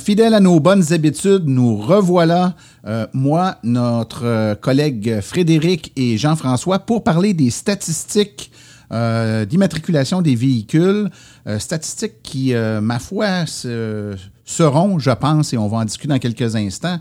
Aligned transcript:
Fidèle 0.00 0.34
à 0.34 0.40
nos 0.40 0.58
bonnes 0.60 0.92
habitudes, 0.92 1.44
nous 1.46 1.76
revoilà, 1.76 2.54
euh, 2.86 3.06
moi, 3.12 3.56
notre 3.62 4.24
euh, 4.24 4.54
collègue 4.54 5.20
Frédéric 5.20 5.92
et 5.96 6.16
Jean-François, 6.16 6.80
pour 6.80 7.04
parler 7.04 7.34
des 7.34 7.50
statistiques 7.50 8.50
euh, 8.92 9.44
d'immatriculation 9.44 10.22
des 10.22 10.34
véhicules. 10.34 11.10
Statistiques 11.58 12.22
qui, 12.22 12.52
ma 12.82 12.98
foi, 12.98 13.46
se- 13.46 14.16
seront, 14.44 14.98
je 14.98 15.10
pense, 15.10 15.52
et 15.52 15.58
on 15.58 15.68
va 15.68 15.78
en 15.78 15.84
discuter 15.84 16.08
dans 16.08 16.18
quelques 16.18 16.56
instants, 16.56 16.98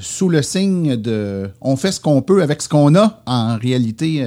sous 0.00 0.28
le 0.28 0.42
signe 0.42 0.96
de 0.96 1.50
on 1.60 1.76
fait 1.76 1.92
ce 1.92 2.00
qu'on 2.00 2.22
peut 2.22 2.42
avec 2.42 2.62
ce 2.62 2.68
qu'on 2.68 2.94
a. 2.94 3.20
En 3.26 3.56
réalité, 3.58 4.24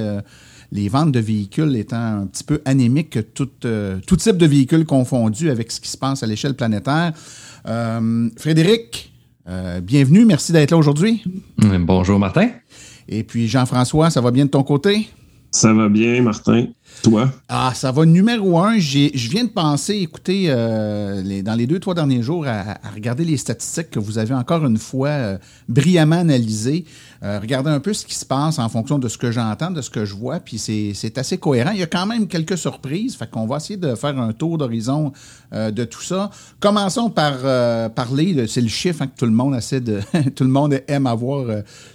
les 0.72 0.88
ventes 0.88 1.12
de 1.12 1.20
véhicules 1.20 1.76
étant 1.76 2.22
un 2.22 2.26
petit 2.26 2.44
peu 2.44 2.60
anémiques, 2.64 3.18
tout, 3.34 3.48
euh, 3.64 3.98
tout 4.06 4.16
type 4.16 4.36
de 4.36 4.46
véhicules 4.46 4.84
confondus 4.84 5.50
avec 5.50 5.72
ce 5.72 5.80
qui 5.80 5.90
se 5.90 5.96
passe 5.96 6.22
à 6.22 6.26
l'échelle 6.26 6.54
planétaire. 6.54 7.12
Euh, 7.66 8.28
Frédéric, 8.36 9.12
euh, 9.48 9.80
bienvenue, 9.80 10.24
merci 10.24 10.52
d'être 10.52 10.70
là 10.70 10.76
aujourd'hui. 10.76 11.22
Bonjour 11.58 12.18
Martin. 12.18 12.50
Et 13.08 13.22
puis 13.22 13.48
Jean-François, 13.48 14.10
ça 14.10 14.20
va 14.20 14.30
bien 14.30 14.46
de 14.46 14.50
ton 14.50 14.62
côté? 14.62 15.08
Ça 15.50 15.72
va 15.72 15.88
bien, 15.88 16.20
Martin. 16.22 16.66
Toi? 17.02 17.30
Ah, 17.48 17.72
ça 17.74 17.92
va 17.92 18.04
numéro 18.04 18.58
un. 18.58 18.78
Je 18.78 19.28
viens 19.30 19.44
de 19.44 19.50
penser, 19.50 19.94
écoutez, 19.94 20.46
euh, 20.48 21.22
les- 21.22 21.42
dans 21.42 21.54
les 21.54 21.66
deux, 21.66 21.78
trois 21.78 21.94
derniers 21.94 22.22
jours, 22.22 22.46
à, 22.46 22.78
regarder 22.94 23.24
les 23.24 23.36
statistiques 23.36 23.90
que 23.90 23.98
vous 23.98 24.18
avez 24.18 24.34
encore 24.34 24.64
une 24.66 24.78
fois 24.78 25.08
euh, 25.08 25.38
brillamment 25.68 26.16
analysées. 26.16 26.84
Euh, 27.22 27.38
regarder 27.40 27.70
un 27.70 27.80
peu 27.80 27.92
ce 27.92 28.04
qui 28.04 28.14
se 28.14 28.24
passe 28.24 28.58
en 28.58 28.68
fonction 28.68 28.98
de 28.98 29.08
ce 29.08 29.16
que 29.18 29.30
j'entends, 29.30 29.70
de 29.70 29.80
ce 29.80 29.90
que 29.90 30.04
je 30.04 30.14
vois, 30.14 30.38
puis 30.40 30.58
c'est 30.58 31.18
assez 31.18 31.38
cohérent. 31.38 31.70
Il 31.72 31.80
y 31.80 31.82
a 31.82 31.86
quand 31.86 32.06
même 32.06 32.26
quelques 32.28 32.58
surprises, 32.58 33.16
fait 33.16 33.28
qu'on 33.30 33.46
va 33.46 33.56
essayer 33.56 33.78
de 33.78 33.94
faire 33.94 34.18
un 34.18 34.32
tour 34.32 34.58
d'horizon 34.58 35.12
de 35.52 35.84
tout 35.84 36.02
ça. 36.02 36.30
Commençons 36.60 37.08
par 37.08 37.38
parler, 37.94 38.46
c'est 38.46 38.60
le 38.60 38.68
chiffre 38.68 39.02
hein, 39.02 39.06
que 39.06 39.16
tout 39.18 39.24
le 39.24 39.32
monde 39.32 39.54
essaie 39.54 39.80
de, 39.80 40.00
tout 40.34 40.44
le 40.44 40.50
monde 40.50 40.78
aime 40.88 41.06
avoir 41.06 41.46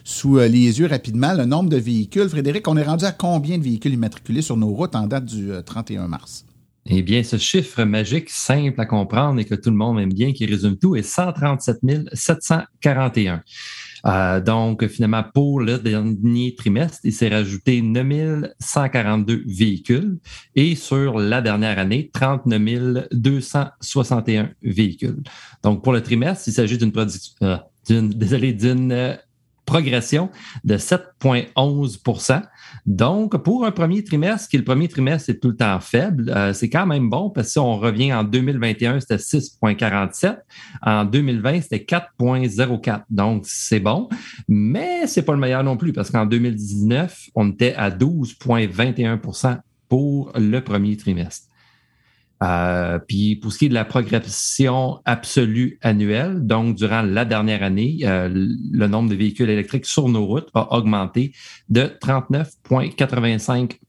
sous 0.03 0.37
les 0.39 0.79
yeux 0.79 0.87
rapidement, 0.87 1.33
le 1.33 1.45
nombre 1.45 1.69
de 1.69 1.77
véhicules. 1.77 2.27
Frédéric, 2.27 2.67
on 2.67 2.75
est 2.75 2.83
rendu 2.83 3.05
à 3.05 3.11
combien 3.11 3.59
de 3.59 3.63
véhicules 3.63 3.93
immatriculés 3.93 4.41
sur 4.41 4.57
nos 4.57 4.69
routes? 4.69 4.90
En 4.95 5.07
date 5.07 5.25
du 5.25 5.51
euh, 5.51 5.61
31 5.61 6.07
mars? 6.07 6.45
Eh 6.87 7.03
bien, 7.03 7.21
ce 7.21 7.37
chiffre 7.37 7.83
magique, 7.83 8.29
simple 8.29 8.81
à 8.81 8.85
comprendre 8.85 9.39
et 9.39 9.45
que 9.45 9.53
tout 9.53 9.69
le 9.69 9.75
monde 9.75 9.99
aime 9.99 10.11
bien, 10.11 10.33
qui 10.33 10.45
résume 10.45 10.77
tout, 10.77 10.95
est 10.95 11.03
137 11.03 12.09
741. 12.13 13.43
Euh, 14.07 14.41
donc, 14.41 14.87
finalement, 14.87 15.23
pour 15.33 15.61
le 15.61 15.77
dernier 15.77 16.55
trimestre, 16.55 16.99
il 17.03 17.13
s'est 17.13 17.29
rajouté 17.29 17.81
9 17.83 18.51
142 18.59 19.43
véhicules 19.45 20.17
et 20.55 20.75
sur 20.75 21.19
la 21.19 21.41
dernière 21.41 21.77
année, 21.77 22.09
39 22.11 23.09
261 23.11 24.49
véhicules. 24.63 25.21
Donc, 25.63 25.83
pour 25.83 25.93
le 25.93 26.01
trimestre, 26.01 26.47
il 26.47 26.53
s'agit 26.53 26.79
d'une 26.79 26.91
production, 26.91 27.33
euh, 27.43 27.57
d'une, 27.87 28.09
désolé, 28.09 28.53
d'une 28.53 28.91
euh, 28.91 29.15
progression 29.71 30.29
de 30.63 30.77
7,11% 30.77 32.41
donc, 32.85 33.37
pour 33.43 33.65
un 33.65 33.71
premier 33.71 34.03
trimestre, 34.03 34.49
qui 34.49 34.55
est 34.55 34.59
le 34.59 34.65
premier 34.65 34.87
trimestre, 34.87 35.27
c'est 35.27 35.39
tout 35.39 35.49
le 35.49 35.55
temps 35.55 35.79
faible, 35.79 36.31
euh, 36.35 36.53
c'est 36.53 36.69
quand 36.69 36.85
même 36.85 37.09
bon 37.09 37.29
parce 37.29 37.47
que 37.47 37.51
si 37.53 37.59
on 37.59 37.77
revient 37.77 38.13
en 38.13 38.23
2021, 38.23 38.99
c'était 38.99 39.17
6,47. 39.17 40.37
En 40.81 41.05
2020, 41.05 41.61
c'était 41.61 41.85
4,04. 41.85 43.03
Donc, 43.09 43.43
c'est 43.45 43.79
bon, 43.79 44.09
mais 44.47 45.07
c'est 45.07 45.21
pas 45.21 45.33
le 45.33 45.39
meilleur 45.39 45.63
non 45.63 45.77
plus 45.77 45.93
parce 45.93 46.09
qu'en 46.09 46.25
2019, 46.25 47.29
on 47.35 47.51
était 47.51 47.75
à 47.75 47.89
12,21% 47.89 49.59
pour 49.87 50.31
le 50.35 50.59
premier 50.61 50.97
trimestre. 50.97 51.50
Euh, 52.43 52.97
puis 52.99 53.35
pour 53.35 53.53
ce 53.53 53.59
qui 53.59 53.65
est 53.65 53.69
de 53.69 53.73
la 53.73 53.85
progression 53.85 54.99
absolue 55.05 55.77
annuelle, 55.81 56.45
donc 56.45 56.75
durant 56.75 57.01
la 57.03 57.23
dernière 57.25 57.61
année, 57.61 57.99
euh, 58.03 58.29
le 58.31 58.87
nombre 58.87 59.09
de 59.09 59.15
véhicules 59.15 59.49
électriques 59.49 59.85
sur 59.85 60.09
nos 60.09 60.25
routes 60.25 60.49
a 60.53 60.75
augmenté 60.75 61.33
de 61.69 61.91
39,85 62.71 63.79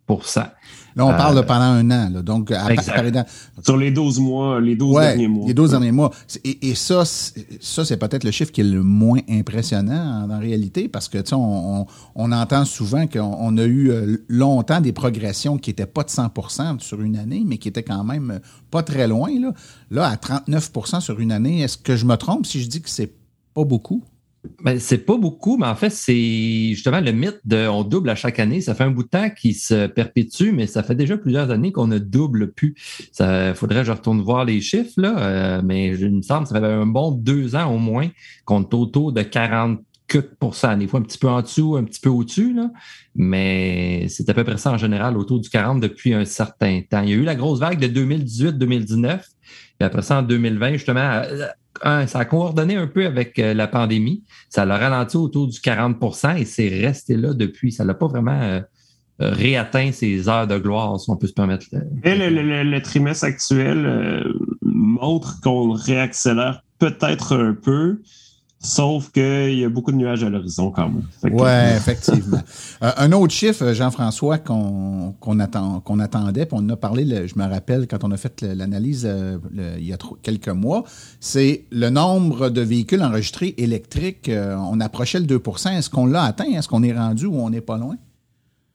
Là, 0.94 1.06
on 1.06 1.10
Euh, 1.10 1.16
parle 1.16 1.37
de 1.37 1.41
pendant 1.41 1.62
un 1.62 1.91
an. 1.91 2.10
là. 2.12 2.20
donc, 2.20 2.50
à, 2.50 2.66
par- 2.66 2.84
par- 2.84 3.25
Sur 3.65 3.78
les 3.78 3.91
12 3.91 4.19
mois, 4.20 4.60
les 4.60 4.76
12 4.76 4.94
ouais, 4.97 5.06
derniers 5.06 5.28
mois. 5.28 5.47
les 5.47 5.54
12 5.54 5.70
derniers 5.70 5.91
mois. 5.93 6.10
Et, 6.44 6.69
et 6.69 6.75
ça, 6.75 7.06
c'est- 7.06 7.47
ça 7.62 7.84
c'est 7.87 7.97
peut-être 7.97 8.25
le 8.25 8.31
chiffre 8.31 8.53
qui 8.53 8.60
est 8.60 8.65
le 8.65 8.82
moins 8.82 9.20
impressionnant 9.31 10.25
en, 10.26 10.31
en 10.31 10.38
réalité, 10.38 10.88
parce 10.88 11.09
que 11.09 11.16
tu 11.19 11.31
sais, 11.31 11.34
on, 11.34 11.81
on- 11.82 11.87
on 12.15 12.32
entend 12.32 12.66
souvent 12.66 13.06
qu'on 13.06 13.20
on 13.41 13.56
a 13.56 13.65
eu 13.65 13.91
euh, 13.91 14.19
longtemps 14.28 14.82
des 14.82 14.93
progressions 14.93 15.56
qui 15.56 15.70
n'étaient 15.70 15.87
pas 15.87 16.03
de 16.03 16.10
100 16.10 16.78
sur 16.81 17.00
une 17.00 17.16
année, 17.16 17.43
mais 17.47 17.56
qui 17.56 17.69
étaient 17.69 17.82
quand 17.84 18.04
même 18.04 18.31
euh, 18.32 18.38
pas 18.70 18.82
très 18.82 19.09
loin. 19.09 19.31
Là, 19.41 19.53
là 19.91 20.09
à 20.09 20.16
39 20.19 20.70
sur 21.00 21.20
une 21.20 21.32
année, 21.32 21.62
est-ce 21.62 21.78
que 21.78 21.97
je 21.97 22.04
me 22.04 22.16
trompe 22.16 22.44
si 22.44 22.60
je 22.60 22.69
dis 22.69 22.82
que 22.82 22.91
c'est 22.91 23.14
pas 23.54 23.64
beaucoup? 23.64 24.04
Ben, 24.64 24.80
c'est 24.80 24.98
pas 24.98 25.16
beaucoup, 25.16 25.56
mais 25.56 25.66
en 25.66 25.76
fait, 25.76 25.91
c'est 25.91 26.70
justement 26.70 27.00
le 27.00 27.12
mythe 27.12 27.41
de 27.44 27.69
on 27.69 27.84
double 27.84 28.10
à 28.10 28.16
chaque 28.16 28.41
année. 28.41 28.60
Ça 28.60 28.75
fait 28.75 28.82
un 28.82 28.91
bout 28.91 29.04
de 29.04 29.08
temps 29.08 29.30
qui 29.30 29.54
se 29.54 29.86
perpétue, 29.86 30.50
mais 30.53 30.66
ça 30.66 30.82
fait 30.82 30.97
déjà 30.97 31.16
plusieurs 31.16 31.50
années 31.50 31.70
qu'on 31.70 31.86
ne 31.86 31.98
double 31.98 32.52
plus. 32.52 32.75
Ça 33.12 33.54
faudrait 33.54 33.81
que 33.81 33.86
je 33.86 33.92
retourne 33.92 34.20
voir 34.20 34.44
les 34.44 34.60
chiffres, 34.60 35.00
là, 35.00 35.19
euh, 35.19 35.62
mais 35.64 35.97
il 35.97 36.16
me 36.16 36.22
semble 36.22 36.42
que 36.42 36.48
ça 36.48 36.60
fait 36.60 36.66
un 36.66 36.86
bon 36.86 37.12
deux 37.12 37.54
ans 37.54 37.72
au 37.72 37.78
moins 37.78 38.08
qu'on 38.44 38.62
est 38.62 38.75
autour 38.75 39.12
de 39.12 39.22
40 39.22 39.81
quelques 40.08 40.28
pourcents, 40.34 40.76
des 40.76 40.86
fois 40.86 41.00
un 41.00 41.02
petit 41.02 41.19
peu 41.19 41.28
en 41.28 41.41
dessous, 41.42 41.76
un 41.76 41.84
petit 41.84 42.00
peu 42.00 42.10
au-dessus, 42.10 42.56
mais 43.14 44.06
c'est 44.08 44.28
à 44.28 44.34
peu 44.34 44.44
près 44.44 44.58
ça 44.58 44.72
en 44.72 44.78
général, 44.78 45.16
autour 45.16 45.41
du 45.41 45.48
40 45.48 45.81
depuis 45.81 46.12
un 46.12 46.25
certain 46.25 46.81
temps. 46.88 47.02
Il 47.02 47.10
y 47.10 47.12
a 47.12 47.16
eu 47.16 47.22
la 47.22 47.34
grosse 47.34 47.60
vague 47.60 47.78
de 47.78 47.88
2018-2019, 47.88 49.20
puis 49.78 49.86
après 49.86 50.02
ça, 50.02 50.19
en 50.19 50.22
2020, 50.22 50.75
justement, 50.75 51.22
ça 51.82 52.19
a 52.19 52.25
coordonné 52.25 52.76
un 52.76 52.87
peu 52.87 53.06
avec 53.06 53.38
euh, 53.38 53.54
la 53.54 53.66
pandémie. 53.66 54.25
Ça 54.48 54.65
l'a 54.65 54.76
ralenti 54.76 55.16
autour 55.16 55.48
du 55.48 55.59
40% 55.59 56.38
et 56.38 56.44
c'est 56.44 56.69
resté 56.69 57.16
là 57.16 57.34
depuis. 57.34 57.72
Ça 57.72 57.84
l'a 57.84 57.94
pas 57.94 58.06
vraiment 58.06 58.41
euh, 58.41 58.60
euh, 59.20 59.31
réatteint 59.31 59.93
ses 59.93 60.28
heures 60.28 60.47
de 60.47 60.59
gloire, 60.59 60.98
si 61.00 61.10
on 61.10 61.16
peut 61.16 61.26
se 61.26 61.32
permettre. 61.32 61.66
Mais 62.04 62.16
le, 62.16 62.81
trimestre 62.81 63.25
actuel 63.25 64.25
montre 64.62 65.41
qu'on 65.41 65.72
réaccélère 65.72 66.62
peut-être 66.78 67.37
un 67.37 67.54
peu, 67.54 68.00
sauf 68.62 69.11
qu'il 69.11 69.59
y 69.59 69.65
a 69.65 69.69
beaucoup 69.69 69.91
de 69.93 69.97
nuages 69.97 70.23
à 70.25 70.31
l'horizon 70.31 70.71
quand 70.71 70.89
même. 70.89 71.03
Oui, 71.25 71.49
effectivement. 71.77 72.41
Euh, 72.83 72.91
un 72.97 73.12
autre 73.12 73.33
chiffre, 73.34 73.73
Jean-François, 73.73 74.39
qu'on 74.39 75.15
qu'on 75.21 75.41
attend, 75.41 75.81
qu'on 75.81 75.99
attendait, 75.99 76.47
puis 76.47 76.56
on 76.59 76.65
en 76.65 76.69
a 76.71 76.77
parlé, 76.77 77.05
le- 77.05 77.27
je 77.27 77.34
me 77.37 77.45
rappelle, 77.47 77.87
quand 77.89 78.05
on 78.05 78.11
a 78.12 78.17
fait 78.17 78.43
l'analyse 78.43 79.05
euh, 79.09 79.39
il 79.78 79.84
y 79.87 79.93
a 79.93 79.97
trop- 79.97 80.17
quelques 80.23 80.49
mois, 80.49 80.84
c'est 81.21 81.65
le 81.71 81.91
nombre 81.91 82.49
de 82.50 82.61
véhicules 82.61 83.03
enregistrés 83.03 83.55
électriques. 83.59 84.28
euh, 84.28 84.56
on 84.56 84.81
approchait 84.81 85.20
le 85.20 85.26
2% 85.26 85.70
Est-ce 85.76 85.91
qu'on 85.91 86.06
l'a 86.06 86.23
atteint? 86.25 86.44
Est-ce 86.44 86.69
qu'on 86.69 86.82
est 86.82 86.93
rendu 86.97 87.26
ou 87.26 87.37
on 87.37 87.50
n'est 87.50 87.61
pas 87.61 87.79
loin? 87.79 87.97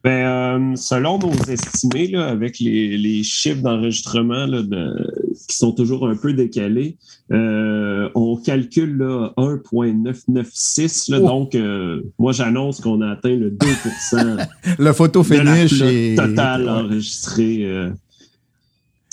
Ben, 0.04 0.12
euh, 0.12 0.76
selon 0.76 1.18
nos 1.20 1.34
estimés, 1.50 2.08
là, 2.08 2.28
avec 2.28 2.60
les, 2.60 2.98
les 2.98 3.24
chiffres 3.24 3.62
d'enregistrement 3.62 4.46
là, 4.46 4.62
de- 4.62 5.12
qui 5.50 5.58
sont 5.58 5.72
toujours 5.72 6.08
un 6.08 6.16
peu 6.16 6.34
décalés, 6.34 6.98
euh, 7.32 8.08
on 8.16 8.38
calcule 8.38 8.98
là, 8.98 9.34
1,996. 9.38 11.10
là. 11.10 11.20
Oh. 11.22 11.28
Donc, 11.28 11.56
euh, 11.56 12.02
moi, 12.20 12.32
j'annonce 12.32 12.80
qu'on 12.80 13.02
a 13.02 13.12
atteint 13.12 13.36
le 13.36 13.52
2% 13.52 14.48
Le 14.80 14.94
photo 14.94 15.24
de 15.24 15.34
la 15.36 15.56
finish 15.56 16.16
flotte 16.16 16.40
enregistrée. 16.40 17.90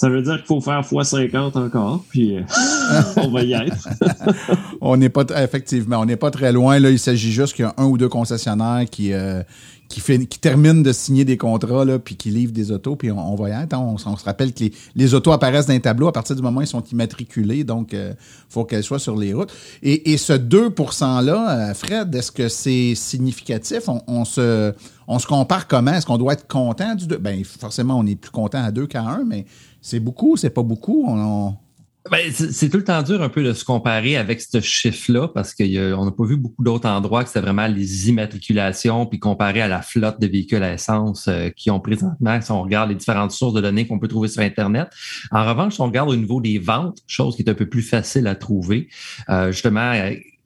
Ça 0.05 0.11
veut 0.11 0.21
dire 0.21 0.37
qu'il 0.37 0.45
faut 0.45 0.61
faire 0.61 0.83
x50 0.83 1.56
encore, 1.56 2.05
puis 2.11 2.37
euh, 2.37 2.43
on 3.17 3.31
va 3.31 3.43
y 3.43 3.55
être. 3.55 3.89
on 4.83 4.99
n'est 4.99 5.09
pas 5.09 5.25
effectivement, 5.43 6.01
on 6.01 6.05
n'est 6.05 6.19
pas 6.19 6.31
très 6.31 6.53
loin. 6.53 6.79
Là, 6.79 6.91
il 6.91 6.99
s'agit 6.99 7.33
juste 7.33 7.55
qu'il 7.55 7.65
y 7.65 7.69
a 7.69 7.73
un 7.79 7.87
ou 7.87 7.97
deux 7.97 8.11
concessionnaires 8.11 8.85
qui 8.91 9.15
euh, 9.15 9.43
qui, 9.89 10.01
fait, 10.01 10.27
qui 10.27 10.39
terminent 10.39 10.83
de 10.83 10.93
signer 10.93 11.25
des 11.25 11.37
contrats 11.37 11.85
là, 11.85 11.99
puis 11.99 12.17
qui 12.17 12.31
livrent 12.31 12.53
des 12.53 12.71
autos, 12.71 12.97
puis 12.97 13.11
on, 13.11 13.35
va 13.35 13.49
y 13.49 13.53
être. 13.53 13.79
On, 13.79 13.97
se 13.97 14.25
rappelle 14.25 14.53
que 14.53 14.65
les, 14.95 15.15
autos 15.15 15.33
apparaissent 15.33 15.67
dans 15.67 15.75
un 15.75 15.81
tableau 15.81 16.09
à 16.09 16.12
partir 16.12 16.35
du 16.37 16.43
moment 16.43 16.59
où 16.59 16.62
ils 16.62 16.67
sont 16.67 16.85
immatriculés, 16.85 17.65
donc 17.65 17.93
il 17.93 17.99
euh, 17.99 18.12
faut 18.49 18.65
qu'elles 18.65 18.83
soient 18.83 18.99
sur 18.99 19.17
les 19.17 19.33
routes. 19.33 19.53
Et, 19.83 20.17
ce 20.17 20.33
2% 20.33 21.25
là, 21.25 21.75
Fred, 21.75 22.15
est-ce 22.15 22.33
que 22.33 22.49
c'est 22.49 22.95
significatif? 22.95 23.89
On, 24.06 24.25
se 24.25 24.73
on 25.06 25.19
se 25.19 25.27
compare 25.27 25.69
comment? 25.69 25.93
Est-ce 25.93 26.06
qu'on 26.06 26.19
doit 26.19 26.33
être 26.33 26.47
content 26.47 26.95
du 26.95 27.06
2 27.06 27.19
Ben 27.19 27.43
forcément, 27.45 27.99
on 27.99 28.06
est 28.06 28.17
plus 28.17 28.31
content 28.31 28.65
à 28.65 28.71
2 28.71 28.87
qu'à 28.87 29.03
1, 29.03 29.25
mais 29.25 29.45
c'est 29.84 30.00
beaucoup, 30.00 30.36
c'est 30.38 30.50
pas 30.50 30.62
beaucoup? 30.62 31.06
ben, 32.10 32.32
c'est 32.32 32.70
tout 32.70 32.78
le 32.78 32.84
temps 32.84 33.02
dur 33.02 33.20
un 33.20 33.28
peu 33.28 33.44
de 33.44 33.52
se 33.52 33.66
comparer 33.66 34.16
avec 34.16 34.40
ce 34.40 34.60
chiffre-là 34.60 35.28
parce 35.28 35.54
qu'on 35.54 36.04
n'a 36.04 36.10
pas 36.10 36.25
vu 36.25 36.38
beaucoup 36.38 36.64
d'autres 36.64 36.88
endroits 36.88 37.22
que 37.22 37.28
c'est 37.28 37.40
vraiment 37.40 37.66
les 37.66 38.08
immatriculations, 38.08 39.04
puis 39.04 39.19
comparé 39.19 39.60
à 39.60 39.69
la 39.69 39.82
flotte 39.82 40.19
de 40.20 40.26
véhicules 40.26 40.62
à 40.62 40.72
essence 40.72 41.28
euh, 41.28 41.50
qui 41.50 41.70
ont 41.70 41.81
présentement, 41.81 42.40
si 42.40 42.50
on 42.50 42.62
regarde 42.62 42.88
les 42.88 42.94
différentes 42.94 43.32
sources 43.32 43.52
de 43.52 43.60
données 43.60 43.86
qu'on 43.86 43.98
peut 43.98 44.08
trouver 44.08 44.28
sur 44.28 44.40
Internet. 44.40 44.88
En 45.31 45.46
revanche, 45.46 45.75
si 45.75 45.81
on 45.82 45.86
regarde 45.86 46.08
au 46.08 46.16
niveau 46.16 46.40
des 46.40 46.58
ventes, 46.58 47.00
chose 47.06 47.36
qui 47.36 47.42
est 47.42 47.50
un 47.50 47.54
peu 47.54 47.69
plus 47.69 47.82
facile 47.82 48.26
à 48.26 48.34
trouver, 48.34 48.88
euh, 49.28 49.52
justement, 49.52 49.92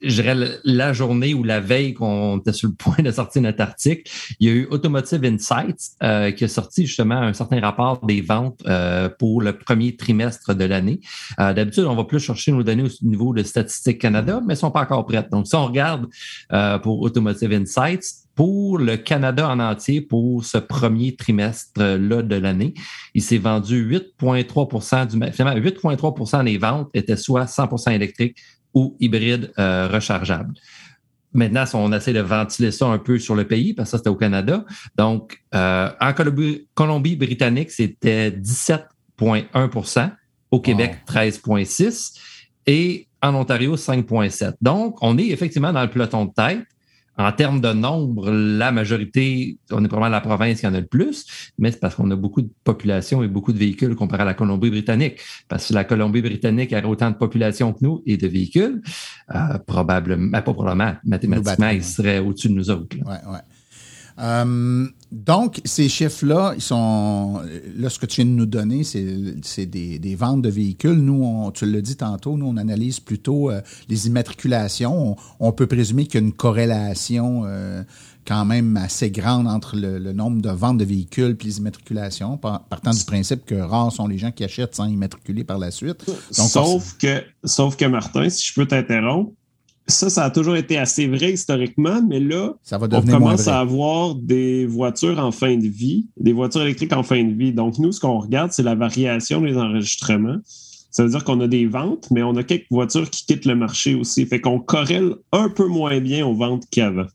je 0.01 0.21
dirais, 0.21 0.35
la 0.63 0.93
journée 0.93 1.33
ou 1.33 1.43
la 1.43 1.59
veille 1.59 1.93
qu'on 1.93 2.37
était 2.37 2.53
sur 2.53 2.69
le 2.69 2.75
point 2.75 3.03
de 3.03 3.11
sortir 3.11 3.41
notre 3.41 3.61
article, 3.61 4.09
il 4.39 4.47
y 4.47 4.51
a 4.51 4.53
eu 4.53 4.67
Automotive 4.69 5.23
Insights 5.25 5.91
euh, 6.03 6.31
qui 6.31 6.45
a 6.45 6.47
sorti 6.47 6.85
justement 6.85 7.15
un 7.15 7.33
certain 7.33 7.59
rapport 7.59 8.05
des 8.05 8.21
ventes 8.21 8.61
euh, 8.67 9.09
pour 9.09 9.41
le 9.41 9.57
premier 9.57 9.95
trimestre 9.95 10.53
de 10.53 10.65
l'année. 10.65 10.99
Euh, 11.39 11.53
d'habitude, 11.53 11.85
on 11.85 11.95
va 11.95 12.05
plus 12.05 12.19
chercher 12.19 12.51
nos 12.51 12.63
données 12.63 12.83
au 12.83 13.05
niveau 13.05 13.33
de 13.33 13.43
Statistique 13.43 13.99
Canada, 13.99 14.41
mais 14.45 14.53
elles 14.53 14.57
sont 14.57 14.71
pas 14.71 14.81
encore 14.81 15.05
prêtes. 15.05 15.29
Donc, 15.31 15.47
si 15.47 15.55
on 15.55 15.65
regarde 15.65 16.07
pour 16.83 17.01
Automotive 17.01 17.51
Insights, 17.53 18.29
pour 18.39 18.77
le 18.77 18.95
Canada 18.95 19.49
en 19.49 19.59
entier, 19.59 19.99
pour 19.99 20.45
ce 20.45 20.57
premier 20.57 21.13
trimestre-là 21.13 22.21
de 22.21 22.35
l'année, 22.35 22.73
il 23.13 23.21
s'est 23.21 23.37
vendu 23.37 23.85
8,3% 24.21 25.07
du 25.07 25.33
finalement 25.33 25.59
8,3% 25.59 26.45
des 26.45 26.57
ventes 26.57 26.89
étaient 26.93 27.17
soit 27.17 27.43
100% 27.43 27.91
électriques, 27.91 28.37
ou 28.73 28.95
hybride 28.99 29.51
euh, 29.57 29.87
rechargeable. 29.87 30.53
Maintenant, 31.33 31.65
on 31.75 31.93
essaie 31.93 32.13
de 32.13 32.21
ventiler 32.21 32.71
ça 32.71 32.87
un 32.87 32.97
peu 32.97 33.19
sur 33.19 33.35
le 33.35 33.45
pays, 33.45 33.73
parce 33.73 33.89
que 33.89 33.91
ça, 33.91 33.97
c'était 33.97 34.09
au 34.09 34.15
Canada. 34.15 34.65
Donc, 34.95 35.43
euh, 35.53 35.89
en 35.99 36.13
Colombie-Britannique, 36.73 37.69
c'était 37.71 38.31
17,1% 38.31 40.11
Au 40.49 40.59
Québec, 40.59 40.97
13,6% 41.07 42.17
et 42.65 43.07
en 43.21 43.35
Ontario, 43.35 43.75
5,7% 43.75 44.53
Donc, 44.61 44.97
on 45.01 45.17
est 45.17 45.27
effectivement 45.27 45.71
dans 45.71 45.83
le 45.83 45.89
peloton 45.89 46.25
de 46.25 46.33
tête. 46.33 46.65
En 47.19 47.33
termes 47.33 47.59
de 47.59 47.73
nombre, 47.73 48.31
la 48.31 48.71
majorité, 48.71 49.59
on 49.71 49.83
est 49.83 49.89
probablement 49.89 50.15
la 50.15 50.21
province 50.21 50.61
qui 50.61 50.67
en 50.67 50.73
a 50.73 50.79
le 50.79 50.87
plus, 50.87 51.51
mais 51.57 51.69
c'est 51.69 51.79
parce 51.81 51.95
qu'on 51.95 52.09
a 52.11 52.15
beaucoup 52.15 52.41
de 52.41 52.49
population 52.63 53.21
et 53.21 53.27
beaucoup 53.27 53.51
de 53.51 53.57
véhicules 53.57 53.93
comparé 53.95 54.21
à 54.21 54.25
la 54.25 54.33
Colombie-Britannique. 54.33 55.19
Parce 55.49 55.67
que 55.67 55.73
la 55.73 55.83
Colombie-Britannique 55.83 56.71
a 56.71 56.87
autant 56.87 57.11
de 57.11 57.17
population 57.17 57.73
que 57.73 57.79
nous 57.81 58.01
et 58.05 58.15
de 58.15 58.25
véhicules, 58.25 58.81
euh, 59.35 59.57
probablement, 59.67 60.31
ben, 60.31 60.41
pas 60.41 60.53
probablement, 60.53 60.93
mathématiquement, 61.03 61.69
il 61.69 61.83
serait 61.83 62.19
au-dessus 62.19 62.47
de 62.47 62.53
nous 62.53 62.69
autres. 62.69 62.95
Ouais, 63.05 63.11
ouais. 63.29 63.39
Euh, 64.19 64.87
donc, 65.11 65.61
ces 65.65 65.89
chiffres-là, 65.89 66.53
ils 66.55 66.61
sont. 66.61 67.41
Là, 67.77 67.89
ce 67.89 67.97
que 67.97 68.05
tu 68.05 68.21
viens 68.21 68.31
de 68.31 68.35
nous 68.35 68.45
donner, 68.45 68.83
c'est 68.83 69.65
des, 69.65 70.15
ventes 70.15 70.41
de 70.41 70.49
véhicules. 70.49 70.93
Nous, 70.93 71.23
on, 71.23 71.51
tu 71.51 71.65
l'as 71.65 71.81
dit 71.81 71.95
tantôt, 71.95 72.37
nous, 72.37 72.45
on 72.45 72.57
analyse 72.57 72.99
plutôt 72.99 73.49
euh, 73.49 73.61
les 73.87 74.07
immatriculations. 74.07 75.15
On, 75.39 75.51
peut 75.51 75.67
présumer 75.67 76.05
qu'il 76.05 76.21
y 76.21 76.23
a 76.23 76.27
une 76.27 76.33
corrélation 76.33 77.43
euh, 77.45 77.83
quand 78.27 78.45
même 78.45 78.77
assez 78.77 79.09
grande 79.09 79.47
entre 79.47 79.75
le, 79.75 80.13
nombre 80.13 80.41
de 80.41 80.49
ventes 80.49 80.77
de 80.77 80.85
véhicules 80.85 81.35
et 81.39 81.43
les 81.43 81.57
immatriculations, 81.57 82.37
partant 82.37 82.91
du 82.91 83.03
principe 83.05 83.45
que 83.45 83.55
rares 83.55 83.91
sont 83.91 84.07
les 84.07 84.17
gens 84.17 84.31
qui 84.31 84.43
achètent 84.43 84.75
sans 84.75 84.85
immatriculer 84.85 85.43
par 85.43 85.57
la 85.57 85.71
suite. 85.71 86.05
sauf, 86.31 86.97
que, 86.97 87.23
sauf 87.43 87.75
que, 87.75 87.85
Martin, 87.85 88.29
si 88.29 88.45
je 88.47 88.53
peux 88.53 88.67
t'interrompre, 88.67 89.31
ça, 89.89 90.09
ça 90.09 90.23
a 90.23 90.29
toujours 90.29 90.55
été 90.55 90.77
assez 90.77 91.07
vrai 91.07 91.33
historiquement, 91.33 92.01
mais 92.07 92.19
là, 92.19 92.53
on 92.71 93.01
commence 93.01 93.47
à 93.47 93.59
avoir 93.59 94.15
des 94.15 94.65
voitures 94.65 95.19
en 95.19 95.31
fin 95.31 95.57
de 95.57 95.67
vie, 95.67 96.07
des 96.17 96.33
voitures 96.33 96.61
électriques 96.61 96.93
en 96.93 97.03
fin 97.03 97.23
de 97.23 97.33
vie. 97.33 97.51
Donc, 97.51 97.77
nous, 97.79 97.91
ce 97.91 97.99
qu'on 97.99 98.19
regarde, 98.19 98.51
c'est 98.51 98.63
la 98.63 98.75
variation 98.75 99.41
des 99.41 99.57
enregistrements. 99.57 100.37
Ça 100.91 101.03
veut 101.03 101.09
dire 101.09 101.23
qu'on 101.23 101.39
a 101.41 101.47
des 101.47 101.65
ventes, 101.67 102.09
mais 102.11 102.23
on 102.23 102.35
a 102.35 102.43
quelques 102.43 102.69
voitures 102.71 103.09
qui 103.09 103.25
quittent 103.25 103.45
le 103.45 103.55
marché 103.55 103.95
aussi. 103.95 104.25
Fait 104.25 104.41
qu'on 104.41 104.59
corrèle 104.59 105.13
un 105.31 105.49
peu 105.49 105.67
moins 105.67 105.99
bien 105.99 106.25
aux 106.25 106.33
ventes 106.33 106.63
qu'avant. 106.71 107.07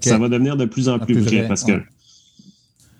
Ça 0.00 0.18
va 0.18 0.28
devenir 0.28 0.56
de 0.56 0.66
plus 0.66 0.88
en 0.88 0.98
plus, 0.98 1.18
vrai, 1.18 1.48
parce 1.48 1.64
que. 1.64 1.80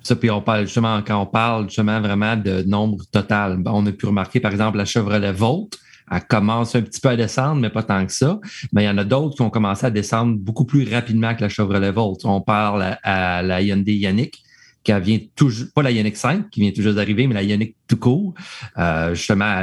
Ça, 0.02 0.16
puis 0.16 0.31
on 0.31 0.40
parle 0.40 0.64
justement, 0.64 1.02
quand 1.06 1.20
on 1.20 1.26
parle 1.26 1.64
justement 1.64 2.00
vraiment 2.00 2.37
de 2.37 2.62
nombre 2.62 3.05
total, 3.12 3.62
on 3.66 3.84
a 3.84 3.93
pu 3.93 4.06
remarquer, 4.06 4.40
par 4.40 4.52
exemple, 4.52 4.78
la 4.78 4.87
Chevrolet 4.87 5.32
Volt 5.32 5.78
elle 6.10 6.26
commence 6.26 6.75
un 6.75 6.82
petit 6.82 7.00
peu 7.00 7.10
à 7.10 7.16
descendre, 7.16 7.60
mais 7.60 7.70
pas 7.70 7.82
tant 7.82 8.05
que 8.06 8.12
ça. 8.12 8.38
Mais 8.72 8.84
il 8.84 8.87
y 8.87 8.90
en 8.90 8.99
a 8.99 9.05
d'autres 9.05 9.37
qui 9.37 9.43
ont 9.43 9.50
commencé 9.50 9.87
à 9.87 9.90
descendre 9.90 10.37
beaucoup 10.38 10.64
plus 10.64 10.93
rapidement 10.93 11.34
que 11.34 11.43
la 11.43 11.49
Chevrolet 11.49 11.90
Volt. 11.90 12.25
On 12.25 12.40
parle 12.40 12.96
à, 13.02 13.43
la 13.43 13.60
Hyundai 13.62 13.94
Yannick, 13.94 14.43
qui 14.84 14.93
vient 15.00 15.19
toujours, 15.34 15.69
pas 15.75 15.82
la 15.82 15.90
Yannick 15.90 16.16
5, 16.16 16.50
qui 16.50 16.60
vient 16.60 16.72
toujours 16.72 16.94
d'arriver, 16.94 17.26
mais 17.26 17.34
la 17.34 17.43
Yannick 17.43 17.76
tout 17.87 17.96
court. 17.96 18.34
Euh, 18.78 19.14
justement, 19.14 19.62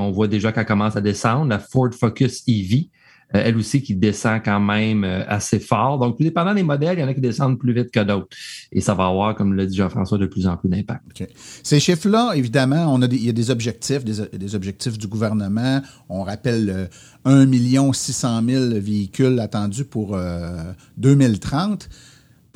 on 0.00 0.10
voit 0.12 0.28
déjà 0.28 0.52
qu'elle 0.52 0.66
commence 0.66 0.96
à 0.96 1.00
descendre. 1.00 1.48
La 1.48 1.58
Ford 1.58 1.90
Focus 1.98 2.42
EV, 2.46 2.88
elle 3.30 3.56
aussi 3.56 3.82
qui 3.82 3.94
descend 3.94 4.40
quand 4.44 4.60
même 4.60 5.04
euh, 5.04 5.24
assez 5.26 5.58
fort. 5.58 5.98
Donc, 5.98 6.16
tout 6.16 6.22
dépendant 6.22 6.54
des 6.54 6.62
modèles, 6.62 6.98
il 6.98 7.00
y 7.02 7.04
en 7.04 7.08
a 7.08 7.14
qui 7.14 7.20
descendent 7.20 7.58
plus 7.58 7.72
vite 7.72 7.90
que 7.90 8.00
d'autres. 8.00 8.28
Et 8.72 8.80
ça 8.80 8.94
va 8.94 9.06
avoir, 9.06 9.34
comme 9.34 9.54
l'a 9.54 9.66
dit 9.66 9.76
Jean-François, 9.76 10.18
de 10.18 10.26
plus 10.26 10.46
en 10.46 10.56
plus 10.56 10.68
d'impact. 10.68 11.24
Ces 11.62 11.80
chiffres-là, 11.80 12.32
évidemment, 12.34 12.92
on 12.92 13.02
a 13.02 13.06
il 13.06 13.24
y 13.24 13.28
a 13.28 13.32
des 13.32 13.50
objectifs, 13.50 14.04
des, 14.04 14.54
objectifs 14.54 14.98
du 14.98 15.06
gouvernement. 15.06 15.80
On 16.08 16.22
rappelle 16.22 16.88
1 17.24 17.92
600 17.92 18.42
000 18.48 18.64
véhicules 18.80 19.38
attendus 19.40 19.84
pour 19.84 20.18
2030 20.98 21.88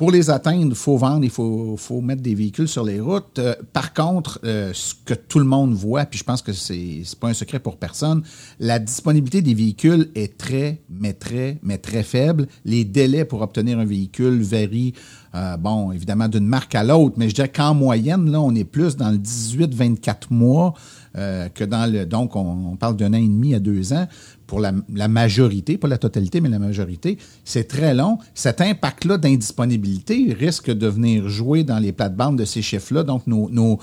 pour 0.01 0.09
les 0.09 0.31
atteindre, 0.31 0.69
il 0.69 0.75
faut 0.75 0.97
vendre, 0.97 1.23
il 1.23 1.29
faut, 1.29 2.01
mettre 2.01 2.23
des 2.23 2.33
véhicules 2.33 2.67
sur 2.67 2.83
les 2.83 2.99
routes. 2.99 3.37
Euh, 3.37 3.53
par 3.71 3.93
contre, 3.93 4.39
euh, 4.43 4.71
ce 4.73 4.95
que 5.05 5.13
tout 5.13 5.37
le 5.37 5.45
monde 5.45 5.75
voit, 5.75 6.05
puis 6.05 6.17
je 6.17 6.23
pense 6.23 6.41
que 6.41 6.53
c'est 6.53 7.03
pas 7.19 7.27
un 7.27 7.35
secret 7.35 7.59
pour 7.59 7.77
personne, 7.77 8.23
la 8.59 8.79
disponibilité 8.79 9.43
des 9.43 9.53
véhicules 9.53 10.09
est 10.15 10.39
très, 10.39 10.81
mais 10.89 11.13
très, 11.13 11.59
mais 11.61 11.77
très 11.77 12.01
faible. 12.01 12.47
Les 12.65 12.83
délais 12.83 13.25
pour 13.25 13.43
obtenir 13.43 13.77
un 13.77 13.85
véhicule 13.85 14.41
varient, 14.41 14.95
euh, 15.35 15.55
bon, 15.57 15.91
évidemment, 15.91 16.27
d'une 16.27 16.47
marque 16.47 16.73
à 16.73 16.83
l'autre, 16.83 17.13
mais 17.17 17.29
je 17.29 17.35
dirais 17.35 17.51
qu'en 17.51 17.75
moyenne, 17.75 18.31
là, 18.31 18.41
on 18.41 18.55
est 18.55 18.63
plus 18.63 18.97
dans 18.97 19.11
le 19.11 19.19
18-24 19.19 20.31
mois 20.31 20.73
que 21.13 21.63
dans 21.63 21.91
le... 21.91 22.05
Donc, 22.05 22.35
on, 22.35 22.75
parle 22.77 22.95
d'un 22.95 23.13
an 23.13 23.17
et 23.17 23.27
demi 23.27 23.53
à 23.53 23.59
deux 23.59 23.93
ans 23.93 24.07
pour 24.47 24.59
la, 24.59 24.73
majorité, 25.07 25.77
pas 25.77 25.87
la 25.87 25.97
totalité, 25.97 26.41
mais 26.41 26.49
la 26.49 26.59
majorité, 26.59 27.17
c'est 27.45 27.67
très 27.67 27.93
long. 27.93 28.17
Cet 28.33 28.61
impact-là 28.61 29.17
d'indisponibilité 29.17 30.35
risque 30.37 30.71
de 30.71 30.87
venir 30.87 31.29
jouer 31.29 31.63
dans 31.63 31.79
les 31.79 31.91
plates-bandes 31.91 32.37
de 32.37 32.45
ces 32.45 32.61
chiffres-là. 32.61 33.03
Donc, 33.03 33.27
nos, 33.27 33.49
nos, 33.49 33.79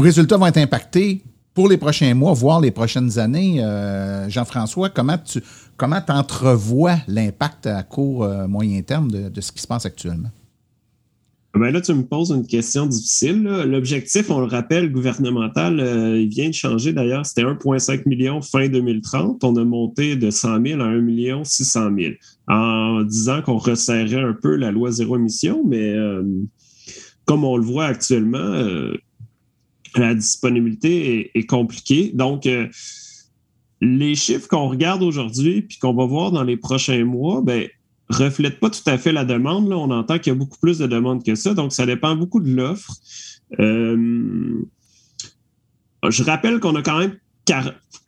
résultats 0.00 0.36
vont 0.36 0.46
être 0.46 0.58
impactés 0.58 1.22
pour 1.54 1.68
les 1.68 1.76
prochains 1.76 2.14
mois, 2.14 2.32
voire 2.32 2.60
les 2.60 2.70
prochaines 2.70 3.18
années. 3.18 3.62
Euh, 3.62 4.28
Jean-François, 4.28 4.90
comment 4.90 5.18
tu 5.18 5.42
comment 5.76 6.00
entrevois 6.08 6.96
l'impact 7.08 7.66
à 7.66 7.82
court, 7.82 8.24
euh, 8.24 8.46
moyen 8.46 8.82
terme 8.82 9.10
de 9.10 9.40
ce 9.40 9.52
qui 9.52 9.62
se 9.62 9.66
passe 9.66 9.86
actuellement? 9.86 10.28
Ben 11.52 11.72
là, 11.72 11.80
tu 11.80 11.92
me 11.94 12.04
poses 12.04 12.30
une 12.30 12.46
question 12.46 12.86
difficile. 12.86 13.42
L'objectif, 13.42 14.30
on 14.30 14.38
le 14.38 14.46
rappelle, 14.46 14.92
gouvernemental, 14.92 15.80
euh, 15.80 16.20
il 16.20 16.28
vient 16.28 16.48
de 16.48 16.54
changer 16.54 16.92
d'ailleurs. 16.92 17.26
C'était 17.26 17.42
1,5 17.42 18.08
million 18.08 18.40
fin 18.40 18.68
2030. 18.68 19.42
On 19.42 19.56
a 19.56 19.64
monté 19.64 20.14
de 20.14 20.30
100 20.30 20.64
000 20.64 20.80
à 20.80 20.84
1 20.84 21.00
million 21.00 21.42
600 21.42 21.90
000 21.98 22.12
en 22.46 23.02
disant 23.02 23.42
qu'on 23.42 23.58
resserrait 23.58 24.22
un 24.22 24.32
peu 24.32 24.54
la 24.54 24.70
loi 24.70 24.92
zéro 24.92 25.16
émission, 25.16 25.64
mais 25.66 25.92
euh, 25.92 26.22
comme 27.24 27.42
on 27.42 27.56
le 27.56 27.64
voit 27.64 27.86
actuellement, 27.86 28.38
euh, 28.38 28.96
la 29.96 30.14
disponibilité 30.14 31.18
est, 31.18 31.30
est 31.34 31.46
compliquée. 31.46 32.12
Donc, 32.14 32.46
les 33.80 34.14
chiffres 34.14 34.46
qu'on 34.46 34.68
regarde 34.68 35.02
aujourd'hui 35.02 35.62
puis 35.62 35.78
qu'on 35.78 35.94
va 35.94 36.04
voir 36.04 36.30
dans 36.30 36.44
les 36.44 36.56
prochains 36.56 37.04
mois, 37.04 37.42
ben, 37.42 37.66
reflète 38.10 38.60
pas 38.60 38.70
tout 38.70 38.82
à 38.86 38.98
fait 38.98 39.12
la 39.12 39.24
demande. 39.24 39.68
Là. 39.68 39.76
On 39.76 39.90
entend 39.90 40.18
qu'il 40.18 40.32
y 40.32 40.36
a 40.36 40.38
beaucoup 40.38 40.58
plus 40.58 40.78
de 40.78 40.86
demandes 40.86 41.24
que 41.24 41.34
ça, 41.34 41.54
donc 41.54 41.72
ça 41.72 41.86
dépend 41.86 42.14
beaucoup 42.16 42.40
de 42.40 42.52
l'offre. 42.54 42.92
Euh, 43.58 44.62
je 46.08 46.22
rappelle 46.22 46.60
qu'on 46.60 46.76
a 46.76 46.82
quand 46.82 46.98
même 46.98 47.16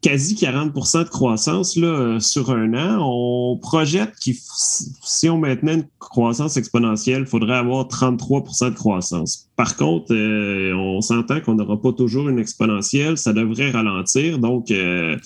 quasi 0.02 0.34
40% 0.34 1.04
de 1.04 1.08
croissance 1.08 1.76
là, 1.76 2.18
sur 2.20 2.50
un 2.50 2.74
an. 2.74 2.98
On 3.00 3.56
projette 3.56 4.12
que 4.24 4.30
si 4.32 5.28
on 5.28 5.38
maintenait 5.38 5.74
une 5.74 5.86
croissance 5.98 6.56
exponentielle, 6.56 7.22
il 7.22 7.26
faudrait 7.26 7.56
avoir 7.56 7.86
33% 7.86 8.70
de 8.70 8.74
croissance. 8.74 9.48
Par 9.56 9.76
contre, 9.76 10.14
euh, 10.14 10.72
on 10.74 11.00
s'entend 11.00 11.40
qu'on 11.40 11.54
n'aura 11.54 11.80
pas 11.80 11.92
toujours 11.92 12.28
une 12.28 12.38
exponentielle, 12.38 13.18
ça 13.18 13.32
devrait 13.32 13.70
ralentir. 13.70 14.38
Donc, 14.38 14.70
euh, 14.70 15.16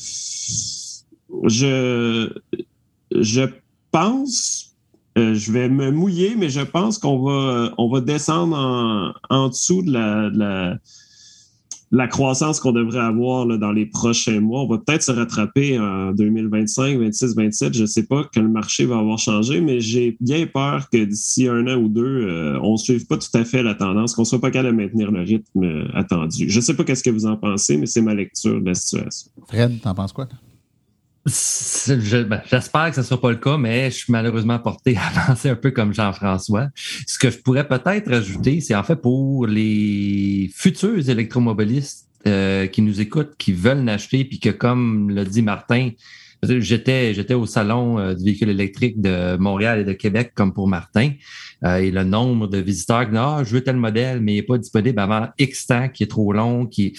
je 1.45 2.31
je 3.13 3.43
pense, 3.91 4.66
euh, 5.17 5.35
je 5.35 5.53
vais 5.53 5.69
me 5.69 5.91
mouiller, 5.91 6.37
mais 6.37 6.49
je 6.49 6.61
pense 6.61 6.99
qu'on 6.99 7.19
va, 7.19 7.73
on 7.79 7.89
va 7.91 8.01
descendre 8.01 9.15
en, 9.31 9.49
dessous 9.49 9.83
de 9.83 9.93
la, 9.93 10.79
la 11.93 12.09
croissance 12.09 12.59
qu'on 12.59 12.73
devrait 12.73 13.01
avoir 13.01 13.47
dans 13.47 13.73
les 13.73 13.87
prochains 13.87 14.41
mois. 14.41 14.63
On 14.63 14.67
va 14.67 14.79
peut-être 14.79 15.03
se 15.03 15.13
rattraper 15.13 15.79
en 15.79 16.13
2025, 16.13 16.99
26, 16.99 17.37
27. 17.37 17.75
Je 17.75 17.83
ne 17.83 17.87
sais 17.87 18.03
pas 18.05 18.25
que 18.25 18.41
le 18.41 18.49
marché 18.49 18.87
va 18.87 18.99
avoir 18.99 19.19
changé, 19.19 19.61
mais 19.61 19.81
j'ai 19.81 20.17
bien 20.21 20.47
peur 20.47 20.91
que 20.91 21.05
d'ici 21.05 21.49
un 21.49 21.67
an 21.69 21.77
ou 21.77 21.89
deux, 21.89 22.27
euh, 22.29 22.59
on 22.63 22.73
ne 22.73 22.77
suive 22.77 23.07
pas 23.07 23.17
tout 23.17 23.29
à 23.35 23.45
fait 23.45 23.63
la 23.63 23.75
tendance, 23.75 24.15
qu'on 24.15 24.23
ne 24.23 24.27
soit 24.27 24.41
pas 24.41 24.51
capable 24.51 24.77
de 24.77 24.83
maintenir 24.83 25.13
le 25.13 25.21
rythme 25.21 25.63
euh, 25.63 25.89
attendu. 25.95 26.51
Je 26.51 26.57
ne 26.57 26.61
sais 26.61 26.75
pas 26.75 26.85
qu'est-ce 26.85 27.05
que 27.05 27.11
vous 27.11 27.27
en 27.27 27.37
pensez, 27.37 27.77
mais 27.77 27.87
c'est 27.87 28.03
ma 28.03 28.15
lecture 28.15 28.61
de 28.61 28.67
la 28.67 28.75
situation. 28.75 29.31
Fred, 29.47 29.81
t'en 29.81 29.95
penses 29.95 30.13
quoi? 30.13 30.29
Ben, 31.27 32.41
j'espère 32.49 32.89
que 32.91 32.95
ce 32.95 33.01
ne 33.01 33.05
sera 33.05 33.21
pas 33.21 33.31
le 33.31 33.37
cas, 33.37 33.57
mais 33.57 33.91
je 33.91 33.97
suis 33.97 34.13
malheureusement 34.13 34.61
porté 34.61 34.97
à 35.17 35.27
penser 35.27 35.49
un 35.49 35.57
peu 35.57 35.73
comme 35.73 35.93
Jean-François. 35.93 36.69
Ce 37.07 37.19
que 37.19 37.31
je 37.31 37.39
pourrais 37.39 37.67
peut-être 37.67 38.13
ajouter, 38.13 38.61
c'est 38.61 38.77
en 38.77 38.85
fait 38.85 38.97
pour 38.97 39.47
les 39.47 40.51
futurs 40.55 41.09
électromobilistes 41.09 42.09
euh, 42.29 42.69
qui 42.69 42.81
nous 42.81 43.01
écoutent, 43.01 43.37
qui 43.39 43.53
veulent 43.53 43.85
l'acheter, 43.85 44.25
puis 44.25 44.39
que 44.39 44.51
comme 44.51 45.11
l'a 45.11 45.25
dit 45.25 45.43
Martin, 45.43 45.91
j'étais 46.45 47.13
j'étais 47.13 47.35
au 47.35 47.47
salon 47.47 47.99
euh, 47.99 48.15
du 48.15 48.23
véhicule 48.23 48.51
électrique 48.51 49.01
de 49.01 49.37
Montréal 49.37 49.81
et 49.81 49.85
de 49.85 49.95
Québec 49.95 50.31
comme 50.35 50.53
pour 50.53 50.69
Martin, 50.69 51.11
euh, 51.65 51.79
et 51.79 51.91
le 51.91 52.05
nombre 52.05 52.47
de 52.47 52.59
visiteurs 52.59 53.05
qui 53.05 53.11
disent 53.11 53.21
ah 53.21 53.43
je 53.45 53.53
veux 53.53 53.63
tel 53.63 53.77
modèle, 53.77 54.21
mais 54.21 54.35
il 54.35 54.37
n'est 54.37 54.43
pas 54.43 54.59
disponible 54.59 55.01
avant 55.01 55.29
X 55.41 55.67
temps, 55.67 55.89
qui 55.89 56.05
est 56.05 56.09
trop 56.09 56.33
long, 56.33 56.67
qui 56.67 56.97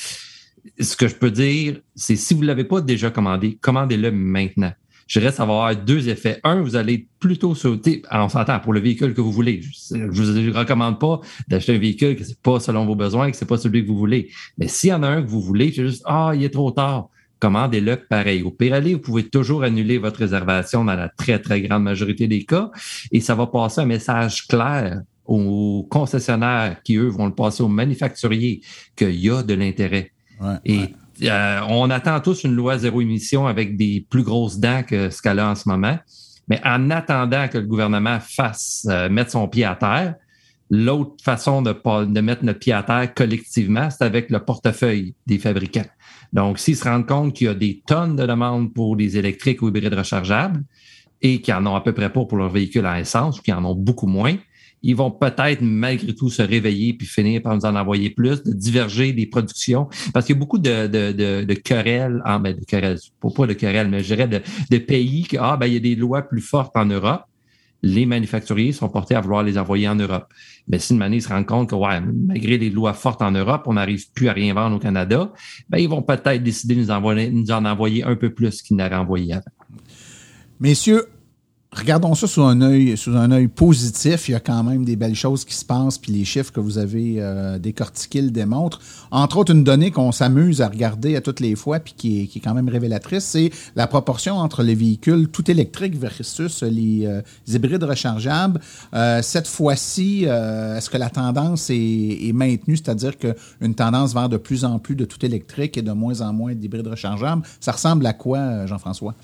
ce 0.79 0.95
que 0.95 1.07
je 1.07 1.15
peux 1.15 1.31
dire, 1.31 1.79
c'est 1.95 2.15
si 2.15 2.33
vous 2.33 2.41
ne 2.41 2.47
l'avez 2.47 2.63
pas 2.63 2.81
déjà 2.81 3.09
commandé, 3.09 3.57
commandez-le 3.61 4.11
maintenant. 4.11 4.73
Je 5.07 5.21
reste 5.21 5.39
à 5.39 5.43
avoir 5.43 5.73
deux 5.75 6.09
effets. 6.09 6.39
Un, 6.43 6.61
vous 6.61 6.75
allez 6.75 7.07
plutôt 7.19 7.55
sauter, 7.55 8.01
on 8.11 8.27
s'entend, 8.27 8.59
pour 8.59 8.73
le 8.73 8.81
véhicule 8.81 9.13
que 9.13 9.21
vous 9.21 9.31
voulez. 9.31 9.61
Je 9.61 9.95
ne 9.95 10.51
vous 10.51 10.57
recommande 10.57 10.99
pas 10.99 11.21
d'acheter 11.47 11.75
un 11.75 11.79
véhicule 11.79 12.17
que 12.17 12.25
c'est 12.25 12.41
pas 12.41 12.59
selon 12.59 12.85
vos 12.85 12.95
besoins, 12.95 13.31
que 13.31 13.37
c'est 13.37 13.45
pas 13.45 13.57
celui 13.57 13.83
que 13.83 13.87
vous 13.87 13.97
voulez. 13.97 14.29
Mais 14.57 14.67
s'il 14.67 14.89
y 14.89 14.93
en 14.93 15.03
a 15.03 15.07
un 15.07 15.21
que 15.21 15.29
vous 15.29 15.41
voulez, 15.41 15.71
c'est 15.73 15.87
juste, 15.87 16.03
ah, 16.05 16.33
il 16.35 16.43
est 16.43 16.49
trop 16.49 16.71
tard. 16.71 17.09
Commandez-le 17.39 17.97
pareil. 17.97 18.41
Au 18.43 18.51
pire 18.51 18.73
aller, 18.73 18.95
vous 18.95 18.99
pouvez 18.99 19.29
toujours 19.29 19.63
annuler 19.63 19.97
votre 19.97 20.19
réservation 20.19 20.83
dans 20.83 20.95
la 20.95 21.07
très, 21.07 21.39
très 21.39 21.61
grande 21.61 21.83
majorité 21.83 22.27
des 22.27 22.43
cas 22.43 22.71
et 23.11 23.21
ça 23.21 23.35
va 23.35 23.47
passer 23.47 23.81
un 23.81 23.85
message 23.85 24.47
clair 24.47 25.01
aux 25.23 25.87
concessionnaires 25.89 26.81
qui, 26.83 26.95
eux, 26.95 27.07
vont 27.07 27.27
le 27.27 27.35
passer 27.35 27.61
aux 27.61 27.67
manufacturiers 27.67 28.61
qu'il 28.95 29.15
y 29.15 29.29
a 29.29 29.43
de 29.43 29.53
l'intérêt 29.53 30.13
et 30.65 30.93
euh, 31.23 31.59
on 31.67 31.89
attend 31.89 32.19
tous 32.19 32.43
une 32.43 32.55
loi 32.55 32.77
zéro 32.77 33.01
émission 33.01 33.47
avec 33.47 33.75
des 33.77 34.05
plus 34.09 34.23
grosses 34.23 34.59
dents 34.59 34.83
que 34.83 35.09
ce 35.09 35.21
qu'elle 35.21 35.39
a 35.39 35.49
en 35.49 35.55
ce 35.55 35.67
moment. 35.67 35.97
Mais 36.47 36.61
en 36.63 36.89
attendant 36.91 37.47
que 37.47 37.57
le 37.57 37.65
gouvernement 37.65 38.19
fasse 38.19 38.87
euh, 38.89 39.09
mettre 39.09 39.31
son 39.31 39.47
pied 39.47 39.65
à 39.65 39.75
terre, 39.75 40.15
l'autre 40.69 41.15
façon 41.23 41.61
de, 41.61 41.73
de 42.05 42.21
mettre 42.21 42.43
notre 42.43 42.59
pied 42.59 42.73
à 42.73 42.83
terre 42.83 43.13
collectivement, 43.13 43.89
c'est 43.89 44.03
avec 44.03 44.29
le 44.29 44.39
portefeuille 44.39 45.15
des 45.25 45.39
fabricants. 45.39 45.85
Donc, 46.33 46.59
s'ils 46.59 46.75
se 46.75 46.83
rendent 46.83 47.07
compte 47.07 47.33
qu'il 47.33 47.47
y 47.47 47.49
a 47.49 47.53
des 47.53 47.81
tonnes 47.85 48.15
de 48.15 48.25
demandes 48.25 48.73
pour 48.73 48.95
des 48.95 49.17
électriques 49.17 49.61
ou 49.61 49.69
hybrides 49.69 49.93
rechargeables 49.93 50.63
et 51.21 51.41
qu'ils 51.41 51.53
en 51.53 51.65
ont 51.65 51.75
à 51.75 51.81
peu 51.81 51.93
près 51.93 52.11
pas 52.11 52.25
pour 52.25 52.37
leurs 52.37 52.49
véhicules 52.49 52.85
à 52.85 52.99
essence, 52.99 53.39
ou 53.39 53.41
qu'ils 53.41 53.53
en 53.53 53.65
ont 53.65 53.75
beaucoup 53.75 54.07
moins, 54.07 54.35
ils 54.83 54.95
vont 54.95 55.11
peut-être 55.11 55.61
malgré 55.61 56.13
tout 56.13 56.29
se 56.29 56.41
réveiller 56.41 56.93
puis 56.93 57.07
finir 57.07 57.41
par 57.41 57.55
nous 57.55 57.65
en 57.65 57.75
envoyer 57.75 58.09
plus, 58.09 58.43
de 58.43 58.53
diverger 58.53 59.11
des 59.11 59.25
productions. 59.25 59.87
Parce 60.13 60.25
qu'il 60.25 60.35
y 60.35 60.37
a 60.37 60.39
beaucoup 60.39 60.59
de, 60.59 60.87
de, 60.87 61.43
de, 61.43 61.53
querelles, 61.55 62.21
ah, 62.25 62.39
ben, 62.39 62.55
de 62.55 62.63
querelles, 62.63 62.99
pas 63.19 63.47
de 63.47 63.53
querelles, 63.53 63.89
mais 63.89 63.99
je 64.01 64.13
dirais 64.13 64.27
de, 64.27 64.41
de 64.69 64.77
pays 64.77 65.23
que, 65.23 65.37
ah, 65.39 65.57
ben, 65.57 65.67
il 65.67 65.73
y 65.73 65.77
a 65.77 65.79
des 65.79 65.95
lois 65.95 66.21
plus 66.21 66.41
fortes 66.41 66.75
en 66.77 66.85
Europe. 66.85 67.23
Les 67.83 68.07
manufacturiers 68.07 68.71
sont 68.71 68.89
portés 68.89 69.13
à 69.13 69.21
vouloir 69.21 69.43
les 69.43 69.57
envoyer 69.57 69.87
en 69.87 69.95
Europe. 69.95 70.27
Mais 70.67 70.79
si 70.79 70.93
une 70.93 70.99
manière 70.99 71.21
se 71.21 71.29
rend 71.29 71.43
compte 71.43 71.69
que, 71.69 71.75
ouais, 71.75 72.01
malgré 72.01 72.57
les 72.57 72.71
lois 72.71 72.93
fortes 72.93 73.21
en 73.21 73.31
Europe, 73.31 73.63
on 73.67 73.73
n'arrive 73.73 74.11
plus 74.13 74.29
à 74.29 74.33
rien 74.33 74.53
vendre 74.53 74.77
au 74.77 74.79
Canada, 74.79 75.31
ben, 75.69 75.77
ils 75.77 75.89
vont 75.89 76.01
peut-être 76.01 76.41
décider 76.41 76.75
de 76.75 76.81
nous, 76.81 76.91
envoyer, 76.91 77.29
nous 77.29 77.51
en 77.51 77.65
envoyer 77.65 78.03
un 78.03 78.15
peu 78.15 78.33
plus 78.33 78.61
qu'ils 78.61 78.77
n'auraient 78.77 78.95
envoyé 78.95 79.33
avant. 79.33 79.43
Messieurs, 80.59 81.05
regardons 81.77 82.15
ça 82.15 82.27
sous 82.27 82.43
un 82.43 82.61
œil 82.61 82.97
sous 82.97 83.15
un 83.15 83.31
œil 83.31 83.47
positif. 83.47 84.29
Il 84.29 84.31
y 84.33 84.35
a 84.35 84.39
quand 84.39 84.63
même 84.63 84.83
des 84.85 84.95
belles 84.95 85.15
choses 85.15 85.45
qui 85.45 85.53
se 85.53 85.65
passent, 85.65 85.97
puis 85.97 86.11
les 86.11 86.25
chiffres 86.25 86.51
que 86.51 86.59
vous 86.59 86.77
avez 86.77 87.15
euh, 87.17 87.59
décortiqués 87.59 88.21
le 88.21 88.31
démontrent. 88.31 88.79
Entre 89.11 89.37
autres, 89.37 89.53
une 89.53 89.63
donnée 89.63 89.91
qu'on 89.91 90.11
s'amuse 90.11 90.61
à 90.61 90.67
regarder 90.67 91.15
à 91.15 91.21
toutes 91.21 91.39
les 91.39 91.55
fois, 91.55 91.79
puis 91.79 91.93
qui 91.95 92.21
est, 92.21 92.27
qui 92.27 92.39
est 92.39 92.41
quand 92.41 92.53
même 92.53 92.69
révélatrice, 92.69 93.23
c'est 93.23 93.51
la 93.75 93.87
proportion 93.87 94.37
entre 94.37 94.63
les 94.63 94.75
véhicules 94.75 95.27
tout 95.29 95.49
électriques 95.49 95.97
versus 95.97 96.63
les, 96.63 97.05
euh, 97.05 97.21
hybrides 97.47 97.83
rechargeables. 97.83 98.59
Euh, 98.93 99.21
cette 99.21 99.47
fois-ci, 99.47 100.23
est-ce 100.23 100.89
que 100.89 100.97
la 100.97 101.09
tendance 101.09 101.69
est, 101.69 102.27
est 102.27 102.33
maintenue, 102.33 102.77
c'est-à-dire 102.77 103.13
qu'une 103.17 103.75
tendance 103.75 104.13
vers 104.13 104.29
de 104.29 104.37
plus 104.37 104.65
en 104.65 104.79
plus 104.79 104.95
de 104.95 105.05
tout 105.05 105.23
électrique 105.25 105.77
et 105.77 105.81
de 105.81 105.91
moins 105.91 106.21
en 106.21 106.33
moins 106.33 106.53
d'hybrides 106.53 106.87
rechargeables? 106.87 107.43
Ça 107.59 107.71
ressemble 107.71 108.05
à 108.05 108.13
quoi, 108.13 108.65
Jean-François? 108.65 109.15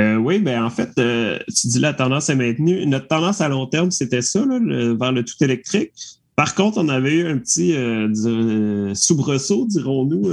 Euh, 0.00 0.16
oui, 0.16 0.38
ben 0.38 0.62
en 0.62 0.70
fait, 0.70 0.90
euh, 0.98 1.38
tu 1.48 1.66
dis 1.66 1.80
la 1.80 1.92
tendance 1.92 2.28
est 2.28 2.36
maintenue. 2.36 2.86
Notre 2.86 3.08
tendance 3.08 3.40
à 3.40 3.48
long 3.48 3.66
terme, 3.66 3.90
c'était 3.90 4.22
ça, 4.22 4.44
vers 4.46 5.12
le 5.12 5.24
tout 5.24 5.42
électrique. 5.42 5.92
Par 6.36 6.54
contre, 6.54 6.78
on 6.78 6.88
avait 6.88 7.14
eu 7.14 7.26
un 7.26 7.38
petit 7.38 7.74
euh, 7.74 8.94
soubresaut, 8.94 9.66
dirons-nous, 9.66 10.30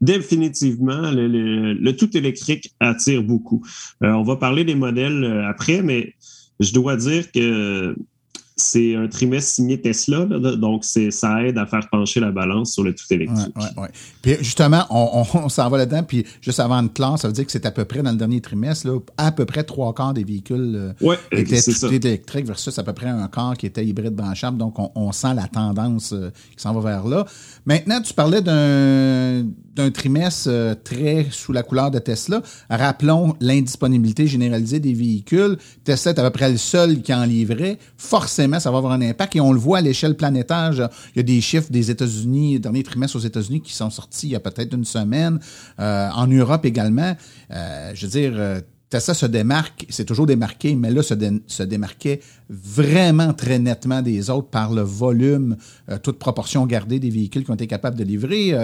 définitivement, 0.00 1.10
le, 1.10 1.90
tout 1.92 2.16
électrique 2.16 2.74
attire 2.80 3.22
beaucoup. 3.22 3.64
Euh, 4.02 4.12
on 4.12 4.22
va 4.22 4.36
parler 4.36 4.64
des 4.64 4.74
modèles 4.74 5.24
euh, 5.24 5.48
après, 5.48 5.82
mais 5.82 6.14
je 6.60 6.72
dois 6.72 6.96
dire 6.96 7.30
que 7.32 7.96
c'est 8.58 8.96
un 8.96 9.06
trimestre 9.06 9.52
signé 9.52 9.80
Tesla, 9.80 10.24
donc 10.24 10.84
ça 10.84 11.44
aide 11.44 11.58
à 11.58 11.66
faire 11.66 11.88
pencher 11.90 12.18
la 12.18 12.32
balance 12.32 12.72
sur 12.72 12.82
le 12.82 12.92
tout 12.92 13.04
électrique. 13.08 13.56
Ouais, 13.56 13.82
ouais, 13.82 13.88
Puis 14.20 14.34
justement, 14.40 14.84
on, 14.90 15.48
s'en 15.48 15.70
va 15.70 15.78
là-dedans, 15.78 16.02
puis 16.02 16.26
juste 16.40 16.58
avant 16.58 16.82
de 16.82 16.88
classe, 16.88 17.22
ça 17.22 17.28
veut 17.28 17.34
dire 17.34 17.46
que 17.46 17.52
c'est 17.52 17.64
à 17.66 17.70
peu 17.70 17.84
près 17.84 18.02
dans 18.02 18.10
le 18.10 18.16
dernier 18.16 18.40
trimestre, 18.40 18.88
à 19.16 19.30
peu 19.30 19.46
près 19.46 19.62
trois 19.62 19.94
quarts 19.94 20.12
des 20.12 20.24
véhicules 20.24 20.94
euh, 21.00 21.16
étaient 21.30 21.62
tout 21.62 21.86
électriques 21.86 22.46
versus 22.46 22.76
à 22.76 22.82
peu 22.82 22.92
près 22.92 23.06
un 23.06 23.28
quart 23.28 23.56
qui 23.56 23.66
était 23.66 23.86
hybride 23.86 24.14
branchable. 24.14 24.58
Donc, 24.58 24.74
on, 24.76 25.12
sent 25.12 25.34
la 25.34 25.46
tendance 25.46 26.12
euh, 26.12 26.30
qui 26.56 26.62
s'en 26.62 26.74
va 26.74 26.80
vers 26.80 27.06
là. 27.06 27.24
Maintenant, 27.64 28.00
tu 28.02 28.12
parlais 28.12 28.42
d'un 28.42 29.46
trimestre 29.86 30.48
euh, 30.48 30.74
très 30.74 31.26
sous 31.30 31.52
la 31.52 31.62
couleur 31.62 31.90
de 31.90 31.98
Tesla. 31.98 32.42
Rappelons 32.68 33.34
l'indisponibilité 33.40 34.26
généralisée 34.26 34.80
des 34.80 34.92
véhicules. 34.92 35.56
Tesla 35.84 36.12
est 36.12 36.18
à 36.18 36.22
peu 36.24 36.30
près 36.30 36.50
le 36.50 36.56
seul 36.56 37.00
qui 37.02 37.14
en 37.14 37.24
livrait. 37.24 37.78
Forcément, 37.96 38.60
ça 38.60 38.70
va 38.70 38.78
avoir 38.78 38.92
un 38.92 39.02
impact. 39.02 39.36
Et 39.36 39.40
on 39.40 39.52
le 39.52 39.58
voit 39.58 39.78
à 39.78 39.80
l'échelle 39.80 40.16
planétaire. 40.16 40.72
Il 41.14 41.18
y 41.18 41.20
a 41.20 41.22
des 41.22 41.40
chiffres 41.40 41.70
des 41.70 41.90
États-Unis, 41.90 42.60
dernier 42.60 42.82
trimestre 42.82 43.16
aux 43.16 43.20
États-Unis, 43.20 43.62
qui 43.62 43.72
sont 43.72 43.90
sortis 43.90 44.26
il 44.26 44.32
y 44.32 44.36
a 44.36 44.40
peut-être 44.40 44.74
une 44.74 44.84
semaine. 44.84 45.38
Euh, 45.80 46.08
en 46.14 46.26
Europe 46.26 46.64
également. 46.64 47.16
Euh, 47.50 47.92
je 47.94 48.06
veux 48.06 48.10
dire, 48.10 48.62
euh, 48.88 48.98
Tesla 48.98 49.14
se 49.14 49.26
démarque, 49.26 49.86
c'est 49.88 50.04
toujours 50.04 50.26
démarqué, 50.26 50.74
mais 50.74 50.90
là, 50.90 51.02
se, 51.02 51.14
se, 51.46 51.62
démarquait 51.62 52.20
vraiment 52.48 53.32
très 53.34 53.58
nettement 53.58 54.02
des 54.02 54.30
autres 54.30 54.48
par 54.48 54.72
le 54.72 54.82
volume, 54.82 55.56
toute 56.02 56.18
proportion 56.18 56.66
gardée 56.66 56.98
des 56.98 57.10
véhicules 57.10 57.44
qui 57.44 57.50
ont 57.50 57.54
été 57.54 57.66
capables 57.66 57.98
de 57.98 58.04
livrer. 58.04 58.54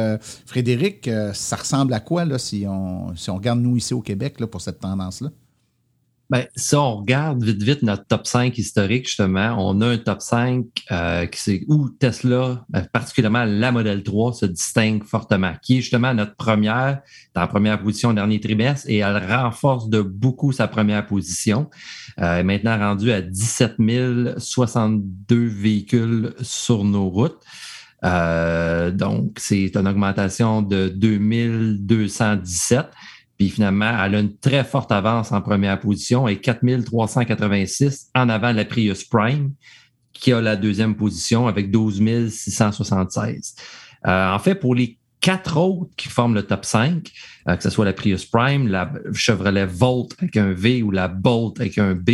Frédéric, 0.47 1.11
ça 1.35 1.57
ressemble 1.57 1.93
à 1.93 2.00
quoi 2.00 2.25
là, 2.25 2.38
si, 2.38 2.64
on, 2.66 3.14
si 3.16 3.28
on 3.31 3.37
regarde 3.37 3.61
nous 3.61 3.76
ici 3.76 3.93
au 3.93 4.00
Québec 4.00 4.40
là, 4.40 4.47
pour 4.47 4.62
cette 4.62 4.81
tendance-là? 4.81 5.31
Ben, 6.31 6.47
si 6.57 6.75
on 6.75 6.97
regarde 6.97 7.45
vite, 7.45 7.62
vite 7.62 7.83
notre 7.83 8.07
top 8.07 8.26
5 8.26 8.57
historique, 8.57 9.07
justement, 9.07 9.57
on 9.59 9.81
a 9.83 9.88
un 9.88 9.99
top 9.99 10.23
5 10.23 10.64
euh, 10.90 11.26
qui 11.26 11.38
c'est 11.38 11.64
où 11.69 11.90
Tesla, 11.90 12.64
ben, 12.71 12.87
particulièrement 12.90 13.45
la 13.45 13.71
Model 13.71 14.02
3, 14.02 14.33
se 14.33 14.47
distingue 14.47 15.04
fortement, 15.04 15.52
qui 15.62 15.78
est 15.78 15.81
justement 15.83 16.14
notre 16.14 16.35
première, 16.35 17.02
dans 17.35 17.43
la 17.43 17.47
première 17.47 17.78
position 17.78 18.09
au 18.09 18.12
dernier 18.14 18.40
trimestre, 18.40 18.88
et 18.88 18.99
elle 18.99 19.19
renforce 19.19 19.90
de 19.90 20.00
beaucoup 20.00 20.50
sa 20.52 20.66
première 20.66 21.07
position. 21.07 21.69
Euh, 22.21 22.43
maintenant 22.43 22.78
rendue 22.78 23.12
à 23.12 23.21
17 23.21 23.76
062 24.38 25.47
véhicules 25.47 26.35
sur 26.40 26.85
nos 26.85 27.11
routes. 27.11 27.43
donc, 28.02 29.38
c'est 29.38 29.73
une 29.75 29.88
augmentation 29.88 30.62
de 30.62 30.88
2217. 30.88 32.87
Puis 33.38 33.50
finalement, 33.50 33.91
elle 34.05 34.14
a 34.14 34.21
une 34.21 34.37
très 34.37 34.64
forte 34.64 34.93
avance 34.93 35.33
en 35.33 35.41
première 35.41 35.81
position 35.81 36.29
et 36.29 36.41
4386 36.41 38.11
en 38.14 38.29
avant 38.29 38.53
de 38.53 38.57
la 38.57 38.64
Prius 38.64 39.05
Prime, 39.05 39.53
qui 40.12 40.33
a 40.33 40.41
la 40.41 40.57
deuxième 40.57 40.95
position 40.95 41.49
avec 41.49 41.71
12 41.71 42.31
676. 42.31 43.57
Euh, 44.07 44.31
en 44.31 44.38
fait, 44.38 44.55
pour 44.55 44.75
les 44.75 44.99
quatre 45.21 45.57
autres 45.57 45.91
qui 45.97 46.09
forment 46.09 46.35
le 46.35 46.43
top 46.43 46.64
5, 46.64 47.11
euh, 47.49 47.57
que 47.57 47.62
ce 47.62 47.71
soit 47.71 47.85
la 47.85 47.93
Prius 47.93 48.25
Prime, 48.26 48.69
la 48.69 48.93
Chevrolet 49.12 49.67
Volt 49.67 50.12
avec 50.19 50.37
un 50.37 50.53
V 50.53 50.83
ou 50.83 50.91
la 50.91 51.09
Bolt 51.09 51.59
avec 51.61 51.79
un 51.79 51.95
B, 51.95 52.11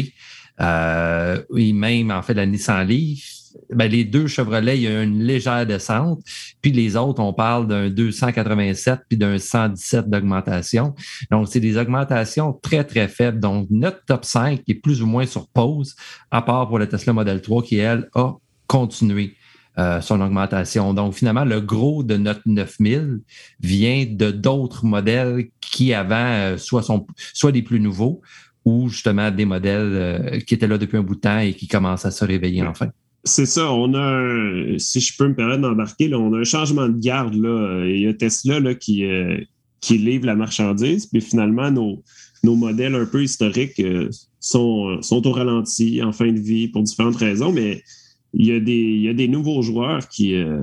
euh, 0.60 1.42
et 1.56 1.72
même 1.72 2.10
en 2.10 2.22
fait 2.22 2.34
la 2.34 2.46
Nissan 2.46 2.86
Leaf, 2.86 3.39
ben, 3.72 3.90
les 3.90 4.04
deux 4.04 4.26
Chevrolet, 4.26 4.78
il 4.78 4.82
y 4.82 4.86
a 4.86 5.02
une 5.02 5.22
légère 5.22 5.66
descente. 5.66 6.20
Puis 6.60 6.72
les 6.72 6.96
autres, 6.96 7.20
on 7.20 7.32
parle 7.32 7.66
d'un 7.66 7.88
287 7.88 9.00
puis 9.08 9.18
d'un 9.18 9.38
117 9.38 10.08
d'augmentation. 10.08 10.94
Donc, 11.30 11.48
c'est 11.48 11.60
des 11.60 11.76
augmentations 11.76 12.52
très, 12.52 12.84
très 12.84 13.08
faibles. 13.08 13.40
Donc, 13.40 13.68
notre 13.70 14.04
top 14.04 14.24
5 14.24 14.62
est 14.66 14.74
plus 14.74 15.02
ou 15.02 15.06
moins 15.06 15.26
sur 15.26 15.48
pause, 15.48 15.94
à 16.30 16.42
part 16.42 16.68
pour 16.68 16.78
la 16.78 16.86
Tesla 16.86 17.12
Model 17.12 17.40
3 17.40 17.62
qui, 17.62 17.76
elle, 17.76 18.08
a 18.14 18.34
continué. 18.66 19.34
Euh, 19.78 20.00
son 20.00 20.20
augmentation. 20.20 20.92
Donc, 20.92 21.14
finalement, 21.14 21.44
le 21.44 21.60
gros 21.60 22.02
de 22.02 22.16
notre 22.16 22.42
9000 22.44 23.20
vient 23.60 24.04
de 24.04 24.32
d'autres 24.32 24.84
modèles 24.84 25.48
qui 25.60 25.94
avant 25.94 26.16
euh, 26.16 26.58
soit, 26.58 26.82
sont, 26.82 27.06
soit 27.16 27.52
des 27.52 27.62
plus 27.62 27.78
nouveaux 27.78 28.20
ou 28.64 28.88
justement 28.88 29.30
des 29.30 29.44
modèles 29.44 29.92
euh, 29.92 30.40
qui 30.40 30.54
étaient 30.54 30.66
là 30.66 30.76
depuis 30.76 30.98
un 30.98 31.02
bout 31.02 31.14
de 31.14 31.20
temps 31.20 31.38
et 31.38 31.54
qui 31.54 31.68
commencent 31.68 32.04
à 32.04 32.10
se 32.10 32.24
réveiller 32.24 32.62
enfin. 32.62 32.88
C'est 33.24 33.46
ça, 33.46 33.70
on 33.72 33.92
a, 33.92 34.00
un, 34.00 34.78
si 34.78 35.00
je 35.00 35.14
peux 35.16 35.28
me 35.28 35.34
permettre 35.34 35.60
d'embarquer, 35.60 36.12
on 36.14 36.32
a 36.32 36.38
un 36.38 36.44
changement 36.44 36.88
de 36.88 36.98
garde. 36.98 37.34
Là. 37.34 37.84
Il 37.86 38.00
y 38.00 38.06
a 38.06 38.14
Tesla 38.14 38.60
là, 38.60 38.74
qui, 38.74 39.04
euh, 39.04 39.38
qui 39.80 39.98
livre 39.98 40.24
la 40.24 40.36
marchandise, 40.36 41.06
puis 41.06 41.20
finalement, 41.20 41.70
nos, 41.70 42.02
nos 42.44 42.56
modèles 42.56 42.94
un 42.94 43.04
peu 43.04 43.22
historiques 43.22 43.78
euh, 43.80 44.08
sont, 44.40 45.02
sont 45.02 45.26
au 45.26 45.32
ralenti, 45.32 46.02
en 46.02 46.12
fin 46.12 46.32
de 46.32 46.40
vie, 46.40 46.68
pour 46.68 46.82
différentes 46.82 47.16
raisons, 47.16 47.52
mais 47.52 47.82
il 48.32 48.46
y 48.46 48.52
a 48.52 48.60
des, 48.60 48.72
il 48.72 49.02
y 49.02 49.08
a 49.08 49.14
des 49.14 49.28
nouveaux 49.28 49.60
joueurs 49.60 50.08
qui, 50.08 50.34
euh, 50.34 50.62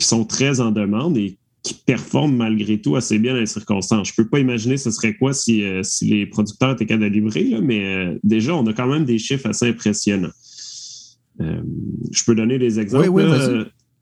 sont 0.00 0.24
très 0.24 0.60
en 0.60 0.70
demande 0.70 1.18
et 1.18 1.36
qui 1.62 1.74
performent 1.74 2.36
malgré 2.36 2.80
tout 2.80 2.96
assez 2.96 3.18
bien 3.18 3.34
dans 3.34 3.40
les 3.40 3.46
circonstances. 3.46 4.08
Je 4.08 4.14
peux 4.14 4.28
pas 4.28 4.38
imaginer 4.38 4.76
ce 4.76 4.92
serait 4.92 5.16
quoi 5.16 5.34
si, 5.34 5.64
si 5.82 6.06
les 6.06 6.24
producteurs 6.24 6.70
étaient 6.70 6.86
capables 6.86 7.20
mais 7.62 8.16
déjà, 8.22 8.54
on 8.54 8.64
a 8.68 8.72
quand 8.72 8.86
même 8.86 9.04
des 9.04 9.18
chiffres 9.18 9.48
assez 9.48 9.66
impressionnants. 9.66 10.30
Euh, 11.40 11.60
je 12.10 12.24
peux 12.24 12.34
donner 12.34 12.58
des 12.58 12.80
exemples. 12.80 13.08
Oui, 13.08 13.22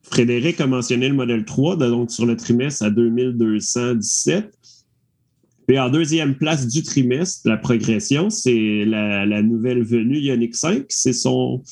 Frédéric 0.03 0.61
a 0.61 0.67
mentionné 0.67 1.09
le 1.09 1.15
modèle 1.15 1.45
3, 1.45 1.77
donc 1.77 2.13
sur 2.13 2.27
le 2.27 2.37
trimestre 2.37 2.85
à 2.85 2.91
2217. 2.91 4.53
Puis 5.67 5.79
en 5.81 5.91
deuxième 5.91 6.37
place 6.37 6.69
du 6.69 6.83
trimestre, 6.83 7.49
la 7.49 7.57
progression, 7.57 8.31
c'est 8.31 8.85
la, 8.85 9.43
nouvelle 9.43 9.83
venue 9.83 10.19
Ioniq 10.19 10.55
5. 10.55 10.85
C'est 10.89 11.13
son 11.13 11.63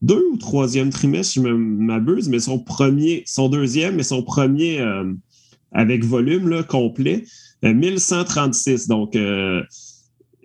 deux 0.00 0.24
ou 0.32 0.36
troisième 0.38 0.90
trimestre, 0.90 1.34
je 1.34 1.40
m'abuse, 1.40 2.28
mais 2.28 2.40
son 2.40 2.58
premier, 2.58 3.22
son 3.26 3.48
deuxième 3.48 4.00
et 4.00 4.02
son 4.02 4.22
premier 4.22 4.80
euh, 4.80 5.12
avec 5.70 6.02
volume 6.04 6.48
là, 6.48 6.62
complet, 6.62 7.24
1136. 7.62 8.88
Euh, 9.14 9.62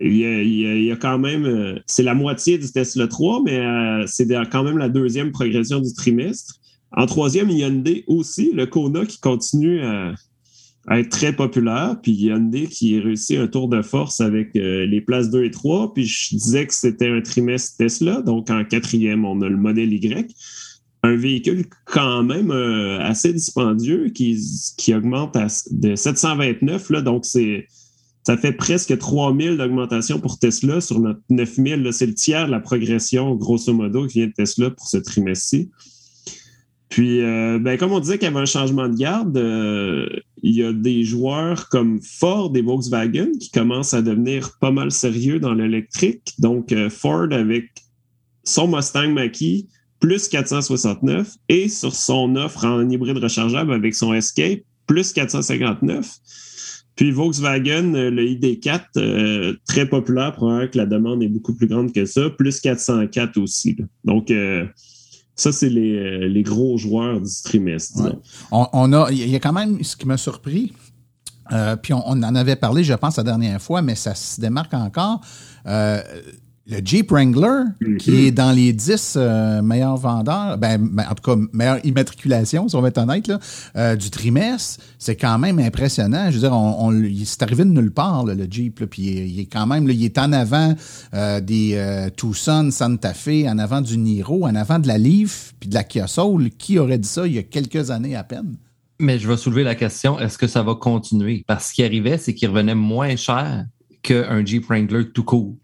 il 0.00 0.84
y, 0.84 0.92
a, 0.92 0.96
quand 0.96 1.18
même, 1.18 1.44
euh, 1.44 1.78
c'est 1.86 2.02
la 2.02 2.14
moitié 2.14 2.58
du 2.58 2.70
Tesla 2.70 3.08
3, 3.08 3.42
mais 3.44 3.58
euh, 3.58 4.04
c'est 4.06 4.28
quand 4.50 4.62
même 4.62 4.78
la 4.78 4.88
deuxième 4.88 5.32
progression 5.32 5.80
du 5.80 5.92
trimestre. 5.92 6.54
En 6.92 7.06
troisième, 7.06 7.50
il 7.50 7.58
y 7.58 7.64
a 7.64 7.68
Hyundai 7.68 8.04
aussi, 8.06 8.52
le 8.52 8.66
Kona 8.66 9.04
qui 9.06 9.18
continue 9.18 9.82
à, 9.82 10.14
être 10.90 11.10
très 11.10 11.34
populaire, 11.34 11.96
puis 12.02 12.12
Hyundai 12.12 12.66
qui 12.66 12.98
réussit 12.98 13.38
un 13.38 13.46
tour 13.46 13.68
de 13.68 13.82
force 13.82 14.20
avec 14.20 14.56
euh, 14.56 14.86
les 14.86 15.02
places 15.02 15.28
2 15.30 15.44
et 15.44 15.50
3. 15.50 15.92
Puis 15.92 16.06
je 16.06 16.36
disais 16.36 16.66
que 16.66 16.72
c'était 16.72 17.10
un 17.10 17.20
trimestre 17.20 17.76
Tesla, 17.76 18.22
donc 18.22 18.48
en 18.50 18.64
quatrième, 18.64 19.24
on 19.24 19.40
a 19.42 19.48
le 19.48 19.56
modèle 19.56 19.92
Y. 19.92 20.32
Un 21.02 21.16
véhicule 21.16 21.66
quand 21.84 22.22
même 22.22 22.50
assez 22.50 23.32
dispendieux 23.32 24.08
qui, 24.08 24.38
qui 24.78 24.94
augmente 24.94 25.36
à, 25.36 25.48
de 25.70 25.94
729, 25.94 26.90
là, 26.90 27.02
donc 27.02 27.24
c'est 27.24 27.66
ça 28.28 28.36
fait 28.36 28.52
presque 28.52 28.98
3000 28.98 29.56
d'augmentation 29.56 30.20
pour 30.20 30.38
Tesla 30.38 30.82
sur 30.82 31.00
notre 31.00 31.22
9000. 31.30 31.88
C'est 31.94 32.04
le 32.04 32.12
tiers 32.12 32.44
de 32.44 32.50
la 32.50 32.60
progression, 32.60 33.34
grosso 33.34 33.72
modo, 33.72 34.06
qui 34.06 34.18
vient 34.18 34.26
de 34.26 34.32
Tesla 34.34 34.68
pour 34.68 34.86
ce 34.86 34.98
trimestre-ci. 34.98 35.70
Puis, 36.90 37.22
euh, 37.22 37.58
ben, 37.58 37.78
comme 37.78 37.92
on 37.92 38.00
disait 38.00 38.18
qu'il 38.18 38.28
y 38.28 38.30
avait 38.30 38.40
un 38.40 38.44
changement 38.44 38.86
de 38.86 38.96
garde, 38.98 39.34
euh, 39.38 40.06
il 40.42 40.54
y 40.54 40.62
a 40.62 40.74
des 40.74 41.04
joueurs 41.04 41.70
comme 41.70 42.02
Ford 42.02 42.52
et 42.54 42.60
Volkswagen 42.60 43.30
qui 43.40 43.50
commencent 43.50 43.94
à 43.94 44.02
devenir 44.02 44.58
pas 44.60 44.72
mal 44.72 44.90
sérieux 44.90 45.40
dans 45.40 45.54
l'électrique. 45.54 46.34
Donc, 46.38 46.72
euh, 46.72 46.90
Ford 46.90 47.28
avec 47.30 47.70
son 48.44 48.68
Mustang 48.68 49.08
Mach-E 49.08 49.64
plus 50.00 50.28
469 50.28 51.34
et 51.48 51.70
sur 51.70 51.94
son 51.94 52.36
offre 52.36 52.66
en 52.66 52.90
hybride 52.90 53.16
rechargeable 53.16 53.72
avec 53.72 53.94
son 53.94 54.12
Escape 54.12 54.60
plus 54.86 55.14
459. 55.14 56.18
Puis 56.98 57.12
Volkswagen, 57.12 57.94
euh, 57.94 58.10
le 58.10 58.24
ID4, 58.24 58.80
euh, 58.96 59.54
très 59.68 59.86
populaire, 59.86 60.32
probablement 60.32 60.68
que 60.68 60.76
la 60.76 60.84
demande 60.84 61.22
est 61.22 61.28
beaucoup 61.28 61.54
plus 61.54 61.68
grande 61.68 61.92
que 61.92 62.04
ça, 62.04 62.28
plus 62.28 62.60
404 62.60 63.38
aussi. 63.38 63.76
Donc, 64.04 64.32
euh, 64.32 64.66
ça, 65.36 65.52
c'est 65.52 65.68
les, 65.68 66.42
gros 66.42 66.76
joueurs 66.76 67.20
du 67.20 67.30
trimestre. 67.44 68.16
On, 68.50 68.92
a, 68.92 69.12
il 69.12 69.30
y 69.30 69.36
a 69.36 69.38
quand 69.38 69.52
même 69.52 69.84
ce 69.84 69.96
qui 69.96 70.08
m'a 70.08 70.16
surpris. 70.16 70.72
puis 71.82 71.92
on, 71.92 72.02
on, 72.04 72.20
en 72.20 72.34
avait 72.34 72.56
parlé, 72.56 72.82
je 72.82 72.94
pense, 72.94 73.16
la 73.16 73.22
dernière 73.22 73.62
fois, 73.62 73.80
mais 73.80 73.94
ça 73.94 74.16
se 74.16 74.40
démarque 74.40 74.74
encore 74.74 75.20
le 76.68 76.80
Jeep 76.84 77.10
Wrangler, 77.10 77.64
qui 77.98 78.10
mm-hmm. 78.10 78.26
est 78.26 78.30
dans 78.30 78.52
les 78.52 78.74
10 78.74 79.14
euh, 79.16 79.62
meilleurs 79.62 79.96
vendeurs, 79.96 80.58
ben, 80.58 80.78
ben, 80.78 81.06
en 81.10 81.14
tout 81.14 81.22
cas, 81.22 81.40
meilleure 81.52 81.84
immatriculation, 81.84 82.68
si 82.68 82.76
on 82.76 82.82
va 82.82 82.88
être 82.88 82.98
honnête, 82.98 83.26
là, 83.26 83.38
euh, 83.76 83.96
du 83.96 84.10
trimestre, 84.10 84.84
c'est 84.98 85.16
quand 85.16 85.38
même 85.38 85.58
impressionnant. 85.58 86.26
Je 86.28 86.34
veux 86.34 86.40
dire, 86.40 86.52
on, 86.52 86.90
on 86.90 87.08
c'est 87.24 87.42
arrivé 87.42 87.64
de 87.64 87.70
nulle 87.70 87.90
part, 87.90 88.26
le 88.26 88.46
Jeep, 88.50 88.84
puis 88.84 89.02
il 89.02 89.40
est, 89.40 89.46
quand 89.46 89.66
même, 89.66 89.88
il 89.88 90.04
est 90.04 90.18
en 90.18 90.32
avant 90.32 90.74
euh, 91.14 91.40
des 91.40 92.08
Tucson, 92.16 92.68
Santa 92.70 93.14
Fe, 93.14 93.46
en 93.46 93.58
avant 93.58 93.80
du 93.80 93.96
Niro, 93.96 94.46
en 94.46 94.54
avant 94.54 94.78
de 94.78 94.88
la 94.88 94.98
Leaf, 94.98 95.54
puis 95.58 95.70
de 95.70 95.74
la 95.74 95.84
Kia 95.84 96.06
Soul. 96.06 96.50
Qui 96.50 96.78
aurait 96.78 96.98
dit 96.98 97.08
ça 97.08 97.26
il 97.26 97.34
y 97.34 97.38
a 97.38 97.42
quelques 97.42 97.90
années 97.90 98.14
à 98.14 98.24
peine? 98.24 98.56
Mais 99.00 99.18
je 99.18 99.28
vais 99.28 99.36
soulever 99.36 99.62
la 99.62 99.74
question, 99.74 100.18
est-ce 100.18 100.36
que 100.36 100.48
ça 100.48 100.62
va 100.62 100.74
continuer? 100.74 101.44
Parce 101.46 101.68
ce 101.68 101.74
qui 101.74 101.84
arrivait, 101.84 102.18
c'est 102.18 102.34
qu'il 102.34 102.48
revenait 102.48 102.74
moins 102.74 103.16
cher 103.16 103.64
qu'un 104.02 104.44
Jeep 104.44 104.66
Wrangler 104.66 105.10
tout 105.10 105.24
court 105.24 105.54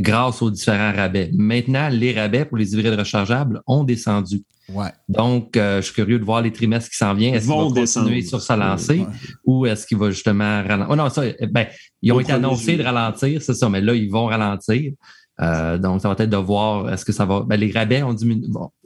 grâce 0.00 0.42
aux 0.42 0.50
différents 0.50 0.92
rabais. 0.92 1.30
Maintenant, 1.34 1.88
les 1.88 2.12
rabais 2.12 2.44
pour 2.44 2.56
les 2.56 2.72
hybrides 2.72 2.98
rechargeables 2.98 3.62
ont 3.66 3.84
descendu. 3.84 4.42
Ouais. 4.72 4.90
Donc, 5.08 5.56
euh, 5.56 5.78
je 5.78 5.86
suis 5.86 5.94
curieux 5.94 6.18
de 6.18 6.24
voir 6.24 6.42
les 6.42 6.52
trimestres 6.52 6.90
qui 6.90 6.96
s'en 6.96 7.14
viennent. 7.14 7.34
Est-ce 7.34 7.46
qu'ils 7.46 7.54
vont 7.54 7.72
continuer 7.72 8.22
sur 8.22 8.40
sa 8.40 8.56
lancée 8.56 9.06
ou 9.44 9.64
est-ce 9.64 9.86
qu'il 9.86 9.96
va 9.96 10.10
justement 10.10 10.62
ralentir? 10.62 10.88
Oh 10.90 10.96
non, 10.96 11.08
ça, 11.08 11.22
ben, 11.50 11.66
ils 12.02 12.12
ont 12.12 12.20
été 12.20 12.32
annoncés 12.32 12.76
de 12.76 12.82
ralentir, 12.82 13.40
c'est 13.40 13.54
ça, 13.54 13.68
mais 13.68 13.80
là, 13.80 13.94
ils 13.94 14.10
vont 14.10 14.26
ralentir. 14.26 14.92
Euh, 15.40 15.78
donc, 15.78 16.00
ça 16.00 16.08
va 16.08 16.16
être 16.18 16.30
de 16.30 16.36
voir 16.36 16.92
est-ce 16.92 17.04
que 17.04 17.12
ça 17.12 17.24
va. 17.24 17.42
Ben, 17.46 17.56
les 17.56 17.70
rabais 17.70 18.02
ont 18.02 18.14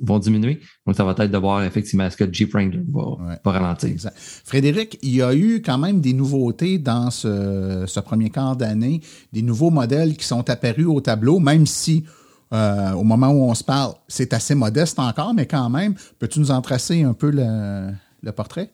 vont 0.00 0.18
diminuer. 0.18 0.60
Donc, 0.86 0.96
ça 0.96 1.04
va 1.04 1.12
être 1.12 1.30
de 1.30 1.38
voir 1.38 1.62
effectivement 1.64 2.04
est-ce 2.04 2.16
que 2.16 2.30
Jeep 2.30 2.52
Wrangler 2.52 2.82
va, 2.92 3.52
ralentir. 3.52 3.96
Frédéric, 4.44 4.98
il 5.02 5.16
y 5.16 5.22
a 5.22 5.34
eu 5.34 5.62
quand 5.62 5.78
même 5.78 6.00
des 6.00 6.12
nouveautés 6.12 6.78
dans 6.78 7.10
ce, 7.10 7.84
ce 7.86 8.00
premier 8.00 8.30
quart 8.30 8.56
d'année, 8.56 9.00
des 9.32 9.42
nouveaux 9.42 9.70
modèles 9.70 10.16
qui 10.16 10.26
sont 10.26 10.48
apparus 10.50 10.86
au 10.86 11.00
tableau, 11.00 11.38
même 11.38 11.66
si 11.66 12.04
euh, 12.52 12.92
au 12.92 13.02
moment 13.02 13.28
où 13.28 13.44
on 13.44 13.54
se 13.54 13.64
parle, 13.64 13.94
c'est 14.08 14.34
assez 14.34 14.54
modeste 14.54 14.98
encore, 14.98 15.32
mais 15.32 15.46
quand 15.46 15.70
même, 15.70 15.94
peux-tu 16.18 16.38
nous 16.38 16.50
en 16.50 16.60
tracer 16.60 17.02
un 17.02 17.14
peu 17.14 17.30
le, 17.30 17.92
le 18.22 18.32
portrait? 18.32 18.70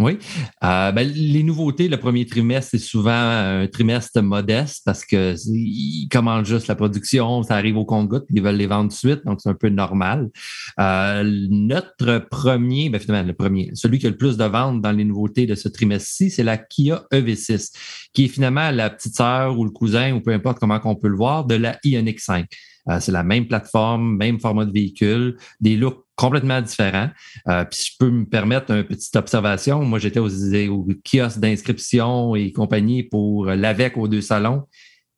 Oui. 0.00 0.18
Euh, 0.64 0.92
ben, 0.92 1.06
les 1.06 1.42
nouveautés, 1.42 1.88
le 1.88 1.98
premier 1.98 2.24
trimestre, 2.24 2.70
c'est 2.70 2.78
souvent 2.78 3.12
un 3.12 3.66
trimestre 3.66 4.22
modeste 4.22 4.82
parce 4.84 5.04
que 5.04 5.34
ils 5.46 6.08
commandent 6.10 6.46
juste 6.46 6.68
la 6.68 6.74
production, 6.74 7.42
ça 7.42 7.56
arrive 7.56 7.76
au 7.76 7.84
compte-goutte, 7.84 8.24
ils 8.30 8.42
veulent 8.42 8.56
les 8.56 8.66
vendre 8.66 8.88
de 8.88 8.94
suite, 8.94 9.24
donc 9.26 9.40
c'est 9.42 9.50
un 9.50 9.54
peu 9.54 9.68
normal. 9.68 10.30
Euh, 10.78 11.22
notre 11.50 12.26
premier, 12.30 12.88
ben, 12.88 12.98
finalement, 12.98 13.26
le 13.26 13.34
premier, 13.34 13.70
celui 13.74 13.98
qui 13.98 14.06
a 14.06 14.10
le 14.10 14.16
plus 14.16 14.38
de 14.38 14.44
ventes 14.44 14.80
dans 14.80 14.92
les 14.92 15.04
nouveautés 15.04 15.46
de 15.46 15.54
ce 15.54 15.68
trimestre-ci, 15.68 16.30
c'est 16.30 16.44
la 16.44 16.56
Kia 16.56 17.04
EV6, 17.12 17.72
qui 18.14 18.24
est 18.24 18.28
finalement 18.28 18.70
la 18.70 18.88
petite 18.88 19.14
sœur 19.14 19.58
ou 19.58 19.64
le 19.64 19.70
cousin, 19.70 20.14
ou 20.14 20.20
peu 20.20 20.32
importe 20.32 20.58
comment 20.58 20.80
on 20.84 20.96
peut 20.96 21.08
le 21.08 21.16
voir, 21.16 21.44
de 21.44 21.56
la 21.56 21.78
Ioniq 21.84 22.20
5. 22.20 22.46
Euh, 22.88 22.98
c'est 23.00 23.12
la 23.12 23.22
même 23.22 23.46
plateforme, 23.46 24.16
même 24.16 24.40
format 24.40 24.64
de 24.64 24.72
véhicule, 24.72 25.36
des 25.60 25.76
looks 25.76 26.04
complètement 26.20 26.60
différents. 26.60 27.08
Euh, 27.48 27.64
puis 27.64 27.80
je 27.86 27.96
peux 27.98 28.10
me 28.10 28.26
permettre 28.26 28.70
une 28.72 28.84
petite 28.84 29.16
observation. 29.16 29.82
Moi, 29.82 29.98
j'étais 29.98 30.20
aux, 30.20 30.28
aux 30.28 30.88
kiosques 31.02 31.40
d'inscription 31.40 32.36
et 32.36 32.52
compagnie 32.52 33.02
pour 33.02 33.46
l'AVEC 33.46 33.96
aux 33.96 34.06
deux 34.06 34.20
salons 34.20 34.64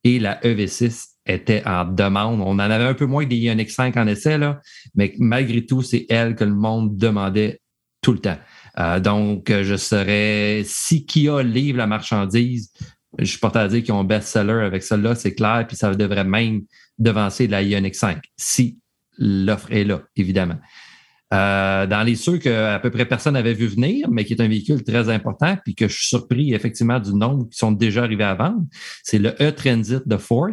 et 0.05 0.21
la 0.21 0.41
EV6 0.43 1.09
était 1.27 1.63
en 1.67 1.85
demande. 1.85 2.41
On 2.41 2.53
en 2.53 2.59
avait 2.61 2.85
un 2.85 2.95
peu 2.95 3.07
moins 3.07 3.25
que 3.25 3.31
des 3.31 3.37
Ioniq 3.37 3.71
5 3.71 3.97
en 3.97 4.07
essai, 4.07 4.39
là, 4.39 4.61
mais 4.95 5.13
malgré 5.19 5.67
tout, 5.67 5.83
c'est 5.83 6.07
elle 6.09 6.37
que 6.37 6.45
le 6.45 6.55
monde 6.55 6.97
demandait 6.97 7.61
tout 8.01 8.13
le 8.13 8.19
temps. 8.19 8.39
donc, 9.01 9.53
je 9.53 9.77
serais, 9.77 10.63
si 10.65 11.07
Kia 11.07 11.43
livre 11.43 11.79
la 11.79 11.87
marchandise, 11.87 12.73
je 13.19 13.25
suis 13.25 13.39
porté 13.39 13.61
à 13.61 13.69
dire 13.69 13.83
qu'ils 13.83 13.95
ont 13.95 14.03
best-seller 14.03 14.65
avec 14.65 14.83
celle-là, 14.83 15.15
c'est 15.15 15.35
clair, 15.35 15.65
puis 15.69 15.77
ça 15.77 15.95
devrait 15.95 16.25
même 16.25 16.63
devancer 16.99 17.47
la 17.47 17.63
Ioniq 17.63 17.95
5, 17.95 18.21
si 18.37 18.81
l'offre 19.19 19.71
est 19.71 19.85
là, 19.85 20.03
évidemment. 20.17 20.59
Euh, 21.33 21.87
dans 21.87 22.03
les 22.03 22.15
ceux 22.15 22.39
que 22.39 22.75
à 22.75 22.79
peu 22.79 22.91
près 22.91 23.07
personne 23.07 23.35
n'avait 23.35 23.55
vu 23.55 23.67
venir, 23.67 24.09
mais 24.11 24.25
qui 24.25 24.35
est 24.35 24.43
un 24.43 24.49
véhicule 24.49 24.83
très 24.85 25.09
important, 25.09 25.57
puis 25.65 25.75
que 25.75 25.89
je 25.89 25.95
suis 25.95 26.09
surpris 26.09 26.53
effectivement 26.53 27.01
du 27.01 27.15
nombre 27.15 27.49
qui 27.49 27.59
sont 27.59 27.73
déjà 27.73 28.03
arrivés 28.03 28.25
à 28.25 28.35
vendre, 28.35 28.65
c'est 29.03 29.19
le 29.19 29.31
E-Transit 29.41 30.07
de 30.07 30.17
Ford. 30.17 30.51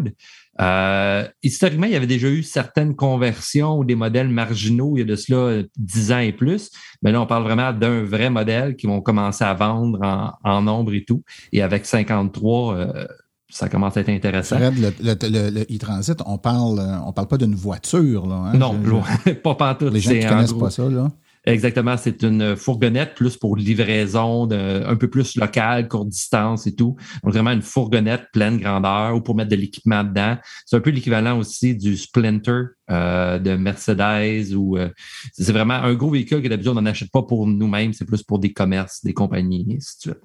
Euh, 0.62 1.26
historiquement, 1.42 1.86
il 1.86 1.94
y 1.94 1.96
avait 1.96 2.08
déjà 2.08 2.28
eu 2.28 2.44
certaines 2.44 2.96
conversions 2.96 3.78
ou 3.78 3.86
des 3.86 3.96
modèles 3.96 4.28
marginaux 4.28 4.98
il 4.98 5.00
y 5.00 5.04
a 5.04 5.06
de 5.06 5.16
cela 5.16 5.64
10 5.78 6.12
ans 6.12 6.20
et 6.20 6.34
plus, 6.34 6.70
mais 7.02 7.12
là, 7.12 7.22
on 7.22 7.26
parle 7.26 7.44
vraiment 7.44 7.72
d'un 7.72 8.04
vrai 8.04 8.30
modèle 8.30 8.76
qui 8.76 8.88
vont 8.88 9.02
commencer 9.02 9.44
à 9.44 9.54
vendre 9.54 10.00
en, 10.44 10.62
nombre 10.62 10.94
et 10.94 11.06
tout. 11.06 11.24
Et 11.54 11.62
avec 11.62 11.86
53, 11.86 12.76
euh, 12.76 13.08
ça 13.50 13.68
commence 13.68 13.98
à 13.98 14.02
être 14.02 14.10
intéressant. 14.10 14.58
Fred, 14.58 14.94
le, 15.02 15.62
e-transit, 15.76 16.20
on 16.26 16.38
parle, 16.38 16.80
euh, 16.80 17.00
on 17.06 17.12
parle 17.12 17.28
pas 17.28 17.38
d'une 17.38 17.56
voiture, 17.56 18.28
là. 18.28 18.52
Hein? 18.54 18.58
Non, 18.58 18.76
pas 19.44 19.56
pantoute. 19.56 19.92
Les 19.92 20.00
gens 20.00 20.14
ne 20.14 20.28
connaissent 20.28 20.54
pas 20.54 20.70
ça, 20.70 20.88
là. 20.88 21.10
Exactement, 21.46 21.96
c'est 21.96 22.22
une 22.22 22.56
fourgonnette 22.58 23.16
plus 23.16 23.38
pour 23.38 23.56
livraison 23.56 24.46
de, 24.46 24.84
un 24.86 24.96
peu 24.98 25.10
plus 25.10 25.38
locale, 25.38 25.88
courte 25.88 26.10
distance 26.10 26.68
et 26.68 26.76
tout. 26.76 26.98
Donc 27.24 27.34
vraiment 27.34 27.52
une 27.52 27.62
fourgonnette 27.62 28.26
pleine 28.34 28.58
grandeur 28.58 29.16
ou 29.16 29.22
pour 29.22 29.36
mettre 29.36 29.50
de 29.50 29.56
l'équipement 29.56 30.04
dedans. 30.04 30.38
C'est 30.66 30.76
un 30.76 30.82
peu 30.82 30.90
l'équivalent 30.90 31.40
aussi 31.40 31.76
du 31.76 31.96
Splinter 31.96 32.64
euh, 32.92 33.40
de 33.40 33.56
Mercedes 33.56 34.54
ou 34.54 34.78
euh, 34.78 34.90
c'est 35.32 35.54
vraiment 35.54 35.76
un 35.76 35.94
gros 35.94 36.10
véhicule 36.10 36.42
que 36.42 36.50
d'habitude 36.50 36.72
on 36.72 36.82
n'en 36.82 36.86
achète 36.86 37.12
pas 37.12 37.24
pour 37.24 37.48
nous-mêmes, 37.48 37.94
c'est 37.94 38.06
plus 38.06 38.22
pour 38.22 38.40
des 38.40 38.52
commerces, 38.52 39.04
des 39.04 39.14
compagnies 39.14 39.66
et 39.70 39.78
ainsi 39.78 39.96
de 39.98 40.02
suite. 40.02 40.24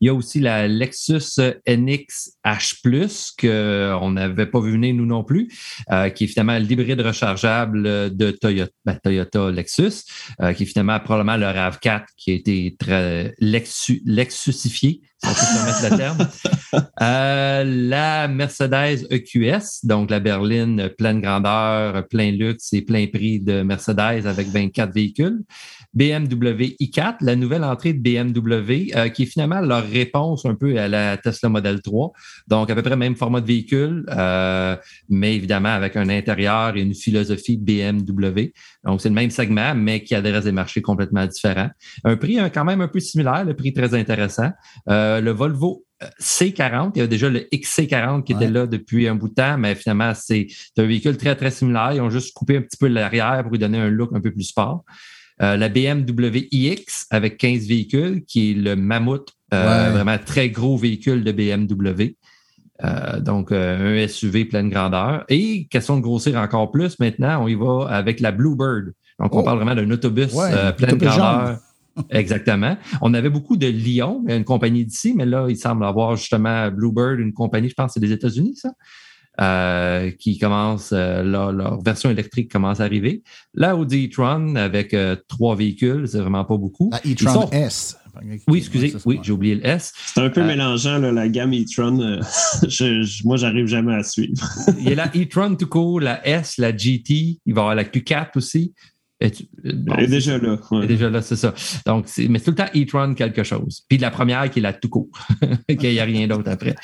Il 0.00 0.06
y 0.06 0.08
a 0.10 0.14
aussi 0.14 0.40
la 0.40 0.68
Lexus 0.68 1.40
NX 1.66 2.32
H+, 2.44 3.34
qu'on 3.40 4.10
n'avait 4.10 4.46
pas 4.46 4.60
vu 4.60 4.72
venir 4.72 4.94
nous 4.94 5.06
non 5.06 5.24
plus, 5.24 5.48
euh, 5.90 6.10
qui 6.10 6.24
est 6.24 6.26
finalement 6.26 6.58
l'hybride 6.58 7.00
rechargeable 7.00 8.14
de 8.14 8.30
Toyota, 8.30 8.72
ben, 8.84 8.98
Toyota 9.02 9.50
Lexus, 9.50 10.04
euh, 10.40 10.52
qui 10.52 10.64
est 10.64 10.66
finalement 10.66 11.00
probablement 11.00 11.36
le 11.36 11.46
RAV4 11.46 12.04
qui 12.16 12.32
a 12.32 12.34
été 12.34 12.76
très 12.78 13.34
Lexus, 13.38 14.02
Lexusifié, 14.04 15.00
Euh, 17.00 17.64
la 17.64 18.28
Mercedes 18.28 19.06
EQS, 19.10 19.84
donc 19.84 20.10
la 20.10 20.20
berline 20.20 20.90
pleine 20.98 21.20
grandeur, 21.20 22.06
plein 22.08 22.32
luxe 22.32 22.72
et 22.72 22.82
plein 22.82 23.06
prix 23.06 23.40
de 23.40 23.62
Mercedes 23.62 24.26
avec 24.26 24.48
24 24.48 24.92
véhicules. 24.92 25.42
BMW 25.94 26.76
i4, 26.78 27.16
la 27.22 27.36
nouvelle 27.36 27.64
entrée 27.64 27.94
de 27.94 28.00
BMW, 28.00 28.94
euh, 28.94 29.08
qui 29.08 29.22
est 29.22 29.26
finalement 29.26 29.60
leur 29.60 29.86
réponse 29.86 30.44
un 30.44 30.54
peu 30.54 30.78
à 30.78 30.88
la 30.88 31.16
Tesla 31.16 31.48
Model 31.48 31.80
3. 31.80 32.12
Donc, 32.48 32.68
à 32.68 32.74
peu 32.74 32.82
près 32.82 32.96
même 32.96 33.16
format 33.16 33.40
de 33.40 33.46
véhicule, 33.46 34.04
euh, 34.10 34.76
mais 35.08 35.34
évidemment 35.34 35.70
avec 35.70 35.96
un 35.96 36.10
intérieur 36.10 36.76
et 36.76 36.82
une 36.82 36.94
philosophie 36.94 37.56
BMW. 37.56 38.52
Donc, 38.84 39.00
c'est 39.00 39.08
le 39.08 39.14
même 39.14 39.30
segment, 39.30 39.74
mais 39.74 40.02
qui 40.02 40.14
adresse 40.14 40.44
des 40.44 40.52
marchés 40.52 40.82
complètement 40.82 41.24
différents. 41.24 41.70
Un 42.04 42.16
prix 42.16 42.38
quand 42.52 42.64
même 42.64 42.82
un 42.82 42.88
peu 42.88 43.00
similaire, 43.00 43.44
le 43.44 43.54
prix 43.54 43.72
très 43.72 43.94
intéressant. 43.94 44.50
Le 45.20 45.30
Volvo 45.30 45.86
C40, 46.20 46.92
il 46.94 46.98
y 46.98 47.02
a 47.02 47.06
déjà 47.06 47.28
le 47.28 47.40
XC40 47.52 48.24
qui 48.24 48.32
était 48.32 48.50
là 48.50 48.66
depuis 48.66 49.08
un 49.08 49.14
bout 49.14 49.28
de 49.28 49.34
temps, 49.34 49.56
mais 49.56 49.74
finalement, 49.74 50.12
c'est 50.14 50.46
un 50.76 50.84
véhicule 50.84 51.16
très, 51.16 51.34
très 51.36 51.50
similaire. 51.50 51.92
Ils 51.94 52.00
ont 52.00 52.10
juste 52.10 52.34
coupé 52.34 52.56
un 52.58 52.62
petit 52.62 52.76
peu 52.76 52.88
l'arrière 52.88 53.42
pour 53.42 53.52
lui 53.52 53.58
donner 53.58 53.78
un 53.78 53.88
look 53.88 54.10
un 54.14 54.20
peu 54.20 54.30
plus 54.30 54.44
sport. 54.44 54.84
Euh, 55.42 55.56
la 55.56 55.68
BMW 55.68 56.48
iX 56.50 57.06
avec 57.10 57.36
15 57.38 57.66
véhicules, 57.66 58.24
qui 58.24 58.50
est 58.50 58.54
le 58.54 58.76
mammouth, 58.76 59.30
euh, 59.52 59.90
vraiment 59.92 60.18
très 60.18 60.50
gros 60.50 60.76
véhicule 60.76 61.24
de 61.24 61.32
BMW. 61.32 62.16
Euh, 62.84 63.20
donc, 63.20 63.52
un 63.52 64.06
SUV 64.06 64.44
pleine 64.46 64.68
grandeur. 64.68 65.24
Et 65.28 65.66
question 65.66 65.96
de 65.96 66.02
grossir 66.02 66.38
encore 66.38 66.70
plus, 66.70 66.98
maintenant, 66.98 67.42
on 67.42 67.48
y 67.48 67.54
va 67.54 67.86
avec 67.88 68.20
la 68.20 68.32
Bluebird. 68.32 68.92
Donc, 69.18 69.34
on 69.34 69.40
oh. 69.40 69.42
parle 69.42 69.58
vraiment 69.58 69.74
d'un 69.74 69.90
autobus 69.90 70.34
pleine 70.76 70.98
grandeur. 70.98 71.58
Exactement. 72.10 72.76
On 73.00 73.14
avait 73.14 73.30
beaucoup 73.30 73.56
de 73.56 73.66
Lyon, 73.66 74.24
une 74.28 74.44
compagnie 74.44 74.84
d'ici, 74.84 75.14
mais 75.16 75.26
là, 75.26 75.46
il 75.48 75.56
semble 75.56 75.84
avoir 75.84 76.16
justement 76.16 76.70
Bluebird, 76.70 77.18
une 77.18 77.32
compagnie, 77.32 77.68
je 77.68 77.74
pense, 77.74 77.92
c'est 77.94 78.00
des 78.00 78.12
États-Unis, 78.12 78.56
ça. 78.56 78.70
Euh, 79.38 80.12
qui 80.12 80.38
commence, 80.38 80.94
euh, 80.94 81.22
leur, 81.22 81.82
version 81.82 82.08
électrique 82.08 82.50
commence 82.50 82.80
à 82.80 82.84
arriver. 82.84 83.22
La 83.52 83.76
Audi 83.76 84.06
e-tron 84.06 84.56
avec 84.56 84.94
euh, 84.94 85.14
trois 85.28 85.54
véhicules, 85.54 86.08
c'est 86.08 86.20
vraiment 86.20 86.46
pas 86.46 86.56
beaucoup. 86.56 86.88
La 86.90 87.00
e-tron 87.00 87.50
S. 87.50 87.98
Oui, 88.48 88.60
excusez, 88.60 88.94
oui, 89.04 89.20
j'ai 89.22 89.32
oublié 89.32 89.56
le 89.56 89.66
S. 89.66 89.92
C'est 90.14 90.22
un 90.22 90.30
peu 90.30 90.42
mélangeant, 90.42 90.98
la 90.98 91.28
gamme 91.28 91.52
e-tron. 91.52 92.18
je, 92.66 93.26
moi, 93.26 93.36
j'arrive 93.36 93.66
jamais 93.66 93.94
à 93.94 94.02
suivre. 94.02 94.42
il 94.78 94.88
y 94.88 94.92
a 94.92 94.94
la 94.94 95.08
e-tron 95.08 95.54
tout 95.54 95.66
court, 95.66 96.00
la 96.00 96.26
S, 96.26 96.56
la 96.56 96.74
GT, 96.74 97.38
il 97.44 97.54
va 97.54 97.60
y 97.60 97.62
avoir 97.62 97.74
la 97.74 97.84
Q4 97.84 98.28
aussi. 98.36 98.72
Elle 99.20 99.32
est 99.98 100.06
déjà 100.06 100.38
là. 100.38 100.58
Elle 100.72 100.84
est 100.84 100.86
déjà 100.86 101.08
là, 101.08 101.22
c'est 101.22 101.36
ça. 101.36 101.54
Donc, 101.86 102.06
mais 102.28 102.38
c'est 102.38 102.44
tout 102.44 102.50
le 102.50 102.56
temps 102.56 102.70
e-tron 102.74 103.14
quelque 103.14 103.42
chose. 103.42 103.82
Puis 103.88 103.98
la 103.98 104.10
première 104.10 104.50
qui 104.50 104.58
est 104.58 104.62
la 104.62 104.72
tout 104.72 104.88
court, 104.88 105.08
qu'il 105.68 105.90
n'y 105.90 106.00
a 106.00 106.04
rien 106.04 106.26
d'autre 106.26 106.50
après. 106.50 106.74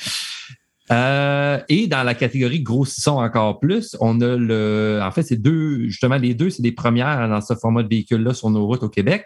Euh, 0.91 1.59
et 1.69 1.87
dans 1.87 2.03
la 2.03 2.13
catégorie 2.13 2.61
grossissons 2.61 3.17
encore 3.17 3.59
plus, 3.59 3.95
on 3.99 4.19
a 4.21 4.35
le, 4.35 4.99
en 5.01 5.11
fait, 5.11 5.23
c'est 5.23 5.41
deux, 5.41 5.87
justement, 5.87 6.17
les 6.17 6.33
deux, 6.33 6.49
c'est 6.49 6.61
des 6.61 6.71
premières 6.71 7.29
dans 7.29 7.41
ce 7.41 7.53
format 7.55 7.83
de 7.83 7.89
véhicule-là 7.89 8.33
sur 8.33 8.49
nos 8.49 8.65
routes 8.65 8.83
au 8.83 8.89
Québec. 8.89 9.25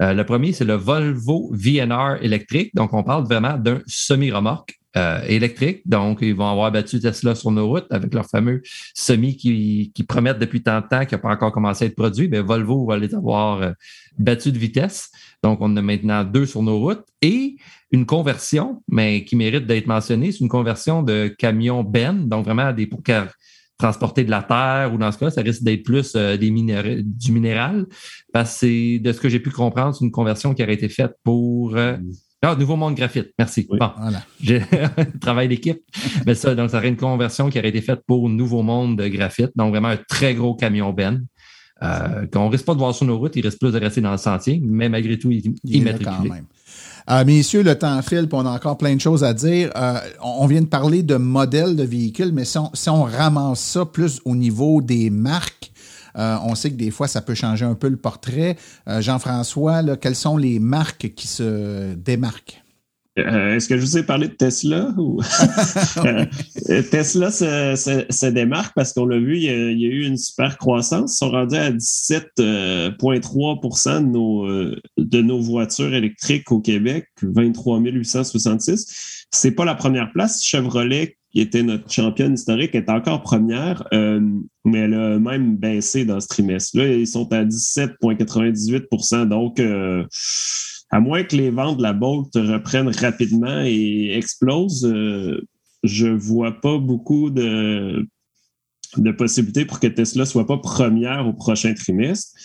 Euh, 0.00 0.14
le 0.14 0.24
premier, 0.24 0.52
c'est 0.52 0.64
le 0.64 0.74
Volvo 0.74 1.50
VNR 1.52 2.18
électrique. 2.22 2.74
Donc, 2.74 2.94
on 2.94 3.02
parle 3.02 3.24
vraiment 3.24 3.56
d'un 3.56 3.80
semi-remorque 3.86 4.78
euh, 4.96 5.22
électrique. 5.26 5.82
Donc, 5.86 6.18
ils 6.22 6.34
vont 6.34 6.48
avoir 6.48 6.70
battu 6.70 7.00
Tesla 7.00 7.34
sur 7.34 7.50
nos 7.50 7.68
routes 7.68 7.86
avec 7.90 8.12
leur 8.14 8.26
fameux 8.26 8.62
semi 8.94 9.36
qui, 9.36 9.92
qui 9.94 10.02
promettent 10.04 10.38
depuis 10.38 10.62
tant 10.62 10.80
de 10.80 10.86
temps 10.86 11.04
qui 11.04 11.14
n'a 11.14 11.18
pas 11.18 11.30
encore 11.30 11.52
commencé 11.52 11.84
à 11.84 11.88
être 11.88 11.96
produit. 11.96 12.28
Mais 12.28 12.40
Volvo 12.40 12.86
va 12.86 12.96
les 12.96 13.14
avoir 13.14 13.72
battus 14.18 14.52
de 14.52 14.58
vitesse. 14.58 15.10
Donc, 15.42 15.58
on 15.60 15.76
a 15.76 15.82
maintenant 15.82 16.24
deux 16.24 16.46
sur 16.46 16.62
nos 16.62 16.78
routes. 16.78 17.04
Et 17.20 17.56
une 17.90 18.06
conversion, 18.06 18.82
mais 18.88 19.24
qui 19.24 19.36
mérite 19.36 19.66
d'être 19.66 19.86
mentionnée, 19.86 20.32
c'est 20.32 20.40
une 20.40 20.48
conversion 20.48 21.02
de 21.02 21.28
camion 21.38 21.84
Ben, 21.84 22.26
donc 22.28 22.44
vraiment 22.44 22.72
des 22.72 22.86
pour 22.86 23.02
transporter 23.78 24.24
de 24.24 24.30
la 24.30 24.42
terre 24.42 24.92
ou 24.94 24.98
dans 24.98 25.10
ce 25.12 25.18
cas, 25.18 25.30
ça 25.30 25.42
risque 25.42 25.62
d'être 25.62 25.82
plus 25.82 26.12
euh, 26.14 26.36
des 26.36 26.50
du 26.50 27.32
minéral. 27.32 27.86
Parce 28.32 28.52
que 28.52 28.58
c'est 28.60 28.98
de 29.00 29.12
ce 29.12 29.20
que 29.20 29.28
j'ai 29.28 29.40
pu 29.40 29.50
comprendre, 29.50 29.94
c'est 29.94 30.04
une 30.04 30.12
conversion 30.12 30.54
qui 30.54 30.62
aurait 30.62 30.74
été 30.74 30.88
faite 30.88 31.12
pour 31.24 31.76
euh, 31.76 31.96
ah, 32.42 32.56
Nouveau 32.56 32.76
Monde 32.76 32.94
Graphite, 32.94 33.32
merci. 33.38 33.66
bon, 33.68 33.90
voilà. 33.98 34.22
j'ai 34.42 34.62
travail 35.20 35.48
d'équipe. 35.48 35.80
Mais 36.26 36.34
ça, 36.34 36.54
donc, 36.54 36.70
ça 36.70 36.78
serait 36.78 36.88
une 36.88 36.96
conversion 36.96 37.48
qui 37.50 37.58
aurait 37.58 37.68
été 37.68 37.80
faite 37.80 38.00
pour 38.06 38.28
Nouveau 38.28 38.62
Monde 38.62 39.00
Graphite. 39.00 39.50
Donc, 39.56 39.70
vraiment 39.70 39.88
un 39.88 39.98
très 40.08 40.34
gros 40.34 40.54
camion 40.54 40.92
Ben. 40.92 41.24
Euh, 41.82 42.26
qu'on 42.32 42.48
risque 42.48 42.64
pas 42.64 42.74
de 42.74 42.78
voir 42.78 42.94
sur 42.94 43.06
nos 43.06 43.18
routes, 43.18 43.34
il 43.34 43.44
risque 43.44 43.58
plus 43.58 43.72
de 43.72 43.78
rester 43.78 44.00
dans 44.00 44.12
le 44.12 44.18
sentier, 44.18 44.60
mais 44.64 44.88
malgré 44.88 45.18
tout, 45.18 45.32
il, 45.32 45.54
il, 45.64 45.88
il 45.88 45.98
quand 45.98 46.22
même. 46.22 46.46
Euh, 47.10 47.24
messieurs, 47.24 47.62
le 47.62 47.76
temps 47.76 48.00
file, 48.02 48.28
puis 48.28 48.38
on 48.40 48.46
a 48.46 48.50
encore 48.50 48.78
plein 48.78 48.94
de 48.94 49.00
choses 49.00 49.24
à 49.24 49.34
dire. 49.34 49.70
Euh, 49.76 49.98
on 50.22 50.46
vient 50.46 50.60
de 50.60 50.66
parler 50.66 51.02
de 51.02 51.16
modèles 51.16 51.74
de 51.74 51.82
véhicules, 51.82 52.32
mais 52.32 52.44
si 52.44 52.58
on, 52.88 53.02
ramasse 53.02 53.60
ça 53.60 53.84
plus 53.84 54.20
au 54.24 54.36
niveau 54.36 54.80
des 54.80 55.10
marques, 55.10 55.61
euh, 56.16 56.36
on 56.44 56.54
sait 56.54 56.70
que 56.70 56.76
des 56.76 56.90
fois, 56.90 57.08
ça 57.08 57.20
peut 57.20 57.34
changer 57.34 57.64
un 57.64 57.74
peu 57.74 57.88
le 57.88 57.96
portrait. 57.96 58.56
Jean-François, 58.86 59.96
quelles 59.96 60.16
sont 60.16 60.36
les 60.36 60.58
marques 60.58 61.14
qui 61.14 61.26
se 61.26 61.94
démarquent? 61.94 62.62
Euh, 63.18 63.56
est-ce 63.56 63.68
que 63.68 63.76
je 63.76 63.82
vous 63.82 63.98
ai 63.98 64.02
parlé 64.04 64.28
de 64.28 64.32
Tesla? 64.32 64.92
Ou... 64.96 65.20
Euh, 66.68 66.82
Tesla 66.90 67.30
se, 67.30 68.26
démarque 68.30 68.72
parce 68.74 68.92
qu'on 68.92 69.06
l'a 69.06 69.18
vu, 69.18 69.36
il 69.36 69.42
y, 69.42 69.48
a, 69.48 69.88
eu 69.88 70.06
une 70.06 70.16
super 70.16 70.56
croissance. 70.58 71.14
Ils 71.14 71.16
sont 71.18 71.30
rendus 71.30 71.56
à 71.56 71.70
17,3 71.70 72.40
euh, 72.40 72.90
de 74.00 74.06
nos, 74.06 74.46
de 74.96 75.22
nos 75.22 75.40
voitures 75.40 75.92
électriques 75.92 76.50
au 76.52 76.60
Québec, 76.60 77.08
23 77.22 77.80
866. 77.80 79.26
C'est 79.30 79.52
pas 79.52 79.64
la 79.64 79.74
première 79.74 80.12
place. 80.12 80.42
Chevrolet, 80.44 81.16
qui 81.32 81.40
était 81.40 81.62
notre 81.62 81.90
championne 81.90 82.34
historique, 82.34 82.74
est 82.74 82.90
encore 82.90 83.22
première, 83.22 83.88
mais 83.92 84.78
elle 84.78 84.94
a 84.94 85.18
même 85.18 85.56
baissé 85.56 86.04
dans 86.04 86.20
ce 86.20 86.28
trimestre-là. 86.28 86.88
Ils 86.88 87.06
sont 87.06 87.32
à 87.32 87.44
17,98% 87.44 89.28
Donc, 89.28 89.58
à 90.92 91.00
moins 91.00 91.24
que 91.24 91.34
les 91.34 91.50
ventes 91.50 91.78
de 91.78 91.82
la 91.82 91.94
Bolt 91.94 92.28
reprennent 92.34 92.88
rapidement 92.88 93.62
et 93.64 94.12
explosent, 94.14 94.84
euh, 94.84 95.40
je 95.82 96.06
vois 96.06 96.60
pas 96.60 96.78
beaucoup 96.78 97.30
de, 97.30 98.06
de 98.98 99.10
possibilités 99.12 99.64
pour 99.64 99.80
que 99.80 99.86
Tesla 99.86 100.26
soit 100.26 100.46
pas 100.46 100.58
première 100.58 101.26
au 101.26 101.32
prochain 101.32 101.72
trimestre. 101.72 102.38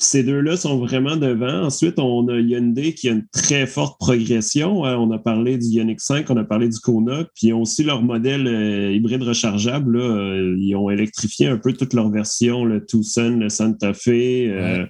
Euh, 0.00 0.04
ces 0.10 0.22
deux-là 0.22 0.56
sont 0.56 0.78
vraiment 0.78 1.16
devant. 1.16 1.64
Ensuite, 1.64 1.98
on 1.98 2.26
a 2.28 2.38
Hyundai 2.38 2.94
qui 2.94 3.08
a 3.08 3.12
une 3.12 3.26
très 3.32 3.66
forte 3.66 3.98
progression. 3.98 4.84
Hein. 4.84 4.96
On 4.96 5.10
a 5.10 5.18
parlé 5.18 5.58
du 5.58 5.66
Ioniq 5.66 6.00
5, 6.00 6.30
on 6.30 6.36
a 6.36 6.44
parlé 6.44 6.68
du 6.68 6.78
Kona, 6.78 7.24
puis 7.34 7.48
ils 7.48 7.52
ont 7.52 7.62
aussi 7.62 7.84
leur 7.84 8.02
modèle 8.02 8.46
euh, 8.46 8.92
hybride 8.92 9.22
rechargeable. 9.22 9.98
Là. 9.98 10.54
Ils 10.58 10.74
ont 10.74 10.90
électrifié 10.90 11.48
un 11.48 11.58
peu 11.58 11.72
toutes 11.72 11.94
leurs 11.94 12.10
versions, 12.10 12.64
le 12.64 12.84
Tucson, 12.84 13.36
le 13.40 13.48
Santa 13.48 13.92
Fe. 13.94 14.88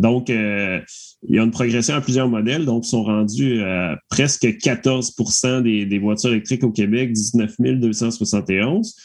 Donc, 0.00 0.30
il 0.30 1.36
y 1.36 1.38
a 1.38 1.42
une 1.42 1.52
progression 1.52 1.94
à 1.94 2.00
plusieurs 2.00 2.28
modèles. 2.28 2.64
Donc, 2.64 2.84
ils 2.86 2.90
sont 2.90 3.04
rendus 3.04 3.62
à 3.62 3.96
presque 4.10 4.58
14 4.58 5.14
des, 5.62 5.86
des 5.86 5.98
voitures 6.00 6.30
électriques 6.30 6.64
au 6.64 6.72
Québec, 6.72 7.12
19 7.12 7.54
271. 7.78 8.96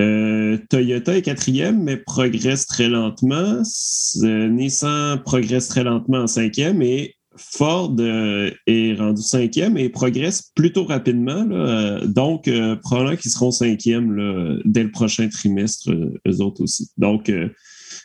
Euh, 0.00 0.58
Toyota 0.70 1.16
est 1.16 1.22
quatrième, 1.22 1.82
mais 1.82 1.96
progresse 1.96 2.66
très 2.66 2.88
lentement. 2.88 3.62
Nissan 4.22 5.22
progresse 5.22 5.68
très 5.68 5.84
lentement 5.84 6.18
en 6.18 6.26
cinquième 6.26 6.82
et 6.82 7.14
Ford 7.36 7.96
euh, 7.98 8.50
est 8.66 8.94
rendu 8.94 9.22
cinquième 9.22 9.78
et 9.78 9.88
progresse 9.88 10.50
plutôt 10.54 10.84
rapidement. 10.84 11.46
Euh, 11.50 12.06
donc, 12.06 12.50
probablement 12.82 13.16
qu'ils 13.16 13.30
seront 13.30 13.50
cinquième 13.50 14.60
dès 14.64 14.82
le 14.82 14.90
prochain 14.90 15.28
trimestre, 15.28 15.90
eux 15.90 16.40
autres 16.40 16.62
aussi. 16.62 16.90
Donc, 16.96 17.30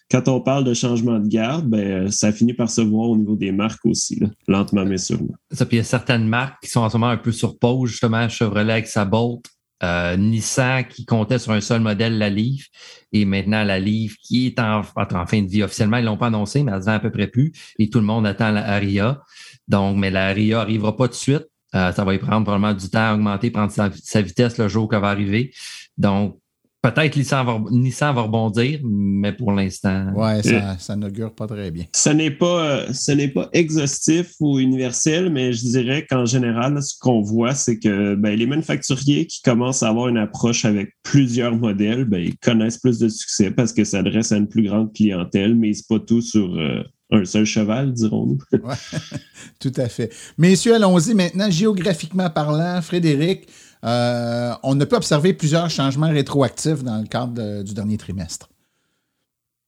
quand 0.09 0.29
on 0.29 0.39
parle 0.39 0.63
de 0.63 0.73
changement 0.73 1.19
de 1.19 1.27
garde, 1.27 1.67
ben, 1.67 2.09
ça 2.09 2.31
finit 2.31 2.53
par 2.53 2.69
se 2.69 2.79
voir 2.79 3.09
au 3.09 3.17
niveau 3.17 3.35
des 3.35 3.51
marques 3.51 3.85
aussi, 3.85 4.19
lentement 4.47 4.85
mais 4.85 4.97
sûrement. 4.97 5.35
Ça, 5.51 5.65
puis 5.65 5.77
il 5.77 5.79
y 5.79 5.81
a 5.81 5.85
certaines 5.85 6.27
marques 6.27 6.63
qui 6.63 6.69
sont 6.69 6.79
en 6.79 6.89
ce 6.89 6.95
moment 6.97 7.11
un 7.11 7.17
peu 7.17 7.33
sur 7.33 7.57
pause, 7.57 7.89
justement, 7.89 8.29
Chevrolet 8.29 8.71
avec 8.71 8.87
sa 8.87 9.03
Bolt, 9.03 9.43
euh, 9.83 10.17
Nissan 10.17 10.83
qui 10.85 11.05
comptait 11.05 11.39
sur 11.39 11.51
un 11.51 11.61
seul 11.61 11.81
modèle, 11.81 12.17
la 12.17 12.29
Leaf, 12.29 12.67
et 13.11 13.25
maintenant 13.25 13.63
la 13.63 13.79
Leaf 13.79 14.17
qui 14.17 14.47
est 14.47 14.59
en, 14.59 14.83
fin 14.83 15.41
de 15.41 15.47
vie 15.47 15.63
officiellement. 15.63 15.97
Ils 15.97 16.05
l'ont 16.05 16.17
pas 16.17 16.27
annoncé, 16.27 16.63
mais 16.63 16.71
elle 16.73 16.83
se 16.83 16.89
à 16.89 16.99
peu 16.99 17.11
près 17.11 17.27
plus. 17.27 17.51
Et 17.79 17.89
tout 17.89 17.99
le 17.99 18.05
monde 18.05 18.25
attend 18.25 18.51
la 18.51 18.67
Aria. 18.67 19.21
Donc, 19.67 19.97
mais 19.97 20.11
la 20.11 20.27
Aria 20.27 20.61
arrivera 20.61 20.95
pas 20.95 21.07
de 21.07 21.13
suite. 21.13 21.47
Euh, 21.75 21.91
ça 21.91 22.03
va 22.03 22.13
y 22.13 22.17
prendre 22.17 22.43
probablement 22.43 22.73
du 22.73 22.89
temps 22.89 23.09
à 23.09 23.13
augmenter, 23.13 23.51
prendre 23.51 23.71
sa, 23.71 23.91
sa 23.91 24.21
vitesse 24.21 24.57
le 24.57 24.67
jour 24.67 24.89
qu'elle 24.89 25.01
va 25.01 25.09
arriver. 25.09 25.53
Donc, 25.97 26.39
Peut-être 26.81 27.15
Nissan 27.17 27.45
va, 27.45 27.59
Nissan 27.71 28.13
va 28.13 28.21
rebondir, 28.21 28.79
mais 28.83 29.33
pour 29.33 29.51
l'instant. 29.51 30.13
Ouais, 30.13 30.43
ça, 30.43 30.77
ça 30.77 30.95
n'augure 30.95 31.33
pas 31.33 31.47
très 31.47 31.71
bien. 31.71 31.85
Ce 31.93 32.09
n'est 32.09 32.31
pas, 32.31 32.93
ce 32.93 33.11
n'est 33.11 33.29
pas 33.29 33.49
exhaustif 33.51 34.33
ou 34.39 34.59
universel, 34.59 35.31
mais 35.31 35.53
je 35.53 35.61
dirais 35.61 36.05
qu'en 36.07 36.25
général, 36.25 36.81
ce 36.81 36.93
qu'on 36.99 37.21
voit, 37.21 37.55
c'est 37.55 37.79
que 37.79 38.15
ben, 38.15 38.37
les 38.37 38.45
manufacturiers 38.45 39.25
qui 39.25 39.41
commencent 39.41 39.81
à 39.81 39.89
avoir 39.89 40.07
une 40.07 40.17
approche 40.17 40.65
avec 40.65 40.93
plusieurs 41.01 41.55
modèles, 41.55 42.05
ben, 42.05 42.19
ils 42.19 42.37
connaissent 42.37 42.77
plus 42.77 42.99
de 42.99 43.09
succès 43.09 43.49
parce 43.49 43.73
que 43.73 43.83
ça 43.83 43.99
adresse 43.99 44.31
à 44.31 44.37
une 44.37 44.47
plus 44.47 44.63
grande 44.63 44.93
clientèle, 44.93 45.55
mais 45.55 45.73
c'est 45.73 45.87
pas 45.87 45.99
tout 45.99 46.21
sur 46.21 46.55
euh, 46.55 46.83
un 47.11 47.25
seul 47.25 47.45
cheval, 47.45 47.93
dirons-nous. 47.93 48.39
ouais, 48.63 48.75
tout 49.59 49.71
à 49.77 49.87
fait. 49.87 50.13
Messieurs, 50.37 50.75
allons-y 50.75 51.13
maintenant. 51.13 51.49
Géographiquement 51.49 52.29
parlant, 52.29 52.81
Frédéric, 52.81 53.47
euh, 53.83 54.53
on 54.63 54.79
a 54.79 54.85
pu 54.85 54.95
observer 54.95 55.33
plusieurs 55.33 55.69
changements 55.69 56.09
rétroactifs 56.09 56.83
dans 56.83 56.99
le 56.99 57.07
cadre 57.07 57.63
du 57.63 57.73
dernier 57.73 57.97
trimestre. 57.97 58.49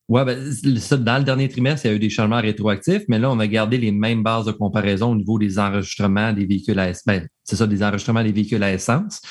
Oui, 0.10 0.22
ben, 0.26 0.40
dans 1.04 1.18
le 1.20 1.24
dernier 1.24 1.48
trimestre, 1.50 1.86
il 1.86 1.90
y 1.90 1.92
a 1.92 1.96
eu 1.96 2.00
des 2.00 2.10
changements 2.10 2.42
rétroactifs, 2.42 3.04
mais 3.08 3.20
là, 3.20 3.30
on 3.30 3.40
a 3.40 3.46
gardé 3.46 3.78
les 3.78 3.92
mêmes 3.92 4.24
bases 4.24 4.46
de 4.46 4.52
comparaison 4.52 5.12
au 5.12 5.16
niveau 5.16 5.38
des 5.38 5.60
enregistrements 5.60 6.34
des 6.34 6.48
véhicules 6.48 6.80
à 6.80 6.92
ben, 7.06 7.28
c'est 7.50 7.56
ça, 7.56 7.68
des 7.68 7.84
enregistrements 7.84 8.24
des 8.24 8.32
véhicules 8.32 8.62
à 8.62 8.72
essence. 8.72 9.22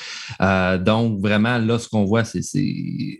Euh, 0.41 0.77
donc, 0.77 1.21
vraiment, 1.21 1.57
là, 1.57 1.79
ce 1.79 1.87
qu'on 1.87 2.03
voit, 2.03 2.23
c'est, 2.23 2.41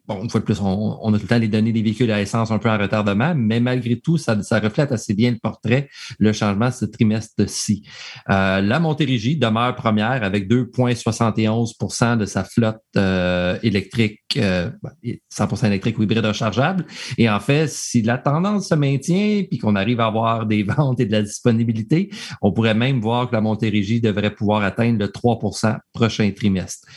bon, 0.07 0.23
une 0.23 0.29
fois 0.29 0.41
de 0.41 0.45
plus, 0.45 0.59
on, 0.61 1.13
a 1.13 1.17
tout 1.17 1.23
le 1.23 1.27
temps 1.27 1.37
les 1.37 1.47
données 1.47 1.71
des 1.71 1.81
véhicules 1.81 2.11
à 2.11 2.21
essence 2.21 2.51
un 2.51 2.59
peu 2.59 2.69
en 2.69 2.77
retardement, 2.77 3.33
mais 3.35 3.59
malgré 3.59 3.99
tout, 3.99 4.17
ça, 4.17 4.35
reflète 4.59 4.91
assez 4.91 5.13
bien 5.13 5.31
le 5.31 5.37
portrait, 5.37 5.89
le 6.19 6.33
changement 6.33 6.71
ce 6.71 6.85
trimestre-ci. 6.85 7.83
Euh, 8.29 8.61
la 8.61 8.79
Montérégie 8.79 9.37
demeure 9.37 9.75
première 9.75 10.23
avec 10.23 10.49
2,71% 10.49 12.17
de 12.17 12.25
sa 12.25 12.43
flotte 12.43 12.81
euh, 12.97 13.57
électrique, 13.63 14.21
100% 14.35 14.71
ben, 14.81 15.67
électrique 15.67 15.97
ou 15.97 16.03
hybride 16.03 16.25
rechargeable. 16.25 16.85
Et 17.17 17.29
en 17.29 17.39
fait, 17.39 17.69
si 17.69 18.01
la 18.01 18.17
tendance 18.17 18.69
se 18.69 18.75
maintient 18.75 19.43
puis 19.49 19.57
qu'on 19.57 19.75
arrive 19.75 19.99
à 20.01 20.07
avoir 20.07 20.45
des 20.45 20.63
ventes 20.77 20.99
et 20.99 21.05
de 21.05 21.11
la 21.11 21.21
disponibilité, 21.21 22.09
on 22.41 22.51
pourrait 22.51 22.73
même 22.73 22.99
voir 22.99 23.29
que 23.29 23.35
la 23.35 23.41
Montérégie 23.41 24.01
devrait 24.01 24.33
pouvoir 24.33 24.63
atteindre 24.63 24.88
de 24.97 25.07
3% 25.07 25.77
prochain 25.93 26.31
trimestre. 26.35 26.87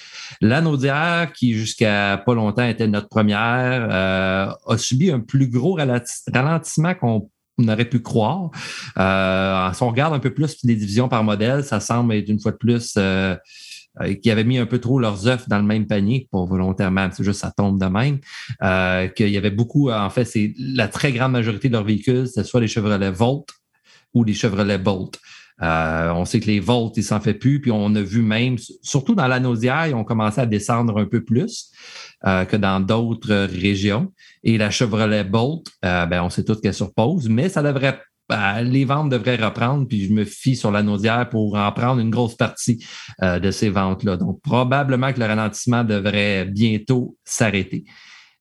L'anodière, 0.41 1.33
qui 1.33 1.55
jusqu'à 1.55 2.23
pas 2.25 2.35
longtemps 2.35 2.65
était 2.65 2.89
notre 2.89 3.09
première, 3.09 3.89
euh, 3.91 4.53
a 4.67 4.79
subi 4.79 5.11
un 5.11 5.21
plus 5.21 5.49
gros 5.49 5.75
ralentissement 5.75 6.95
qu'on 6.95 7.29
aurait 7.69 7.89
pu 7.89 8.01
croire. 8.01 8.51
Euh, 8.99 9.73
si 9.73 9.83
on 9.83 9.89
regarde 9.89 10.15
un 10.15 10.19
peu 10.19 10.33
plus 10.33 10.57
les 10.65 10.75
divisions 10.75 11.09
par 11.09 11.25
modèle, 11.25 11.65
ça 11.65 11.81
semble 11.81 12.15
être 12.15 12.29
une 12.29 12.41
fois 12.41 12.53
de 12.53 12.57
plus 12.57 12.95
euh, 12.97 13.37
euh, 14.01 14.15
qui 14.15 14.31
avaient 14.31 14.45
mis 14.45 14.59
un 14.59 14.67
peu 14.67 14.79
trop 14.79 14.99
leurs 14.99 15.29
œufs 15.29 15.49
dans 15.49 15.59
le 15.59 15.65
même 15.65 15.87
panier, 15.87 16.29
pas 16.33 16.45
volontairement, 16.45 17.09
c'est 17.13 17.25
juste 17.25 17.41
ça 17.41 17.53
tombe 17.55 17.79
de 17.79 17.87
même, 17.87 18.19
qu'il 19.15 19.29
y 19.29 19.37
avait 19.37 19.51
beaucoup, 19.51 19.91
en 19.91 20.11
fait, 20.11 20.25
c'est 20.25 20.55
la 20.59 20.89
très 20.89 21.13
grande 21.13 21.33
majorité 21.33 21.69
de 21.69 21.75
leurs 21.75 21.85
véhicules, 21.85 22.27
c'était 22.27 22.45
soit 22.45 22.61
les 22.61 22.69
Chevrolet 22.69 23.11
Volt 23.11 23.49
ou 24.15 24.25
les 24.25 24.35
Chevrolet 24.35 24.79
Bolt. 24.79 25.19
Euh, 25.61 26.13
on 26.15 26.25
sait 26.25 26.41
que 26.41 26.47
les 26.47 26.61
volts, 26.61 26.97
il 26.97 27.05
s'en 27.05 27.21
fait 27.21 27.35
plus. 27.35 27.61
Puis 27.61 27.71
on 27.71 27.95
a 27.95 28.01
vu 28.01 28.23
même, 28.23 28.57
surtout 28.83 29.15
dans 29.15 29.27
la 29.27 29.41
nausière, 29.41 29.87
ils 29.87 29.95
ont 29.95 30.05
commencé 30.05 30.41
à 30.41 30.47
descendre 30.47 30.99
un 30.99 31.07
peu 31.07 31.23
plus 31.23 31.71
euh, 32.27 32.45
que 32.45 32.57
dans 32.57 32.81
d'autres 32.81 33.47
régions. 33.47 34.13
Et 34.43 34.59
la 34.59 34.71
Chevrolet 34.71 35.25
Bolt, 35.25 35.67
euh, 35.85 36.07
ben, 36.07 36.23
on 36.23 36.31
sait 36.31 36.45
tous 36.45 36.61
qu'elle 36.61 36.75
surpose, 36.75 37.29
mais 37.29 37.49
ça 37.49 37.63
devrait 37.63 38.01
les 38.63 38.87
ventes 38.87 39.11
devraient 39.11 39.37
reprendre, 39.37 39.87
puis 39.87 40.07
je 40.07 40.13
me 40.15 40.25
fie 40.25 40.57
sur 40.57 40.71
la 40.71 40.83
nausière 40.83 41.29
pour 41.29 41.55
en 41.55 41.71
prendre 41.71 42.01
une 42.01 42.09
grosse 42.09 42.35
partie 42.35 42.83
de 43.21 43.51
ces 43.51 43.69
ventes-là. 43.69 44.17
Donc, 44.17 44.41
probablement 44.41 45.13
que 45.13 45.21
le 45.21 45.27
ralentissement 45.27 45.85
devrait 45.85 46.47
bientôt 46.47 47.19
s'arrêter. 47.27 47.85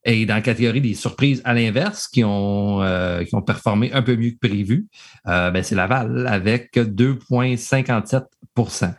Et 0.04 0.26
dans 0.26 0.34
la 0.36 0.42
catégorie 0.42 0.82
des 0.82 0.96
surprises 0.96 1.42
à 1.46 1.54
l'inverse, 1.54 2.08
qui 2.08 2.24
ont 2.24 2.82
euh, 2.82 3.24
qui 3.24 3.36
ont 3.36 3.44
performé 3.44 3.94
un 3.94 4.02
peu 4.02 4.16
mieux 4.16 4.32
que 4.32 4.40
prévu, 4.40 4.88
euh, 5.28 5.52
ben 5.52 5.62
c'est 5.64 5.76
Laval 5.76 6.26
avec 6.28 6.76
2,57% 6.76 8.96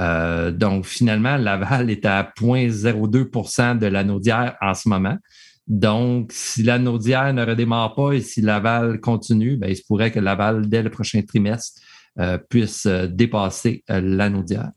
euh, 0.00 0.50
Donc 0.50 0.86
finalement, 0.86 1.36
Laval 1.36 1.88
est 1.90 2.04
à 2.04 2.22
0,02% 2.22 3.78
de 3.78 3.86
la 3.86 4.02
Naudière 4.02 4.56
en 4.60 4.74
ce 4.74 4.88
moment. 4.88 5.16
Donc, 5.68 6.32
si 6.32 6.64
la 6.64 6.80
Naudière 6.80 7.32
ne 7.32 7.46
redémarre 7.46 7.94
pas 7.94 8.10
et 8.12 8.20
si 8.20 8.40
Laval 8.40 8.98
continue, 8.98 9.56
ben, 9.56 9.70
il 9.70 9.76
se 9.76 9.84
pourrait 9.86 10.10
que 10.10 10.18
Laval, 10.18 10.68
dès 10.68 10.82
le 10.82 10.90
prochain 10.90 11.22
trimestre, 11.22 11.80
puisse 12.48 12.88
dépasser 12.88 13.84
la 13.88 14.28
Naudière. 14.30 14.72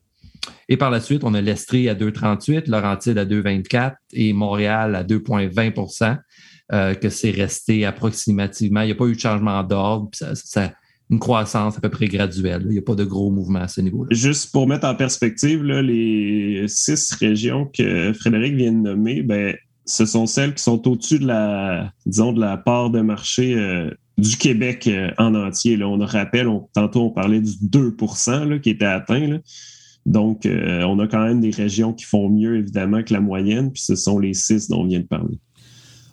Et 0.68 0.76
par 0.76 0.90
la 0.90 1.00
suite, 1.00 1.24
on 1.24 1.34
a 1.34 1.40
l'Estrie 1.40 1.88
à 1.88 1.94
2,38, 1.94 2.70
Laurentide 2.70 3.18
à 3.18 3.24
2,24 3.24 3.94
et 4.12 4.32
Montréal 4.32 4.94
à 4.94 5.04
2,20% 5.04 6.18
euh, 6.72 6.94
que 6.94 7.10
c'est 7.10 7.30
resté 7.30 7.84
approximativement. 7.84 8.80
Il 8.80 8.86
n'y 8.86 8.92
a 8.92 8.96
pas 8.96 9.06
eu 9.06 9.14
de 9.14 9.20
changement 9.20 9.62
d'ordre. 9.62 10.08
Ça, 10.12 10.72
une 11.10 11.18
croissance 11.18 11.76
à 11.76 11.80
peu 11.80 11.90
près 11.90 12.06
graduelle. 12.06 12.62
Il 12.64 12.72
n'y 12.72 12.78
a 12.78 12.82
pas 12.82 12.94
de 12.94 13.04
gros 13.04 13.30
mouvements 13.30 13.60
à 13.60 13.68
ce 13.68 13.80
niveau-là. 13.80 14.08
Juste 14.10 14.50
pour 14.52 14.66
mettre 14.66 14.86
en 14.86 14.94
perspective, 14.94 15.62
les 15.62 16.64
six 16.66 17.12
régions 17.12 17.66
que 17.66 18.12
Frédéric 18.14 18.54
vient 18.54 18.72
de 18.72 18.78
nommer, 18.78 19.22
ben, 19.22 19.54
ce 19.84 20.06
sont 20.06 20.26
celles 20.26 20.54
qui 20.54 20.62
sont 20.62 20.88
au-dessus 20.88 21.18
de 21.18 21.26
la, 21.26 21.92
disons, 22.06 22.32
de 22.32 22.40
la 22.40 22.56
part 22.56 22.90
de 22.90 23.00
marché 23.00 23.54
euh, 23.54 23.90
du 24.16 24.36
Québec 24.36 24.86
euh, 24.86 25.10
en 25.18 25.34
entier. 25.34 25.76
Là. 25.76 25.88
On 25.88 25.98
rappelle, 25.98 26.48
tantôt 26.72 27.02
on 27.02 27.10
parlait 27.10 27.40
du 27.40 27.52
2% 27.52 28.60
qui 28.60 28.70
était 28.70 28.84
atteint. 28.84 29.40
Donc, 30.06 30.44
euh, 30.44 30.82
on 30.82 30.98
a 30.98 31.06
quand 31.06 31.24
même 31.24 31.40
des 31.40 31.50
régions 31.50 31.92
qui 31.92 32.04
font 32.04 32.28
mieux, 32.28 32.58
évidemment, 32.58 33.02
que 33.02 33.12
la 33.12 33.20
moyenne, 33.20 33.70
puis 33.72 33.82
ce 33.82 33.94
sont 33.94 34.18
les 34.18 34.34
six 34.34 34.68
dont 34.68 34.80
on 34.80 34.86
vient 34.86 35.00
de 35.00 35.06
parler. 35.06 35.38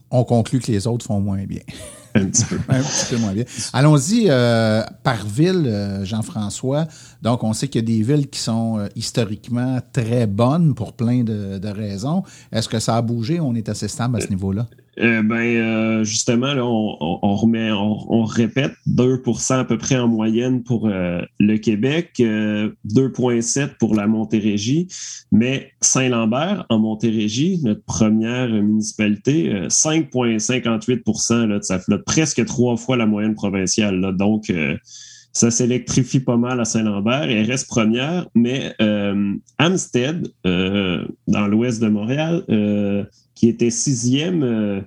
On 0.10 0.24
conclut 0.24 0.60
que 0.60 0.72
les 0.72 0.88
autres 0.88 1.06
font 1.06 1.20
moins 1.20 1.44
bien. 1.46 1.62
Un 2.16 2.26
petit 2.26 2.44
peu. 2.44 2.58
Un 2.70 2.82
petit 2.82 3.06
peu 3.10 3.18
moins 3.22 3.34
bien. 3.34 3.46
Allons-y 3.72 4.26
euh, 4.28 4.84
par 5.04 5.26
ville, 5.26 5.66
euh, 5.66 6.04
Jean-François. 6.04 6.88
Donc, 7.22 7.44
on 7.44 7.54
sait 7.54 7.68
qu'il 7.68 7.82
y 7.82 7.84
a 7.84 7.98
des 7.98 8.04
villes 8.04 8.30
qui 8.30 8.40
sont 8.40 8.88
historiquement 8.96 9.80
très 9.94 10.28
bonnes 10.28 10.74
pour 10.74 10.94
plein 10.94 11.24
de, 11.24 11.58
de 11.58 11.70
raisons. 11.70 12.24
Est-ce 12.52 12.68
que 12.68 12.80
ça 12.80 12.98
a 12.98 13.02
bougé? 13.02 13.40
On 13.40 13.56
est 13.56 13.70
assez 13.70 13.88
stable 13.88 14.18
à 14.18 14.22
ce 14.22 14.28
niveau-là? 14.30 14.68
Euh, 15.00 15.24
ben, 15.24 15.36
euh, 15.36 16.04
justement, 16.04 16.54
là, 16.54 16.66
on, 16.66 17.36
remet, 17.36 17.72
on, 17.72 18.24
répète 18.24 18.74
2% 18.88 19.60
à 19.60 19.64
peu 19.64 19.78
près 19.78 19.98
en 19.98 20.08
moyenne 20.08 20.64
pour 20.64 20.88
euh, 20.88 21.22
le 21.40 21.58
Québec, 21.58 22.12
2,7 22.18 23.78
pour 23.80 23.96
la 23.96 24.08
Montérégie, 24.08 24.88
mais 25.32 25.72
Saint-Lambert, 25.80 26.66
en 26.70 26.80
Montérégie, 26.80 27.62
notre 27.64 27.84
première 27.84 28.50
municipalité, 28.50 29.50
5,58% 29.68 31.48
de 31.48 31.62
sa 31.62 31.80
flotte, 31.80 32.04
presque 32.06 32.44
trois 32.46 32.76
fois 32.76 32.98
la 32.98 33.06
moyenne 33.06 33.36
provinciale. 33.36 34.16
donc, 34.18 34.52
ça 35.34 35.50
s'électrifie 35.50 36.20
pas 36.20 36.36
mal 36.36 36.60
à 36.60 36.66
Saint-Lambert 36.66 37.30
et 37.30 37.44
reste 37.44 37.70
première, 37.70 38.28
mais 38.36 38.76
Amstead, 39.58 40.28
dans 40.44 41.48
l'ouest 41.48 41.82
de 41.82 41.88
Montréal, 41.88 42.44
qui 43.42 43.50
était 43.50 43.72
sixième, 43.72 44.44
euh, 44.44 44.82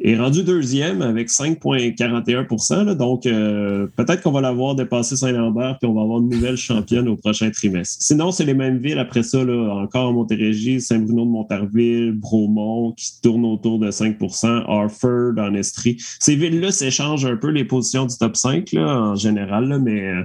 est 0.00 0.16
rendu 0.16 0.42
deuxième 0.42 1.02
avec 1.02 1.28
5,41% 1.28 2.96
Donc, 2.96 3.26
euh, 3.26 3.86
peut-être 3.94 4.22
qu'on 4.22 4.32
va 4.32 4.40
l'avoir 4.40 4.74
dépassé 4.74 5.14
Saint-Lambert 5.14 5.78
puis 5.78 5.88
on 5.88 5.94
va 5.94 6.02
avoir 6.02 6.18
une 6.18 6.28
nouvelle 6.28 6.56
championne 6.56 7.06
au 7.06 7.14
prochain 7.14 7.48
trimestre. 7.52 8.02
Sinon, 8.02 8.32
c'est 8.32 8.44
les 8.44 8.54
mêmes 8.54 8.78
villes 8.78 8.98
après 8.98 9.22
ça, 9.22 9.44
là, 9.44 9.72
encore 9.76 10.12
Montérégie, 10.12 10.80
Saint-Bruno 10.80 11.26
de 11.26 11.30
Montarville, 11.30 12.10
Bromont 12.12 12.92
qui 12.96 13.20
tournent 13.22 13.44
autour 13.44 13.78
de 13.78 13.92
5% 13.92 14.64
Harford 14.66 15.34
en 15.38 15.54
Estrie. 15.54 15.96
Ces 16.18 16.34
villes-là 16.34 16.72
s'échangent 16.72 17.24
un 17.24 17.36
peu 17.36 17.50
les 17.50 17.64
positions 17.64 18.04
du 18.04 18.18
top 18.18 18.36
5 18.36 18.72
là, 18.72 19.00
en 19.00 19.14
général, 19.14 19.80
mais 19.80 20.08
euh, 20.08 20.22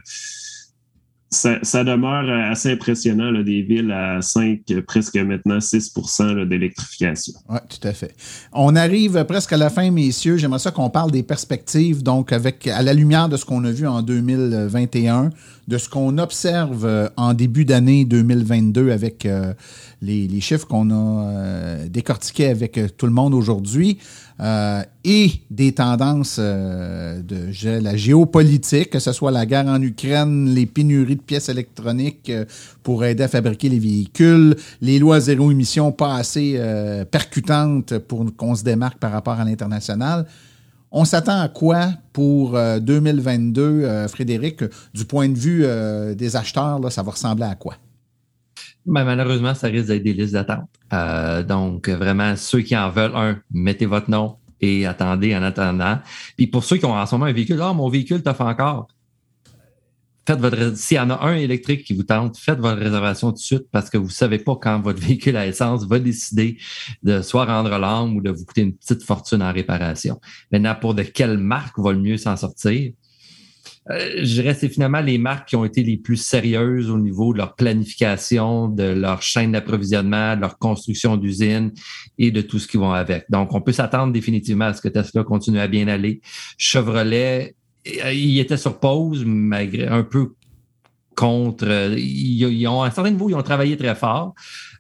ça, 1.32 1.84
demeure 1.86 2.30
assez 2.52 2.74
impressionnant, 2.74 3.32
des 3.42 3.62
villes 3.62 3.92
à 3.92 4.22
5, 4.22 4.60
presque 4.86 5.16
maintenant 5.16 5.60
6% 5.60 6.46
d'électrification. 6.46 7.34
Oui, 7.50 7.58
tout 7.70 7.88
à 7.88 7.94
fait. 7.94 8.14
On 8.52 8.76
arrive 8.76 9.24
presque 9.24 9.54
à 9.54 9.58
la 9.58 9.70
fin, 9.70 9.90
messieurs. 9.92 10.36
J'aimerais 10.36 10.60
ça 10.60 10.72
qu'on 10.72 10.90
parle 10.90 11.12
des 11.12 11.24
perspectives, 11.24 12.04
donc 12.04 12.34
avec 12.34 12.68
à 12.68 12.82
la 12.82 12.94
lumière 12.94 13.30
de 13.30 13.38
ce 13.38 13.46
qu'on 13.46 13.64
a 13.64 13.72
vu 13.72 13.88
en 13.88 14.02
2021, 14.02 15.30
de 15.68 15.78
ce 15.78 15.88
qu'on 15.88 16.18
observe 16.18 16.86
euh, 16.86 17.08
en 17.16 17.34
début 17.34 17.64
d'année 17.64 18.04
2022 18.04 18.92
avec 18.92 19.26
euh, 19.26 19.54
les, 20.02 20.42
chiffres 20.42 20.68
qu'on 20.68 20.90
a 20.90 20.94
euh, 20.94 21.88
décortiqués 21.88 22.48
avec 22.48 22.78
tout 22.98 23.06
le 23.06 23.14
monde 23.14 23.34
aujourd'hui. 23.34 24.00
Et 24.42 25.32
des 25.52 25.72
tendances 25.72 26.40
de 26.40 27.80
la 27.80 27.96
géopolitique, 27.96 28.90
que 28.90 29.00
ce 29.00 29.12
soit 29.12 29.32
la 29.32 29.46
guerre 29.46 29.68
en 29.68 29.82
Ukraine, 29.82 30.50
les 30.54 30.66
pénuries 30.66 31.16
de 31.16 31.22
pièces 31.22 31.50
électroniques 31.50 32.32
pour 32.82 33.06
aider 33.06 33.24
à 33.24 33.28
fabriquer 33.28 33.70
les 33.70 33.78
véhicules, 33.78 34.56
les 34.82 34.98
lois 34.98 35.20
zéro 35.20 35.52
émission 35.52 35.92
pas 35.92 36.16
assez 36.16 36.60
percutantes 37.12 38.00
pour 38.00 38.26
qu'on 38.36 38.56
se 38.56 38.64
démarque 38.64 38.98
par 38.98 39.12
rapport 39.12 39.40
à 39.40 39.46
l'international. 39.46 40.26
On 40.94 41.06
s'attend 41.06 41.40
à 41.40 41.48
quoi 41.48 41.94
pour 42.12 42.52
2022, 42.52 43.62
euh, 43.62 43.86
euh, 43.86 44.08
Frédéric? 44.10 44.64
Du 44.94 45.06
point 45.06 45.30
de 45.30 45.38
vue 45.38 45.64
euh, 45.64 46.14
des 46.14 46.36
acheteurs, 46.36 46.80
ça 46.92 47.02
va 47.02 47.12
ressembler 47.12 47.46
à 47.46 47.56
quoi? 47.56 47.76
Ben, 48.86 49.04
malheureusement, 49.04 49.54
ça 49.54 49.68
risque 49.68 49.88
d'être 49.88 50.04
des 50.04 50.14
listes 50.14 50.34
d'attente. 50.34 50.70
donc, 51.48 51.90
vraiment, 51.90 52.36
ceux 52.36 52.62
qui 52.62 52.76
en 52.76 52.90
veulent 52.90 53.16
un, 53.16 53.40
mettez 53.52 53.86
votre 53.86 54.10
nom 54.10 54.38
et 54.60 54.86
attendez 54.86 55.36
en 55.36 55.44
attendant. 55.44 56.00
Puis 56.38 56.48
pour 56.48 56.64
ceux 56.64 56.78
qui 56.78 56.86
ont 56.86 56.94
en 56.94 57.06
ce 57.06 57.16
moment 57.16 57.26
un 57.26 57.34
véhicule, 57.34 57.60
ah, 57.62 57.74
mon 57.74 57.90
véhicule 57.90 58.22
t'offre 58.24 58.42
encore 58.42 58.88
faites 60.28 60.40
votre 60.40 60.78
s'il 60.78 60.98
y 60.98 61.00
en 61.00 61.10
a 61.10 61.26
un 61.26 61.36
électrique 61.36 61.84
qui 61.84 61.94
vous 61.94 62.04
tente, 62.04 62.38
faites 62.38 62.60
votre 62.60 62.80
réservation 62.80 63.30
tout 63.30 63.38
de 63.38 63.40
suite 63.40 63.68
parce 63.72 63.90
que 63.90 63.98
vous 63.98 64.08
ne 64.08 64.12
savez 64.12 64.40
pas 64.40 64.56
quand 64.56 64.80
votre 64.80 65.00
véhicule 65.08 65.36
à 65.36 65.48
essence 65.48 65.86
va 65.86 66.00
décider 66.00 66.58
de 67.04 67.22
soit 67.22 67.46
rendre 67.46 67.78
l'âme 67.78 68.16
ou 68.16 68.22
de 68.22 68.32
vous 68.32 68.46
coûter 68.46 68.62
une 68.62 68.76
petite 68.76 69.04
fortune 69.04 69.42
en 69.42 69.52
réparation. 69.52 70.20
Maintenant, 70.52 70.76
pour 70.80 70.94
de 70.94 71.04
quelle 71.04 71.38
marque 71.38 71.78
va 71.80 71.92
le 71.92 72.00
mieux 72.00 72.18
s'en 72.18 72.38
sortir? 72.38 72.94
Euh, 73.90 74.12
je 74.18 74.42
dirais 74.42 74.54
c'est 74.54 74.70
finalement 74.70 75.02
les 75.02 75.18
marques 75.18 75.50
qui 75.50 75.56
ont 75.56 75.66
été 75.66 75.82
les 75.84 75.98
plus 75.98 76.18
sérieuses 76.18 76.92
au 76.92 77.00
niveau 77.00 77.34
de 77.34 77.40
leur 77.40 77.56
planification, 77.56 78.68
de 78.68 78.84
leur 78.84 79.24
chaîne 79.24 79.54
d'approvisionnement, 79.54 80.36
de 80.36 80.42
leur 80.42 80.60
construction 80.60 81.18
d'usine 81.18 81.72
et 82.20 82.30
de 82.30 82.42
tout 82.42 82.60
ce 82.60 82.68
qui 82.68 82.78
va 82.78 82.94
avec. 82.94 83.26
Donc, 83.30 83.54
on 83.56 83.62
peut 83.62 83.72
s'attendre 83.72 84.14
définitivement 84.14 84.66
à 84.66 84.74
ce 84.74 84.82
que 84.82 84.88
Tesla 84.88 85.24
continue 85.24 85.60
à 85.60 85.68
bien 85.68 85.88
aller. 85.88 86.22
Chevrolet 86.58 87.56
euh, 88.04 88.14
il 88.14 88.40
était 88.40 88.58
sur 88.58 88.80
pause, 88.80 89.24
malgré 89.26 89.88
un 89.88 90.04
peu 90.04 90.34
contre. 91.16 91.66
Euh, 91.68 91.96
ils, 91.98 92.68
ont, 92.68 92.84
à 92.84 92.88
un 92.88 92.92
certain 92.92 93.10
niveau, 93.10 93.30
ils 93.30 93.36
ont 93.36 93.42
travaillé 93.42 93.78
très 93.78 93.96
fort. 93.96 94.34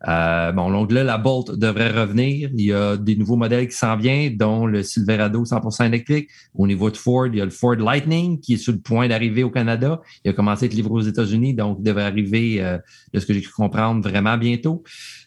Euh, 0.08 0.52
bon, 0.52 0.72
donc 0.72 0.92
là, 0.92 1.04
la 1.04 1.18
Bolt 1.18 1.52
devrait 1.52 1.92
revenir. 1.92 2.50
Il 2.54 2.66
y 2.66 2.74
a 2.74 2.98
des 2.98 3.16
nouveaux 3.16 3.36
modèles 3.36 3.68
qui 3.68 3.76
s'en 3.76 3.96
viennent, 3.96 4.36
dont 4.36 4.66
le 4.66 4.84
Silverado 4.84 5.44
100% 5.44 5.86
électrique. 5.86 6.30
Au 6.56 6.68
niveau 6.68 6.90
de 6.90 6.98
Ford, 6.98 7.28
il 7.28 7.38
y 7.38 7.42
a 7.42 7.46
le 7.46 7.52
Ford 7.52 7.76
Lightning 7.76 8.40
qui 8.40 8.54
est 8.54 8.58
sur 8.58 8.74
le 8.74 8.80
point 8.80 9.08
d'arriver 9.08 9.44
au 9.44 9.50
Canada. 9.50 10.02
Il 10.24 10.32
a 10.32 10.34
commencé 10.34 10.66
à 10.66 10.68
être 10.68 10.74
livré 10.74 10.92
aux 10.92 11.02
États-Unis, 11.02 11.54
donc 11.54 11.78
il 11.80 11.84
devrait 11.84 12.04
arriver, 12.04 12.80
de 13.14 13.20
ce 13.20 13.26
que 13.26 13.34
j'ai 13.34 13.42
pu 13.42 13.50
comprendre, 13.50 14.02
vraiment 14.02 14.38
bientôt. 14.38 14.84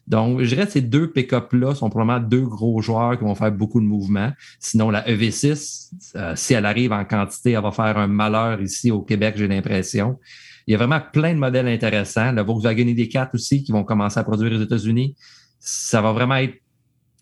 Donc, 0.07 0.43
je 0.43 0.49
dirais 0.49 0.67
que 0.67 0.73
ces 0.73 0.83
deux 0.83 1.11
pick-up-là 1.11 1.75
sont 1.75 1.89
probablement 1.89 2.27
deux 2.27 2.45
gros 2.45 2.81
joueurs 2.83 3.19
qui 3.19 3.25
vont 3.25 3.35
faire 3.35 3.53
beaucoup 3.53 3.81
de 3.81 3.87
mouvements. 3.87 4.33
Sinon, 4.59 4.91
la 4.91 5.07
EV6, 5.09 5.91
euh, 6.17 6.33
si 6.37 6.55
elle 6.55 6.67
arrive 6.67 6.93
en 6.93 7.05
quantité, 7.05 7.53
elle 7.53 7.63
va 7.63 7.71
faire 7.71 7.97
un 7.97 8.07
malheur 8.07 8.61
ici 8.61 8.91
au 8.91 9.01
Québec, 9.01 9.35
j'ai 9.39 9.49
l'impression. 9.49 10.19
Il 10.67 10.73
y 10.73 10.75
a 10.75 10.79
vraiment 10.79 11.01
plein 11.13 11.35
de 11.35 11.39
modèles 11.39 11.69
intéressants. 11.69 12.33
La 12.33 12.43
Volkswagen 12.43 12.85
ID4 12.85 13.31
aussi, 13.35 13.63
qui 13.63 13.73
vont 13.73 13.85
commencer 13.85 14.19
à 14.19 14.25
produire 14.25 14.53
aux 14.53 14.63
États-Unis. 14.63 15.15
Ça 15.61 16.01
va 16.01 16.13
vraiment 16.13 16.37
être 16.37 16.55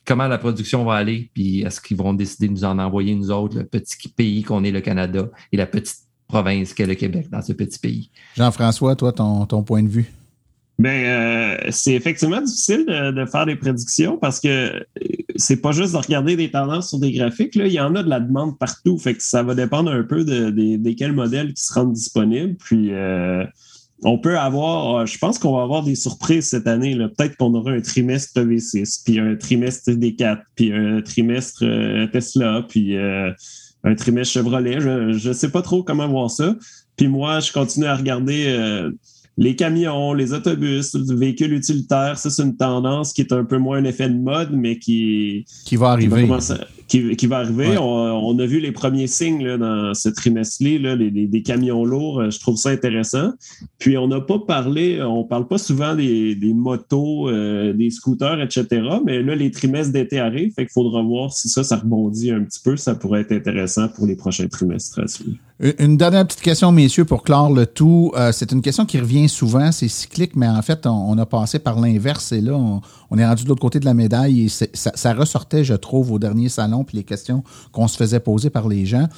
comment 0.04 0.28
la 0.28 0.38
production 0.38 0.84
va 0.84 0.94
aller, 0.94 1.30
puis 1.32 1.62
est-ce 1.62 1.80
qu'ils 1.80 1.96
vont 1.96 2.12
décider 2.12 2.48
de 2.48 2.52
nous 2.52 2.64
en 2.64 2.78
envoyer, 2.78 3.14
nous 3.14 3.30
autres, 3.30 3.56
le 3.58 3.64
petit 3.64 4.08
pays 4.08 4.42
qu'on 4.42 4.64
est 4.64 4.72
le 4.72 4.80
Canada 4.80 5.28
et 5.52 5.56
la 5.56 5.66
petite 5.66 5.98
province 6.26 6.74
qu'est 6.74 6.86
le 6.86 6.94
Québec 6.94 7.28
dans 7.30 7.42
ce 7.42 7.52
petit 7.52 7.78
pays. 7.78 8.10
Jean-François, 8.36 8.96
toi, 8.96 9.12
ton, 9.12 9.46
ton 9.46 9.62
point 9.62 9.82
de 9.82 9.88
vue? 9.88 10.10
Ben, 10.78 11.04
euh, 11.04 11.70
c'est 11.70 11.92
effectivement 11.92 12.40
difficile 12.40 12.86
de, 12.86 13.26
faire 13.26 13.46
des 13.46 13.56
prédictions 13.56 14.16
parce 14.16 14.40
que 14.40 14.84
c'est 15.36 15.60
pas 15.60 15.72
juste 15.72 15.92
de 15.92 15.98
regarder 15.98 16.36
des 16.36 16.50
tendances 16.50 16.88
sur 16.88 16.98
des 16.98 17.12
graphiques. 17.12 17.54
Là. 17.54 17.66
Il 17.66 17.72
y 17.72 17.80
en 17.80 17.94
a 17.94 18.02
de 18.02 18.08
la 18.08 18.20
demande 18.20 18.58
partout. 18.58 18.98
Fait 18.98 19.14
que 19.14 19.22
ça 19.22 19.42
va 19.42 19.54
dépendre 19.54 19.90
un 19.90 20.02
peu 20.02 20.24
de, 20.24 20.90
quels 20.92 21.12
modèles 21.12 21.54
qui 21.54 21.64
seront 21.64 21.84
disponibles. 21.84 22.56
Puis 22.56 22.92
euh, 22.92 23.44
on 24.02 24.18
peut 24.18 24.38
avoir, 24.38 25.06
je 25.06 25.18
pense 25.18 25.38
qu'on 25.38 25.56
va 25.56 25.62
avoir 25.62 25.82
des 25.82 25.94
surprises 25.94 26.48
cette 26.48 26.66
année. 26.66 26.96
Peut-être 26.96 27.36
qu'on 27.36 27.54
aura 27.54 27.72
un 27.72 27.80
trimestre 27.80 28.40
V6, 28.40 29.02
puis 29.04 29.18
un 29.18 29.36
trimestre 29.36 29.90
D4, 29.90 30.40
puis 30.54 30.72
un 30.72 31.00
trimestre 31.02 31.64
Tesla, 32.12 32.64
puis 32.68 32.96
un 32.96 33.94
trimestre 33.96 34.34
Chevrolet. 34.34 34.80
Je 34.80 35.28
ne 35.28 35.32
sais 35.32 35.50
pas 35.50 35.62
trop 35.62 35.82
comment 35.82 36.08
voir 36.08 36.30
ça. 36.30 36.56
Puis 36.96 37.08
moi, 37.08 37.40
je 37.40 37.52
continue 37.52 37.86
à 37.86 37.96
regarder 37.96 38.90
les 39.38 39.56
camions, 39.56 40.12
les 40.12 40.32
autobus, 40.32 40.94
les 40.94 41.14
véhicules 41.14 41.52
utilitaires, 41.54 42.18
ça, 42.18 42.30
c'est 42.30 42.42
une 42.42 42.56
tendance 42.56 43.12
qui 43.12 43.22
est 43.22 43.32
un 43.32 43.44
peu 43.44 43.58
moins 43.58 43.78
un 43.78 43.84
effet 43.84 44.08
de 44.08 44.18
mode, 44.18 44.50
mais 44.52 44.78
qui, 44.78 45.46
qui 45.64 45.76
va 45.76 45.90
arriver. 45.90 46.22
Qui 46.22 46.28
va, 46.28 46.38
arriver. 47.30 47.76
On, 47.78 48.38
a 48.38 48.46
vu 48.46 48.60
les 48.60 48.72
premiers 48.72 49.06
signes 49.06 49.44
là, 49.44 49.56
dans 49.56 49.94
ce 49.94 50.08
trimestre-là, 50.08 50.96
les, 50.96 51.10
des 51.10 51.42
camions 51.42 51.84
lourds. 51.84 52.20
Euh, 52.20 52.30
je 52.30 52.40
trouve 52.40 52.56
ça 52.56 52.70
intéressant. 52.70 53.32
Puis, 53.78 53.96
on 53.98 54.08
n'a 54.08 54.20
pas 54.20 54.38
parlé, 54.38 55.02
on 55.02 55.24
parle 55.24 55.46
pas 55.46 55.58
souvent 55.58 55.94
des, 55.94 56.36
motos, 56.54 57.28
euh, 57.28 57.72
des 57.72 57.90
scooters, 57.90 58.40
etc. 58.40 58.66
Mais 59.04 59.22
là, 59.22 59.34
les 59.34 59.50
trimestres 59.50 59.92
d'été 59.92 60.18
arrivent. 60.18 60.52
Fait 60.54 60.64
qu'il 60.64 60.72
faudra 60.72 61.02
voir 61.02 61.32
si 61.32 61.48
ça, 61.48 61.64
ça 61.64 61.76
rebondit 61.76 62.30
un 62.30 62.42
petit 62.42 62.60
peu. 62.62 62.76
Ça 62.76 62.94
pourrait 62.94 63.20
être 63.22 63.32
intéressant 63.32 63.88
pour 63.88 64.06
les 64.06 64.16
prochains 64.16 64.48
trimestres 64.48 65.00
à 65.00 65.06
suivre. 65.06 65.36
Une 65.78 65.96
dernière 65.96 66.26
petite 66.26 66.40
question, 66.40 66.72
messieurs, 66.72 67.04
pour 67.04 67.22
clore 67.22 67.52
le 67.52 67.66
tout. 67.66 68.10
Euh, 68.16 68.32
c'est 68.32 68.50
une 68.50 68.62
question 68.62 68.84
qui 68.84 68.98
revient 68.98 69.28
souvent, 69.28 69.70
c'est 69.70 69.86
cyclique, 69.86 70.34
mais 70.34 70.48
en 70.48 70.60
fait, 70.60 70.86
on, 70.86 71.16
a 71.18 71.24
passé 71.24 71.60
par 71.60 71.78
l'inverse 71.78 72.32
et 72.32 72.40
là, 72.40 72.54
on, 72.54 72.80
est 73.18 73.26
rendu 73.26 73.44
de 73.44 73.48
l'autre 73.48 73.60
côté 73.60 73.80
de 73.80 73.84
la 73.84 73.94
médaille 73.94 74.44
et 74.44 74.48
ça, 74.48 75.14
ressortait, 75.14 75.64
je 75.64 75.74
trouve, 75.74 76.12
au 76.12 76.18
dernier 76.18 76.48
salon, 76.48 76.84
puis 76.84 76.96
les 76.96 77.04
questions 77.04 77.42
qu'on 77.72 77.88
se 77.88 77.96
faisait 77.96 78.20
poser 78.20 78.50
par 78.50 78.68
les 78.68 78.86
gens. 78.86 79.08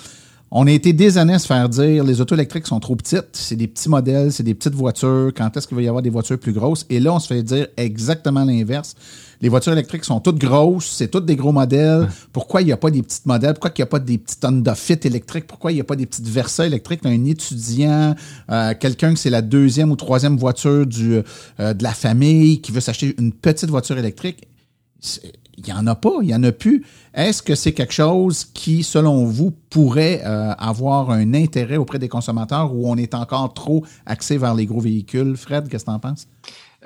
On 0.56 0.68
a 0.68 0.70
été 0.70 0.92
des 0.92 1.18
années 1.18 1.34
à 1.34 1.40
se 1.40 1.48
faire 1.48 1.68
dire 1.68 2.04
les 2.04 2.20
autos 2.20 2.36
électriques 2.36 2.68
sont 2.68 2.78
trop 2.78 2.94
petites, 2.94 3.26
c'est 3.32 3.56
des 3.56 3.66
petits 3.66 3.88
modèles, 3.88 4.32
c'est 4.32 4.44
des 4.44 4.54
petites 4.54 4.74
voitures, 4.74 5.32
quand 5.36 5.56
est-ce 5.56 5.66
qu'il 5.66 5.76
va 5.76 5.82
y 5.82 5.88
avoir 5.88 6.00
des 6.00 6.10
voitures 6.10 6.38
plus 6.38 6.52
grosses? 6.52 6.86
Et 6.90 7.00
là, 7.00 7.12
on 7.12 7.18
se 7.18 7.26
fait 7.26 7.42
dire 7.42 7.66
exactement 7.76 8.44
l'inverse 8.44 8.94
les 9.44 9.50
voitures 9.50 9.72
électriques 9.72 10.06
sont 10.06 10.20
toutes 10.20 10.38
grosses, 10.38 10.86
c'est 10.86 11.08
toutes 11.08 11.26
des 11.26 11.36
gros 11.36 11.52
modèles. 11.52 12.08
Pourquoi 12.32 12.62
il 12.62 12.64
n'y 12.64 12.72
a 12.72 12.78
pas 12.78 12.90
des 12.90 13.02
petits 13.02 13.20
modèles? 13.26 13.52
Pourquoi 13.52 13.72
il 13.76 13.80
n'y 13.80 13.82
a 13.82 13.86
pas 13.86 13.98
des 13.98 14.16
petites 14.16 14.42
Honda 14.42 14.74
Fit 14.74 14.98
électriques? 15.04 15.46
Pourquoi 15.46 15.70
il 15.70 15.74
n'y 15.74 15.82
a 15.82 15.84
pas 15.84 15.96
des 15.96 16.06
petites 16.06 16.26
Versa 16.26 16.66
électriques? 16.66 17.00
Un 17.04 17.26
étudiant, 17.26 18.14
euh, 18.50 18.72
quelqu'un 18.80 19.12
que 19.12 19.18
c'est 19.18 19.28
la 19.28 19.42
deuxième 19.42 19.90
ou 19.90 19.96
troisième 19.96 20.38
voiture 20.38 20.86
du, 20.86 21.20
euh, 21.60 21.74
de 21.74 21.82
la 21.82 21.92
famille 21.92 22.62
qui 22.62 22.72
veut 22.72 22.80
s'acheter 22.80 23.14
une 23.18 23.32
petite 23.32 23.68
voiture 23.68 23.98
électrique. 23.98 24.48
Il 25.56 25.64
n'y 25.64 25.72
en 25.72 25.86
a 25.86 25.94
pas, 25.94 26.10
il 26.20 26.28
n'y 26.28 26.34
en 26.34 26.42
a 26.42 26.52
plus. 26.52 26.84
Est-ce 27.14 27.42
que 27.42 27.54
c'est 27.54 27.72
quelque 27.72 27.92
chose 27.92 28.44
qui, 28.44 28.82
selon 28.82 29.24
vous, 29.24 29.52
pourrait 29.70 30.22
euh, 30.24 30.52
avoir 30.58 31.10
un 31.10 31.34
intérêt 31.34 31.76
auprès 31.76 31.98
des 31.98 32.08
consommateurs 32.08 32.74
ou 32.74 32.90
on 32.90 32.96
est 32.96 33.14
encore 33.14 33.54
trop 33.54 33.84
axé 34.04 34.36
vers 34.36 34.54
les 34.54 34.66
gros 34.66 34.80
véhicules? 34.80 35.36
Fred, 35.36 35.68
qu'est-ce 35.68 35.84
que 35.84 35.90
tu 35.90 35.94
en 35.94 36.00
penses? 36.00 36.26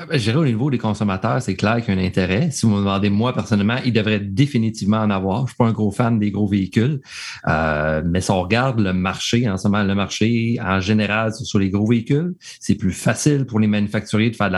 Euh, 0.01 0.07
ben, 0.07 0.19
je 0.19 0.31
au 0.31 0.45
niveau 0.45 0.71
des 0.71 0.79
consommateurs, 0.79 1.43
c'est 1.43 1.57
clair 1.57 1.83
qu'il 1.85 1.95
y 1.95 1.99
a 1.99 2.01
un 2.01 2.05
intérêt. 2.05 2.51
Si 2.51 2.67
vous 2.67 2.73
me 2.73 2.79
demandez 2.79 3.11
moi 3.11 3.33
personnellement, 3.33 3.79
il 3.85 3.93
devrait 3.93 4.21
définitivement 4.21 4.99
en 4.99 5.11
avoir. 5.11 5.47
Je 5.47 5.53
suis 5.53 5.57
pas 5.57 5.67
un 5.67 5.73
gros 5.73 5.91
fan 5.91 6.19
des 6.19 6.31
gros 6.31 6.47
véhicules, 6.47 7.01
euh, 7.49 8.03
mais 8.07 8.21
si 8.21 8.31
on 8.31 8.43
regarde 8.43 8.79
le 8.79 8.93
marché 8.93 9.49
en 9.49 9.57
ce 9.57 9.67
moment, 9.67 9.83
le 9.83 9.95
marché 9.95 10.57
en 10.61 10.81
général 10.81 11.35
sur 11.35 11.59
les 11.59 11.71
gros 11.71 11.87
véhicules, 11.87 12.35
c'est 12.61 12.77
plus 12.77 12.93
facile 12.93 13.45
pour 13.45 13.59
les 13.59 13.67
manufacturiers 13.67 14.31
de 14.31 14.37
faire 14.37 14.51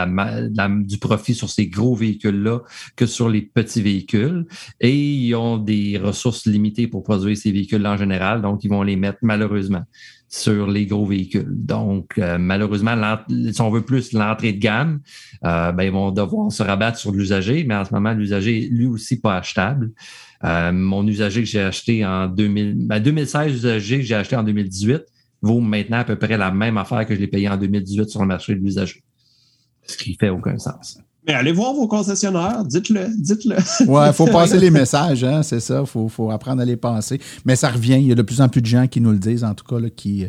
du 0.83 0.97
profit 0.99 1.33
sur 1.33 1.49
ces 1.49 1.67
gros 1.67 1.95
véhicules-là 1.95 2.59
que 2.95 3.05
sur 3.05 3.29
les 3.29 3.41
petits 3.41 3.81
véhicules. 3.81 4.45
Et 4.79 4.95
ils 4.95 5.35
ont 5.35 5.57
des 5.57 5.97
ressources 5.97 6.45
limitées 6.45 6.87
pour 6.87 7.03
produire 7.03 7.35
ces 7.35 7.51
véhicules 7.51 7.85
en 7.87 7.97
général, 7.97 8.41
donc 8.41 8.63
ils 8.63 8.69
vont 8.69 8.83
les 8.83 8.95
mettre 8.95 9.19
malheureusement 9.23 9.83
sur 10.31 10.65
les 10.65 10.85
gros 10.85 11.05
véhicules. 11.05 11.45
Donc, 11.49 12.17
euh, 12.17 12.37
malheureusement, 12.37 12.95
si 13.51 13.61
on 13.61 13.69
veut 13.69 13.83
plus 13.83 14.13
l'entrée 14.13 14.53
de 14.53 14.59
gamme, 14.59 15.01
euh, 15.43 15.73
ben, 15.73 15.83
ils 15.83 15.91
vont 15.91 16.11
devoir 16.11 16.51
se 16.51 16.63
rabattre 16.63 16.97
sur 16.97 17.11
l'usager, 17.11 17.65
mais 17.65 17.75
en 17.75 17.83
ce 17.83 17.93
moment, 17.93 18.13
l'usager 18.13 18.69
lui 18.71 18.85
aussi 18.87 19.19
pas 19.19 19.37
achetable. 19.37 19.91
mon 20.41 21.05
usager 21.05 21.41
que 21.41 21.47
j'ai 21.47 21.61
acheté 21.61 22.05
en 22.05 22.27
2000, 22.27 22.87
2016, 22.87 23.53
usager 23.53 23.97
que 23.97 24.05
j'ai 24.05 24.15
acheté 24.15 24.35
en 24.35 24.43
2018 24.43 25.03
vaut 25.41 25.59
maintenant 25.59 25.97
à 25.97 26.03
peu 26.03 26.15
près 26.15 26.37
la 26.37 26.51
même 26.51 26.77
affaire 26.77 27.05
que 27.05 27.15
je 27.15 27.19
l'ai 27.19 27.27
payé 27.27 27.49
en 27.49 27.57
2018 27.57 28.09
sur 28.09 28.21
le 28.21 28.27
marché 28.27 28.55
de 28.55 28.59
l'usager. 28.59 29.03
Ce 29.83 29.97
qui 29.97 30.15
fait 30.15 30.29
aucun 30.29 30.57
sens. 30.57 30.99
Mais 31.27 31.33
allez 31.33 31.51
voir 31.51 31.73
vos 31.73 31.87
concessionnaires, 31.87 32.65
dites-le, 32.65 33.07
dites-le. 33.15 33.55
Ouais, 33.87 34.07
il 34.07 34.13
faut 34.13 34.25
passer 34.31 34.57
les 34.57 34.71
messages, 34.71 35.23
hein, 35.23 35.43
c'est 35.43 35.59
ça. 35.59 35.81
Il 35.81 35.85
faut, 35.85 36.07
faut, 36.07 36.31
apprendre 36.31 36.61
à 36.61 36.65
les 36.65 36.77
passer. 36.77 37.19
Mais 37.45 37.55
ça 37.55 37.69
revient. 37.69 37.97
Il 37.99 38.07
y 38.07 38.11
a 38.11 38.15
de 38.15 38.21
plus 38.23 38.41
en 38.41 38.49
plus 38.49 38.61
de 38.61 38.65
gens 38.65 38.87
qui 38.87 39.01
nous 39.01 39.11
le 39.11 39.19
disent, 39.19 39.43
en 39.43 39.53
tout 39.53 39.65
cas, 39.65 39.79
là, 39.79 39.89
qui, 39.91 40.25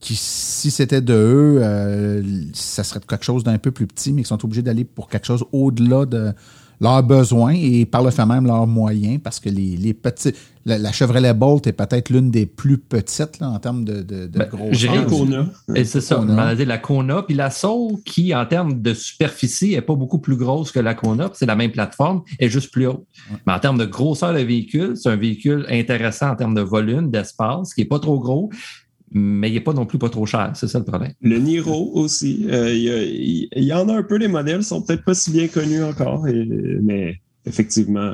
qui, 0.00 0.16
si 0.16 0.70
c'était 0.70 1.00
de 1.00 1.14
eux, 1.14 1.58
euh, 1.60 2.22
ça 2.54 2.82
serait 2.82 3.00
quelque 3.00 3.24
chose 3.24 3.44
d'un 3.44 3.58
peu 3.58 3.70
plus 3.70 3.86
petit, 3.86 4.12
mais 4.12 4.22
qui 4.22 4.28
sont 4.28 4.44
obligés 4.44 4.62
d'aller 4.62 4.84
pour 4.84 5.08
quelque 5.08 5.26
chose 5.26 5.44
au-delà 5.52 6.06
de 6.06 6.32
leurs 6.80 7.02
besoins 7.02 7.54
et 7.54 7.86
par 7.86 8.02
le 8.02 8.10
fait 8.10 8.26
même 8.26 8.46
leurs 8.46 8.66
moyens, 8.66 9.20
parce 9.22 9.40
que 9.40 9.48
les, 9.48 9.76
les 9.76 9.94
petits. 9.94 10.32
La, 10.64 10.90
Chevrolet 10.90 11.32
Bolt 11.32 11.64
est 11.68 11.72
peut-être 11.72 12.10
l'une 12.10 12.32
des 12.32 12.44
plus 12.44 12.76
petites 12.76 13.38
là, 13.38 13.50
en 13.50 13.58
termes 13.60 13.84
de, 13.84 14.02
de, 14.02 14.26
de 14.26 14.38
ben, 14.38 14.46
Kona. 14.46 15.46
Et 15.76 15.84
c'est 15.84 16.00
ça, 16.00 16.20
la 16.26 16.78
Kona. 16.78 17.22
Puis 17.22 17.36
la 17.36 17.50
Soul, 17.50 18.02
qui 18.04 18.34
en 18.34 18.44
termes 18.46 18.82
de 18.82 18.92
superficie 18.92 19.74
est 19.74 19.80
pas 19.80 19.94
beaucoup 19.94 20.18
plus 20.18 20.34
grosse 20.34 20.72
que 20.72 20.80
la 20.80 20.94
Kona, 20.94 21.30
c'est 21.34 21.46
la 21.46 21.54
même 21.54 21.70
plateforme, 21.70 22.22
est 22.40 22.48
juste 22.48 22.72
plus 22.72 22.88
haute. 22.88 23.06
Mais 23.46 23.52
en 23.52 23.60
termes 23.60 23.78
de 23.78 23.84
grosseur 23.84 24.32
de 24.34 24.40
véhicule, 24.40 24.96
c'est 24.96 25.08
un 25.08 25.16
véhicule 25.16 25.66
intéressant 25.70 26.30
en 26.30 26.34
termes 26.34 26.54
de 26.54 26.62
volume, 26.62 27.12
d'espace, 27.12 27.72
qui 27.72 27.82
est 27.82 27.86
pas 27.86 28.00
trop 28.00 28.18
gros 28.18 28.50
mais 29.12 29.50
il 29.50 29.54
n'est 29.54 29.60
pas 29.60 29.72
non 29.72 29.86
plus 29.86 29.98
pas 29.98 30.08
trop 30.08 30.26
cher. 30.26 30.52
C'est 30.54 30.68
ça 30.68 30.78
le 30.78 30.84
problème. 30.84 31.12
Le 31.20 31.38
Niro 31.38 31.92
aussi. 31.94 32.46
Euh, 32.50 32.72
il, 32.72 33.48
y 33.52 33.72
en 33.72 33.88
a 33.88 33.94
un 33.94 34.02
peu, 34.02 34.16
les 34.16 34.28
modèles 34.28 34.62
sont 34.62 34.82
peut-être 34.82 35.04
pas 35.04 35.14
si 35.14 35.30
bien 35.30 35.48
connus 35.48 35.84
encore, 35.84 36.26
mais 36.82 37.20
effectivement, 37.44 38.12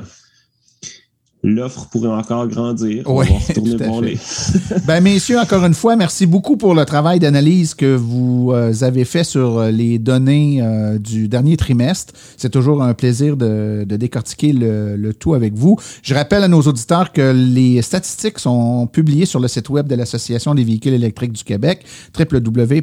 l'offre 1.43 1.87
pourrait 1.91 2.07
encore 2.07 2.47
grandir. 2.47 3.03
Oui, 3.05 3.27
ben, 4.87 5.01
messieurs, 5.01 5.39
encore 5.39 5.65
une 5.65 5.73
fois, 5.73 5.97
merci 5.97 6.25
beaucoup 6.25 6.55
pour 6.55 6.73
le 6.73 6.85
travail 6.85 7.19
d'analyse 7.19 7.73
que 7.73 7.95
vous 7.95 8.51
euh, 8.53 8.71
avez 8.81 9.03
fait 9.03 9.25
sur 9.25 9.57
euh, 9.57 9.69
les 9.69 9.99
données 9.99 10.61
euh, 10.61 10.97
du 10.97 11.27
dernier 11.27 11.57
trimestre. 11.57 12.13
C'est 12.37 12.49
toujours 12.49 12.81
un 12.81 12.93
plaisir 12.93 13.35
de, 13.35 13.83
décortiquer 13.83 14.53
le, 14.53 15.11
tout 15.13 15.33
avec 15.33 15.53
vous. 15.53 15.77
Je 16.01 16.15
rappelle 16.15 16.43
à 16.43 16.47
nos 16.47 16.61
auditeurs 16.61 17.11
que 17.11 17.33
les 17.33 17.81
statistiques 17.81 18.39
sont 18.39 18.87
publiées 18.87 19.25
sur 19.25 19.41
le 19.41 19.49
site 19.49 19.69
web 19.69 19.87
de 19.87 19.95
l'Association 19.95 20.55
des 20.55 20.63
véhicules 20.63 20.93
électriques 20.93 21.33
du 21.33 21.43
Québec, 21.43 21.83
www.aveq.ca. 22.17 22.77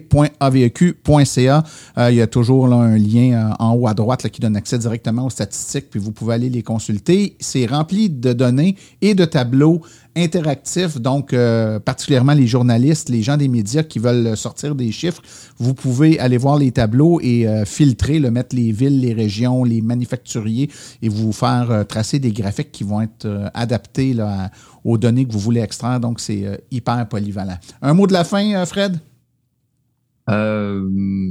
il 2.11 2.15
y 2.15 2.21
a 2.21 2.27
toujours 2.27 2.69
là, 2.69 2.77
un 2.77 2.99
lien 2.99 3.55
en 3.59 3.73
haut 3.73 3.89
à 3.89 3.95
droite 3.95 4.29
qui 4.29 4.43
donne 4.43 4.57
accès 4.57 4.77
directement 4.79 5.25
aux 5.27 5.31
statistiques, 5.31 5.89
puis 5.91 5.99
vous 5.99 6.13
pouvez 6.13 6.35
aller 6.35 6.51
les 6.51 6.63
consulter. 6.63 7.37
C'est 7.41 7.65
rempli 7.67 8.11
de 8.11 8.35
données 8.35 8.50
et 9.01 9.15
de 9.15 9.25
tableaux 9.25 9.81
interactifs. 10.17 10.99
Donc, 10.99 11.33
euh, 11.33 11.79
particulièrement 11.79 12.33
les 12.33 12.47
journalistes, 12.47 13.09
les 13.09 13.23
gens 13.23 13.37
des 13.37 13.49
médias 13.49 13.83
qui 13.83 13.99
veulent 13.99 14.37
sortir 14.37 14.75
des 14.75 14.93
chiffres, 14.93 15.23
vous 15.59 15.75
pouvez 15.75 16.19
aller 16.19 16.37
voir 16.37 16.59
les 16.59 16.73
tableaux 16.73 17.21
et 17.21 17.47
euh, 17.47 17.65
filtrer, 17.65 18.19
le 18.19 18.31
mettre 18.31 18.57
les 18.57 18.73
villes, 18.73 19.01
les 19.01 19.13
régions, 19.13 19.65
les 19.65 19.81
manufacturiers 19.81 20.71
et 21.03 21.09
vous 21.09 21.33
faire 21.33 21.71
euh, 21.71 21.85
tracer 21.85 22.19
des 22.19 22.33
graphiques 22.33 22.73
qui 22.73 22.85
vont 22.85 23.01
être 23.01 23.51
adaptés 23.55 24.17
aux 24.85 24.99
données 24.99 25.25
que 25.25 25.33
vous 25.33 25.39
voulez 25.39 25.61
extraire. 25.61 26.01
Donc, 26.01 26.21
c'est 26.21 26.63
hyper 26.71 27.09
polyvalent. 27.09 27.59
Un 27.83 27.95
mot 27.95 28.07
de 28.07 28.13
la 28.13 28.25
fin, 28.25 28.65
Fred? 28.67 28.99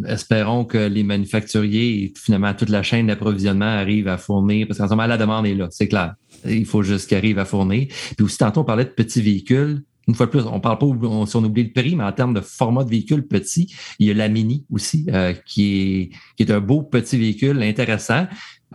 Espérons 0.07 0.65
que 0.65 0.77
les 0.77 1.03
manufacturiers 1.03 2.03
et 2.03 2.13
finalement 2.17 2.53
toute 2.53 2.69
la 2.69 2.83
chaîne 2.83 3.07
d'approvisionnement 3.07 3.65
arrivent 3.65 4.09
à 4.09 4.17
fournir, 4.17 4.67
parce 4.67 4.79
qu'en 4.79 4.87
ce 4.87 4.89
moment, 4.89 5.07
la 5.07 5.17
demande 5.17 5.45
est 5.45 5.55
là, 5.55 5.67
c'est 5.71 5.87
clair. 5.87 6.15
Il 6.45 6.65
faut 6.65 6.83
juste 6.83 7.07
qu'ils 7.07 7.17
arrivent 7.17 7.39
à 7.39 7.45
fournir. 7.45 7.87
Puis 8.15 8.25
aussi, 8.25 8.37
tantôt, 8.37 8.61
on 8.61 8.65
parlait 8.65 8.85
de 8.85 8.89
petits 8.89 9.21
véhicules. 9.21 9.83
Une 10.07 10.15
fois 10.15 10.25
de 10.25 10.31
plus, 10.31 10.41
on 10.41 10.59
parle 10.59 10.79
pas 10.79 10.87
on, 10.87 11.25
si 11.25 11.35
on 11.35 11.43
oublie 11.43 11.63
le 11.63 11.71
prix, 11.71 11.95
mais 11.95 12.03
en 12.03 12.11
termes 12.11 12.33
de 12.33 12.41
format 12.41 12.83
de 12.83 12.89
véhicule 12.89 13.27
petit, 13.27 13.71
il 13.99 14.07
y 14.07 14.11
a 14.11 14.13
la 14.15 14.27
Mini 14.27 14.65
aussi, 14.71 15.05
euh, 15.09 15.33
qui, 15.45 15.81
est, 15.81 16.09
qui 16.35 16.43
est 16.43 16.51
un 16.51 16.59
beau 16.59 16.81
petit 16.81 17.17
véhicule 17.17 17.61
intéressant. 17.61 18.25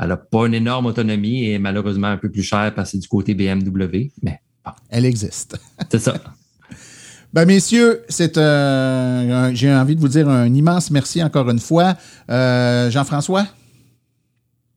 Elle 0.01 0.09
n'a 0.09 0.17
pas 0.17 0.47
une 0.47 0.55
énorme 0.55 0.87
autonomie 0.87 1.47
et 1.47 1.59
malheureusement 1.59 2.09
un 2.09 2.17
peu 2.17 2.31
plus 2.31 2.43
cher 2.43 2.73
parce 2.75 2.91
que 2.91 2.93
c'est 2.93 3.01
du 3.01 3.09
côté 3.09 3.35
BMW, 3.35 4.11
mais 4.23 4.41
Elle 4.91 5.07
existe. 5.07 5.59
c'est 5.91 5.99
ça. 5.99 6.15
Ben, 7.35 7.47
messieurs, 7.47 8.05
c'est 8.09 8.39
euh, 8.39 9.51
j'ai 9.55 9.75
envie 9.75 9.97
de 9.97 10.01
vous 10.01 10.07
dire 10.07 10.29
un 10.29 10.55
immense 10.55 10.93
merci 10.93 11.21
encore 11.21 11.51
une 11.51 11.59
fois. 11.59 11.95
Euh, 12.31 12.93
Jean-François? 12.93 13.45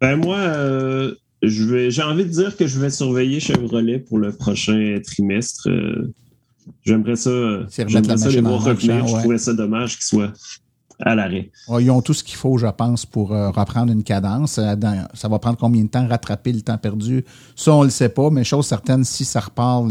Ben 0.02 0.16
moi, 0.16 0.38
euh, 0.38 1.14
j'ai 1.42 2.04
envie 2.04 2.26
de 2.26 2.30
dire 2.30 2.56
que 2.58 2.68
je 2.68 2.80
vais 2.80 2.90
surveiller 2.90 3.40
Chevrolet 3.40 4.00
pour 4.00 4.18
le 4.18 4.32
prochain 4.32 5.00
trimestre. 5.04 5.70
j'aimerais 6.84 7.16
ça, 7.16 7.68
j'aimerais 7.88 8.18
ça 8.18 8.30
les 8.30 8.42
voir 8.42 8.64
revenir. 8.64 9.08
Je 9.08 9.16
trouvais 9.18 9.38
ça 9.38 9.54
dommage 9.54 9.96
qu'ils 9.96 10.06
soient 10.06 10.34
à 11.00 11.16
l'arrêt. 11.16 11.52
ils 11.80 11.92
ont 11.92 12.02
tout 12.02 12.14
ce 12.14 12.24
qu'il 12.24 12.36
faut, 12.36 12.58
je 12.58 12.68
pense, 12.68 13.06
pour 13.06 13.32
euh, 13.32 13.50
reprendre 13.50 13.92
une 13.92 14.04
cadence. 14.04 14.58
Euh, 14.58 14.76
ça 15.14 15.28
va 15.28 15.40
prendre 15.40 15.58
combien 15.58 15.84
de 15.84 15.90
temps 15.90 16.08
rattraper 16.08 16.52
le 16.52 16.62
temps 16.62 16.78
perdu? 16.78 17.24
Ça, 17.56 17.74
on 17.74 17.82
ne 17.82 17.86
le 17.86 17.92
sait 17.92 18.10
pas, 18.10 18.30
mais 18.30 18.44
chose 18.44 18.66
certaine, 18.66 19.04
si 19.04 19.26
ça 19.26 19.40
repart 19.40 19.86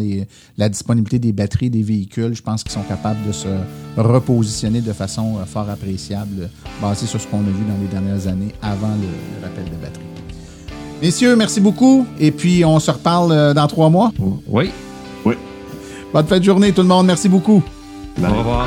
la 0.57 0.69
disponibilité 0.69 1.19
des 1.19 1.33
batteries 1.33 1.71
des 1.71 1.83
véhicules, 1.83 2.35
je 2.35 2.43
pense 2.43 2.63
qu'ils 2.63 2.73
sont 2.73 2.83
capables 2.83 3.25
de 3.27 3.33
se 3.33 3.49
repositionner 3.97 4.81
de 4.81 4.93
façon 4.93 5.39
euh, 5.39 5.45
fort 5.45 5.71
appréciable, 5.71 6.51
basée 6.81 7.07
sur 7.07 7.21
ce 7.21 7.27
qu'on 7.29 7.41
a 7.41 7.51
vu 7.51 7.65
dans 7.69 7.81
les 7.81 7.89
dernières 7.89 8.27
années 8.27 8.55
avant 8.63 8.95
le, 8.97 9.47
rappel 9.47 9.65
de 9.65 9.77
batterie. 9.77 10.16
Messieurs, 11.03 11.37
merci 11.37 11.61
beaucoup. 11.61 12.07
Et 12.19 12.31
puis, 12.31 12.65
on 12.65 12.79
se 12.81 12.91
reparle 12.91 13.55
dans 13.55 13.67
trois 13.67 13.91
mois. 13.91 14.13
Oui. 14.49 14.71
Oui. 15.25 15.35
Bonne 16.13 16.27
fin 16.27 16.39
de 16.39 16.45
journée, 16.45 16.73
tout 16.73 16.83
le 16.83 16.89
monde. 16.89 17.07
Merci 17.07 17.29
beaucoup. 17.29 17.63
Au 18.23 18.39
revoir. 18.39 18.67